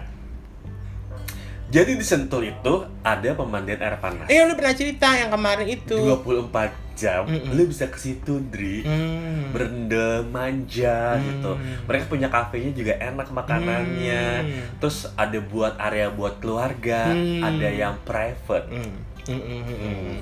Jadi 1.71 1.95
di 1.95 2.03
Sentul 2.03 2.51
itu 2.51 2.75
ada 3.01 3.31
pemandian 3.31 3.79
air 3.79 3.95
panas. 3.97 4.27
Eh, 4.27 4.43
lu 4.43 4.59
pernah 4.59 4.75
cerita 4.75 5.15
yang 5.15 5.31
kemarin 5.31 5.71
itu. 5.71 5.95
24 5.95 6.51
jam, 6.99 7.23
Mm-mm. 7.25 7.55
lu 7.55 7.71
bisa 7.71 7.87
ke 7.87 7.97
situ, 7.97 8.43
Dri. 8.43 8.83
Hmm. 8.83 9.31
berendam 9.51 10.31
manja 10.31 11.19
Hmm. 11.19 11.27
gitu 11.27 11.51
mereka 11.83 12.05
punya 12.07 12.31
kafenya 12.31 12.71
juga 12.71 12.95
enak 12.95 13.35
makanannya 13.35 14.27
Hmm. 14.47 14.63
terus 14.79 15.11
ada 15.19 15.43
buat 15.43 15.75
area 15.75 16.07
buat 16.07 16.39
keluarga 16.39 17.11
Hmm. 17.11 17.43
ada 17.43 17.67
yang 17.67 17.99
private 18.05 18.71
Hmm. 18.71 18.95
Hmm. 19.31 20.19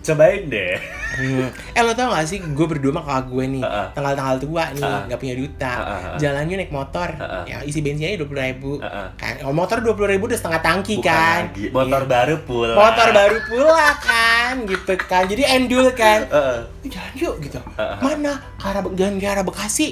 cobain 0.00 0.42
deh 0.46 0.76
Hmm. 1.10 1.50
Eh 1.74 1.82
lo 1.82 1.92
tau 1.92 2.08
gak 2.08 2.22
sih 2.24 2.38
gue 2.38 2.66
berdua 2.66 2.94
sama 2.94 3.02
kakak 3.02 3.24
gue 3.28 3.44
nih 3.50 3.62
Uh-uh. 3.62 3.86
Tanggal-tanggal 3.92 4.36
tua 4.38 4.64
nih 4.70 4.80
Uh-uh. 4.80 5.02
Gak 5.06 5.18
punya 5.18 5.34
duta 5.34 5.72
Uh-uh. 5.76 6.16
Jalannya 6.16 6.54
naik 6.56 6.70
motor 6.70 7.08
Uh-uh. 7.12 7.44
ya, 7.44 7.56
Isi 7.60 7.80
bensinnya 7.80 8.14
dua 8.14 8.24
puluh 8.24 8.40
ribu 8.40 8.72
Uh-uh. 8.78 9.06
kan 9.14 9.34
Kalau 9.36 9.52
motor 9.52 9.82
dua 9.82 9.92
puluh 9.92 10.08
ribu 10.08 10.24
udah 10.24 10.38
setengah 10.38 10.60
tangki 10.60 10.96
bukan 10.96 11.10
kan 11.10 11.40
lagi 11.50 11.64
motor 11.68 12.00
Iya. 12.00 12.08
baru 12.08 12.36
pula 12.40 12.74
Motor 12.74 13.08
baru 13.10 13.38
pula 13.44 13.88
kan 13.98 14.54
Gitu 14.64 14.92
kan 15.02 15.22
Jadi 15.24 15.42
endul 15.44 15.86
kan. 15.92 16.20
"Eh, 16.24 16.58
Jalan 16.88 17.12
yuk 17.14 17.34
gitu 17.40 17.58
Uh-uh. 17.70 17.98
Mana? 18.00 18.32
Ke 18.56 18.64
arah, 18.66 18.82
jalan 18.88 19.14
ke 19.16 19.26
arah 19.26 19.44
Bekasi 19.44 19.88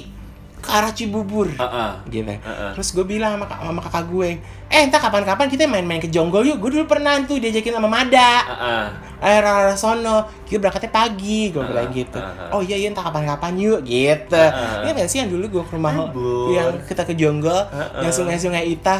Ke 0.59 0.69
arah 0.69 0.91
Cibubur 0.91 1.47
Heeh. 1.47 1.91
gitu. 2.11 2.29
Heeh. 2.29 2.71
Terus 2.75 2.91
gue 2.91 3.05
bilang 3.07 3.35
sama, 3.35 3.47
sama 3.47 3.79
kakak 3.79 4.05
gue, 4.07 4.29
eh 4.67 4.79
entah 4.79 4.99
kapan-kapan 4.99 5.47
kita 5.47 5.63
main-main 5.65 5.97
ke 5.97 6.07
Jonggol 6.07 6.43
yuk. 6.45 6.59
Gue 6.59 6.75
dulu 6.75 6.83
pernah 6.85 7.15
tuh 7.23 7.39
diajakin 7.39 7.75
sama 7.75 7.87
Mada. 7.87 8.31
Heeh. 8.43 8.85
Eh, 9.19 9.35
rara 9.37 9.75
sono, 9.75 10.27
kita 10.43 10.59
berangkatnya 10.59 10.91
pagi, 10.93 11.49
gue 11.49 11.59
Ah, 11.59 11.67
bilang 11.67 11.91
gitu. 11.91 12.15
ah, 12.15 12.31
ah. 12.47 12.55
Oh 12.55 12.61
iya 12.61 12.75
iya 12.75 12.87
entah 12.87 13.03
kapan-kapan 13.03 13.51
yuk, 13.55 13.79
gitu. 13.83 14.35
Ah, 14.35 14.51
ah. 14.51 14.83
Iya 14.83 14.91
nggak 14.95 15.07
sih 15.07 15.17
yang 15.19 15.27
dulu 15.27 15.45
gue 15.49 15.63
ke 15.63 15.73
rumah 15.75 15.91
Embur. 15.91 16.51
yang 16.51 16.71
kita 16.83 17.03
ke 17.03 17.13
Jonggol, 17.15 17.51
Ah, 17.67 17.83
ah. 17.89 17.99
yang 17.99 18.11
sungai-sungai 18.11 18.63
Ita. 18.69 18.95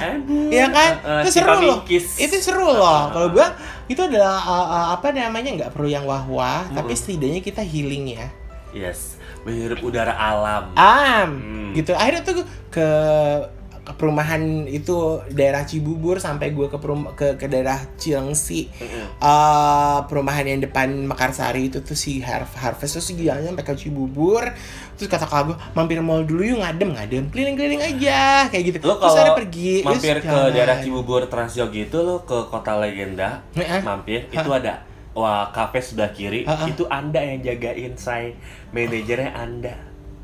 Iya 0.52 0.68
kan? 0.70 0.92
Ah, 1.00 1.08
ah, 1.08 1.20
itu 1.24 1.30
seru 1.34 1.56
loh. 1.60 1.80
Itu 2.16 2.36
seru 2.38 2.68
loh. 2.68 2.84
Ah, 2.84 3.00
ah, 3.00 3.06
Kalau 3.12 3.28
gue 3.32 3.48
itu 3.88 4.02
adalah 4.02 4.36
uh, 4.38 4.68
uh, 4.68 4.88
apa 4.94 5.08
namanya 5.10 5.56
nggak 5.56 5.72
perlu 5.72 5.88
yang 5.88 6.04
wah-wah, 6.04 6.68
tapi 6.70 6.92
Mm-mm. 6.92 7.00
setidaknya 7.00 7.40
kita 7.40 7.64
healing 7.64 8.16
ya. 8.16 8.28
yes 8.70 9.19
menghirup 9.50 9.82
udara 9.82 10.14
alam 10.14 10.70
Am, 10.74 11.30
Hmm. 11.34 11.74
gitu. 11.74 11.92
Akhirnya 11.92 12.22
tuh 12.22 12.36
ke 12.38 12.46
ke 12.70 12.86
perumahan 13.92 14.38
itu 14.66 14.94
daerah 15.30 15.66
Cibubur 15.66 16.18
sampai 16.18 16.54
gue 16.54 16.70
ke 16.70 16.78
perum 16.78 17.10
ke, 17.12 17.34
ke 17.36 17.50
daerah 17.50 17.82
Cilengsi 17.96 18.70
Heeh. 18.72 19.06
eh 19.18 19.98
perumahan 20.06 20.46
yang 20.46 20.62
depan 20.62 20.94
Mekarsari 21.04 21.68
itu 21.68 21.82
tuh 21.82 21.94
si 21.94 22.22
Harv 22.22 22.54
Harvest 22.54 22.94
terus 22.96 23.10
jalan 23.12 23.50
sampai 23.50 23.66
ke 23.66 23.74
Cibubur 23.76 24.46
terus 24.94 25.10
kata 25.10 25.26
kakak 25.26 25.44
gue 25.48 25.58
mampir 25.74 25.98
mall 26.00 26.22
dulu 26.22 26.46
yuk 26.46 26.62
ngadem 26.62 26.94
ngadem 26.94 27.24
keliling-keliling 27.30 27.82
aja 27.82 28.46
kayak 28.46 28.64
gitu 28.68 28.78
Lo 28.84 28.94
terus 28.94 29.10
kalau 29.10 29.26
ada 29.26 29.34
pergi 29.34 29.72
terus 29.80 29.90
mampir 29.90 30.16
ke 30.20 30.28
jalan. 30.30 30.54
daerah 30.54 30.78
Cibubur 30.78 31.22
Transyogi 31.26 31.82
itu 31.84 31.98
lo 31.98 32.22
ke 32.22 32.38
kota 32.46 32.78
legenda 32.78 33.42
Heeh. 33.54 33.82
mampir 33.82 34.30
itu 34.30 34.50
ada 34.52 34.86
wah 35.12 35.50
kafe 35.50 35.80
sebelah 35.80 36.10
kiri 36.10 36.44
Ha-ha. 36.44 36.66
itu 36.66 36.84
anda 36.88 37.18
yang 37.18 37.42
jagain 37.42 37.94
saya 37.96 38.32
manajernya 38.70 39.32
anda 39.32 39.76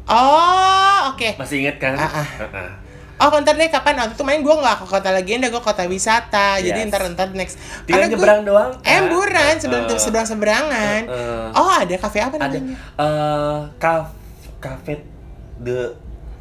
oh 0.06 1.10
oke 1.10 1.36
masih 1.36 1.62
inget 1.62 1.78
kan 1.78 1.96
Ah, 1.96 2.06
ah. 2.16 2.28
Heeh. 2.40 2.72
Oh, 3.16 3.32
ntar 3.32 3.56
deh 3.56 3.66
kapan 3.66 3.96
waktu 3.96 4.12
itu 4.12 4.22
main 4.22 4.44
gue 4.44 4.52
nggak 4.52 4.76
ke 4.76 4.92
kota 4.92 5.08
legenda, 5.10 5.48
gue 5.48 5.64
kota 5.64 5.88
wisata. 5.88 6.60
Jadi 6.60 6.84
Yes. 6.84 6.92
ntar 6.92 7.00
ntar 7.10 7.32
next. 7.32 7.56
tinggal 7.82 8.04
Karena 8.04 8.06
gua- 8.06 8.12
nyebrang 8.12 8.42
doang 8.44 8.72
kan? 8.76 8.92
Emburan 8.94 9.54
seberang 9.56 9.88
Heeh. 9.88 9.96
seberang 9.98 10.28
seberangan. 10.28 11.02
Heeh. 11.08 11.46
Oh 11.54 11.72
ada 11.72 11.96
kafe 11.96 12.20
apa 12.20 12.36
ada 12.36 12.52
namanya? 12.52 12.76
kaf 13.74 14.12
kafe 14.58 15.00
the 15.58 15.96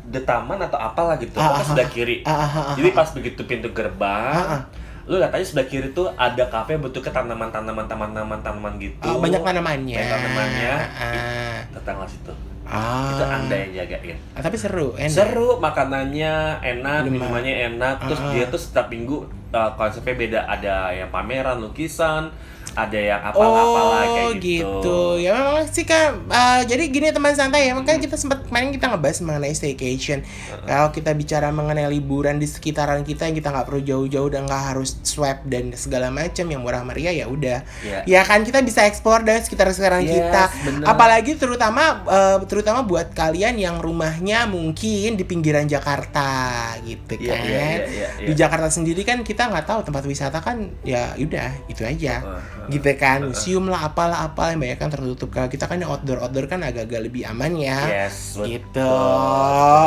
the 0.05 0.19
taman 0.21 0.59
atau 0.59 0.75
apalah 0.77 1.15
gitu 1.15 1.31
Ah, 1.33 1.47
pokoknya 1.49 1.55
ah, 1.57 1.69
sebelah 1.71 1.87
ah. 1.87 1.95
kiri 1.95 2.17
ah, 2.21 2.35
ah, 2.35 2.75
jadi 2.75 2.89
pas 2.91 3.09
begitu 3.09 3.41
pintu 3.45 3.71
gerbang 3.71 4.35
Ah, 4.35 4.51
ah. 4.51 4.63
Lu 5.05 5.15
lihat 5.15 5.31
aja 5.31 5.45
sebelah 5.45 5.67
kiri 5.67 5.89
tuh 5.91 6.09
ada 6.11 6.45
kafe 6.47 6.75
bentuknya 6.75 7.13
tanaman 7.13 7.49
tanaman 7.49 7.85
tanaman 7.85 8.41
tanaman 8.41 8.73
gitu 8.79 9.05
Oh, 9.05 9.19
banyak 9.19 9.39
tanamannya. 9.39 9.97
banyak 9.97 10.11
tanamannya 10.11 10.75
Ah, 10.95 11.59
datanglah 11.71 12.09
situ 12.09 12.33
ah. 12.65 13.13
itu 13.13 13.23
anda 13.23 13.53
yang 13.55 13.73
jagain 13.79 14.17
Ah, 14.33 14.41
tapi 14.41 14.57
seru, 14.57 14.93
enak. 14.95 15.13
seru 15.13 15.57
makanannya 15.59 16.35
enak 16.59 16.99
Minuman. 17.03 17.13
minumannya 17.21 17.55
enak 17.69 17.95
terus 18.03 18.19
Ah. 18.19 18.31
dia 18.31 18.45
tuh 18.47 18.57
setiap 18.57 18.89
minggu 18.89 19.23
uh, 19.51 19.71
konsepnya 19.75 20.15
beda 20.15 20.41
ada 20.43 20.75
yang 20.91 21.09
pameran 21.09 21.61
lukisan 21.61 22.33
ada 22.75 22.99
yang 22.99 23.21
apalah-apalah 23.23 24.03
oh 24.03 24.15
kayak 24.15 24.35
gitu, 24.43 24.67
gitu. 24.83 25.01
Ya 25.23 25.31
memang 25.39 25.67
sih 25.71 25.87
kan. 25.87 26.27
uh, 26.27 26.61
jadi 26.67 26.91
gini 26.91 27.15
teman 27.15 27.33
santai 27.33 27.71
ya. 27.71 27.73
Hmm. 27.73 27.87
Makanya 27.87 28.01
kita 28.03 28.17
sempat 28.19 28.43
kemarin 28.51 28.75
kita 28.75 28.91
ngebahas 28.91 29.19
mengenai 29.23 29.55
staycation. 29.55 30.27
Kalau 30.67 30.91
kita 30.91 31.15
bicara 31.15 31.55
mengenai 31.55 31.87
liburan 31.87 32.43
di 32.43 32.51
sekitaran 32.51 33.07
kita 33.07 33.31
yang 33.31 33.37
kita 33.39 33.55
nggak 33.55 33.67
perlu 33.71 33.83
jauh-jauh 33.83 34.29
dan 34.29 34.51
nggak 34.51 34.63
harus 34.75 34.99
swab 35.07 35.47
dan 35.47 35.71
segala 35.79 36.11
macam 36.11 36.47
yang 36.51 36.61
murah 36.67 36.83
meriah 36.83 37.15
ya 37.15 37.27
udah. 37.31 37.63
Iya. 37.87 37.99
Ya 38.05 38.21
kan 38.27 38.43
kita 38.43 38.59
bisa 38.61 38.83
eksplor 38.85 39.23
dari 39.23 39.39
sekitar-sekitaran 39.41 40.03
Yes, 40.03 40.13
kita. 40.19 40.43
bener. 40.67 40.85
Apalagi 40.91 41.33
terutama 41.39 42.03
uh, 42.05 42.39
terutama 42.45 42.83
buat 42.83 43.15
kalian 43.15 43.55
yang 43.57 43.77
rumahnya 43.79 44.51
mungkin 44.51 45.15
di 45.15 45.25
pinggiran 45.25 45.71
Jakarta 45.71 46.75
gitu 46.83 47.17
Iya, 47.17 47.33
kan. 47.33 47.45
iya, 47.47 47.55
iya, 47.55 47.77
iya, 47.87 48.09
iya. 48.19 48.27
Di 48.27 48.33
Jakarta 48.35 48.69
sendiri 48.69 49.07
kan 49.07 49.23
kita 49.23 49.47
nggak 49.47 49.67
tahu 49.67 49.81
tempat 49.87 50.03
wisata 50.05 50.43
kan 50.43 50.75
ya 50.83 51.15
udah 51.15 51.51
itu 51.71 51.87
aja 51.87 52.21
heeh. 52.21 52.64
Gitu 52.67 52.91
kan 52.95 53.19
museum 53.25 53.65
lah 53.67 53.81
apalah 53.85 54.25
apalah 54.25 54.51
yang 54.51 54.61
banyak 54.61 54.77
kan 54.77 54.89
tertutup 54.89 55.29
kalau 55.29 55.47
kita 55.47 55.65
kan 55.65 55.77
yang 55.77 55.89
outdoor 55.89 56.19
outdoor 56.19 56.45
kan 56.45 56.61
agak-agak 56.61 57.01
lebih 57.03 57.25
aman 57.25 57.53
ya 57.55 57.81
Yes, 58.05 58.35
betul. 58.35 58.47
Gitu. 58.51 58.93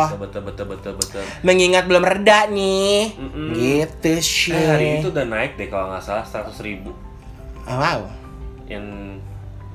Betul, 0.07 0.19
betul, 0.19 0.41
betul, 0.43 0.65
betul, 0.67 0.93
betul. 0.95 1.23
mengingat 1.41 1.83
belum 1.85 2.01
reda 2.01 2.47
nih 2.47 3.13
Mm-mm. 3.13 3.47
gitu 3.53 4.11
Eh, 4.11 4.19
sih 4.19 4.53
hari 4.53 4.85
ini 4.91 4.97
tuh 5.01 5.11
udah 5.11 5.25
naik 5.25 5.55
deh 5.55 5.67
kalau 5.67 5.89
nggak 5.89 6.01
salah 6.01 6.23
100 6.23 6.53
ribu 6.61 6.91
Oh, 7.63 7.75
wow 7.75 7.99
yang 8.65 8.83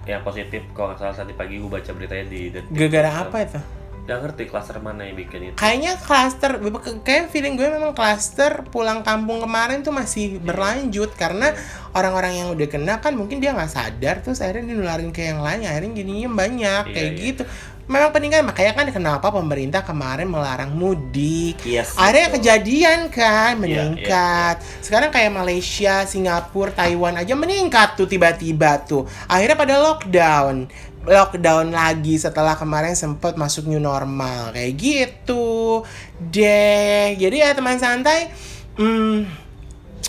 yang 0.02 0.20
positif 0.20 0.60
kalau 0.72 0.90
nggak 0.90 1.00
salah 1.00 1.14
tadi 1.14 1.32
pagi 1.32 1.56
gue 1.56 1.68
baca 1.68 1.90
beritanya 1.90 2.24
di 2.26 2.40
detik. 2.48 2.72
gara-gara 2.72 3.10
apa 3.22 3.36
itu 3.40 3.60
Gak 4.02 4.18
ngerti 4.18 4.50
klaster 4.50 4.82
mana 4.82 5.06
yang 5.06 5.14
bikin 5.14 5.40
itu. 5.46 5.54
Kayaknya 5.54 5.94
klaster, 6.02 6.58
kayak 7.06 7.30
feeling 7.30 7.54
gue 7.54 7.70
memang 7.70 7.94
klaster 7.94 8.66
pulang 8.66 9.06
kampung 9.06 9.38
kemarin 9.38 9.86
tuh 9.86 9.94
masih 9.94 10.42
berlanjut 10.42 11.14
karena 11.14 11.54
orang-orang 11.94 12.34
yang 12.34 12.48
udah 12.50 12.66
kena 12.66 12.98
kan 12.98 13.14
mungkin 13.14 13.38
dia 13.38 13.54
nggak 13.54 13.70
sadar 13.70 14.18
terus 14.18 14.42
akhirnya 14.42 14.74
dinularin 14.74 15.14
ke 15.14 15.30
yang 15.30 15.38
lain 15.38 15.62
akhirnya 15.62 16.02
jadinya 16.02 16.28
banyak 16.34 16.82
Iya, 16.90 16.94
kayak 16.94 17.10
iya. 17.14 17.22
gitu. 17.30 17.42
Memang 17.82 18.14
penting 18.14 18.30
kan 18.30 18.42
makanya 18.46 18.72
kan 18.78 18.86
kenapa 18.90 19.26
pemerintah 19.30 19.82
kemarin 19.82 20.30
melarang 20.30 20.70
mudik. 20.70 21.58
Yes, 21.66 21.98
Akhirnya 21.98 22.30
betul. 22.30 22.36
kejadian 22.38 23.00
kan 23.10 23.58
Iya, 23.58 23.58
meningkat. 23.58 24.56
Sekarang 24.80 25.10
kayak 25.10 25.34
Malaysia, 25.34 26.06
Singapura, 26.06 26.70
Taiwan 26.72 27.18
aja 27.18 27.34
meningkat 27.34 27.98
tuh 27.98 28.06
tiba-tiba 28.06 28.82
tuh. 28.86 29.06
Akhirnya 29.26 29.58
pada 29.58 29.74
lockdown. 29.82 30.70
Lockdown 31.02 31.74
lagi 31.74 32.14
setelah 32.14 32.54
kemarin 32.54 32.94
sempat 32.94 33.34
masuk 33.34 33.66
new 33.66 33.82
normal 33.82 34.54
kayak 34.54 34.72
gitu 34.78 35.82
deh. 36.18 37.18
Jadi 37.18 37.36
ya 37.42 37.58
teman 37.58 37.82
santai, 37.82 38.30
hmm, 38.78 39.26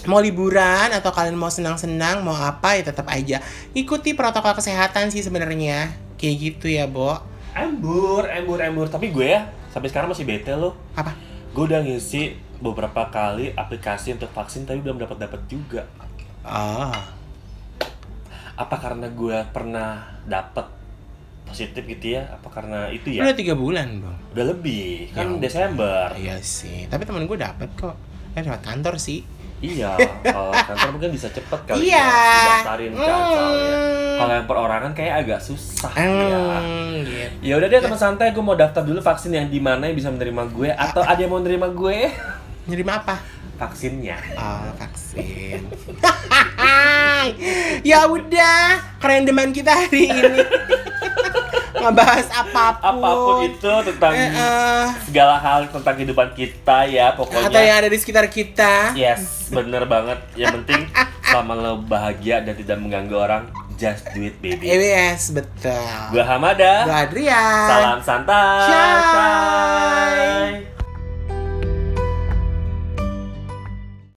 mau 0.06 0.22
liburan 0.22 0.94
atau 0.94 1.10
kalian 1.10 1.34
mau 1.34 1.50
senang-senang 1.50 2.22
mau 2.22 2.36
apa 2.36 2.76
ya 2.76 2.92
tetap 2.92 3.08
aja 3.08 3.40
ikuti 3.72 4.12
protokol 4.14 4.54
kesehatan 4.54 5.10
sih 5.10 5.24
sebenarnya 5.24 5.96
kayak 6.20 6.36
gitu 6.40 6.70
ya, 6.70 6.86
Bo. 6.86 7.18
Embur, 7.54 8.26
embur, 8.30 8.62
embur. 8.62 8.88
Tapi 8.90 9.10
gue 9.10 9.34
ya 9.34 9.50
sampai 9.74 9.90
sekarang 9.90 10.14
masih 10.14 10.26
bete 10.30 10.54
loh. 10.54 10.78
Apa? 10.94 11.18
Gue 11.54 11.70
udah 11.70 11.82
ngisi 11.82 12.38
beberapa 12.64 13.12
kali 13.12 13.52
aplikasi 13.54 14.16
untuk 14.16 14.32
vaksin 14.32 14.64
tapi 14.64 14.80
belum 14.80 15.02
dapat 15.02 15.18
dapat 15.26 15.42
juga. 15.50 15.84
Ah. 16.46 17.14
Apa 18.54 18.78
karena 18.78 19.10
gue 19.10 19.38
pernah 19.50 20.22
dapat 20.30 20.83
positif 21.54 21.84
gitu 21.86 22.18
ya? 22.18 22.26
Apa 22.28 22.50
karena 22.50 22.90
itu 22.90 23.14
ya? 23.14 23.22
Udah 23.22 23.38
tiga 23.38 23.54
bulan, 23.54 24.02
Bang. 24.02 24.18
Udah 24.34 24.46
lebih 24.50 25.14
kan 25.14 25.38
Ya, 25.38 25.40
Desember. 25.40 26.06
Iya 26.18 26.36
sih, 26.42 26.90
tapi 26.90 27.06
temen 27.06 27.24
gue 27.24 27.38
dapet 27.38 27.70
kok. 27.78 27.94
Kan 28.34 28.42
lewat 28.42 28.66
kantor 28.66 28.98
sih. 28.98 29.22
Iya, 29.64 29.96
kalau 30.36 30.52
kantor 30.52 30.90
mungkin 30.92 31.16
bisa 31.16 31.32
cepet 31.32 31.60
kali 31.64 31.88
Iya. 31.88 32.04
ya 32.04 32.36
didaftarin 32.36 32.92
kan 32.92 33.06
soalnya. 33.32 33.76
Hmm. 33.80 34.18
Kalau 34.20 34.34
yang 34.36 34.48
perorangan 34.50 34.92
kayak 34.92 35.14
agak 35.24 35.40
susah 35.40 35.94
ya. 35.96 36.10
Hmm, 36.60 37.00
gitu. 37.00 37.36
Ya 37.40 37.54
udah 37.56 37.68
deh 37.70 37.80
teman 37.80 37.96
santai, 37.96 38.36
gue 38.36 38.44
mau 38.44 38.58
daftar 38.58 38.84
dulu 38.84 39.00
vaksin 39.00 39.32
yang 39.32 39.48
di 39.48 39.64
mana 39.64 39.88
yang 39.88 39.96
bisa 39.96 40.12
menerima 40.12 40.44
gue 40.52 40.68
atau 40.68 41.00
ada 41.00 41.16
yang 41.16 41.32
mau 41.32 41.40
menerima 41.40 41.70
gue 41.72 41.98
Nerima 42.64 43.04
apa? 43.04 43.20
Vaksinnya. 43.64 44.20
Oh, 44.36 44.68
vaksin. 44.76 45.64
ya 47.84 48.06
udah, 48.06 48.80
kerendeman 49.00 49.50
kita 49.50 49.72
hari 49.72 50.10
ini. 50.10 50.42
Ngebahas 51.74 52.28
apa 52.32 52.80
pun. 52.80 52.96
Apa 52.96 53.10
pun 53.12 53.36
itu 53.44 53.72
tentang 53.92 54.14
Eh, 54.14 54.30
eh, 54.32 54.86
segala 55.04 55.36
hal 55.36 55.68
tentang 55.68 55.94
kehidupan 55.94 56.32
kita 56.32 56.78
ya 56.88 57.12
pokoknya. 57.12 57.50
atau 57.50 57.60
yang 57.60 57.78
ada 57.78 57.88
di 57.88 57.98
sekitar 57.98 58.26
kita. 58.30 58.96
Yes, 58.96 59.50
bener 59.50 59.84
banget. 59.84 60.18
Yang 60.34 60.62
penting 60.62 60.82
selama 61.24 61.54
lo 61.54 61.72
bahagia 61.82 62.40
dan 62.40 62.56
tidak 62.56 62.78
mengganggu 62.80 63.16
orang, 63.18 63.44
just 63.76 64.06
do 64.16 64.22
it 64.22 64.38
baby. 64.40 64.64
EWS, 64.64 65.34
betul. 65.34 65.84
Gue 66.10 66.24
Hamada. 66.24 66.88
Gua 66.88 66.98
Adrian. 67.04 67.68
Salam 67.68 68.00
santai. 68.00 68.64
Shay. 68.64 70.50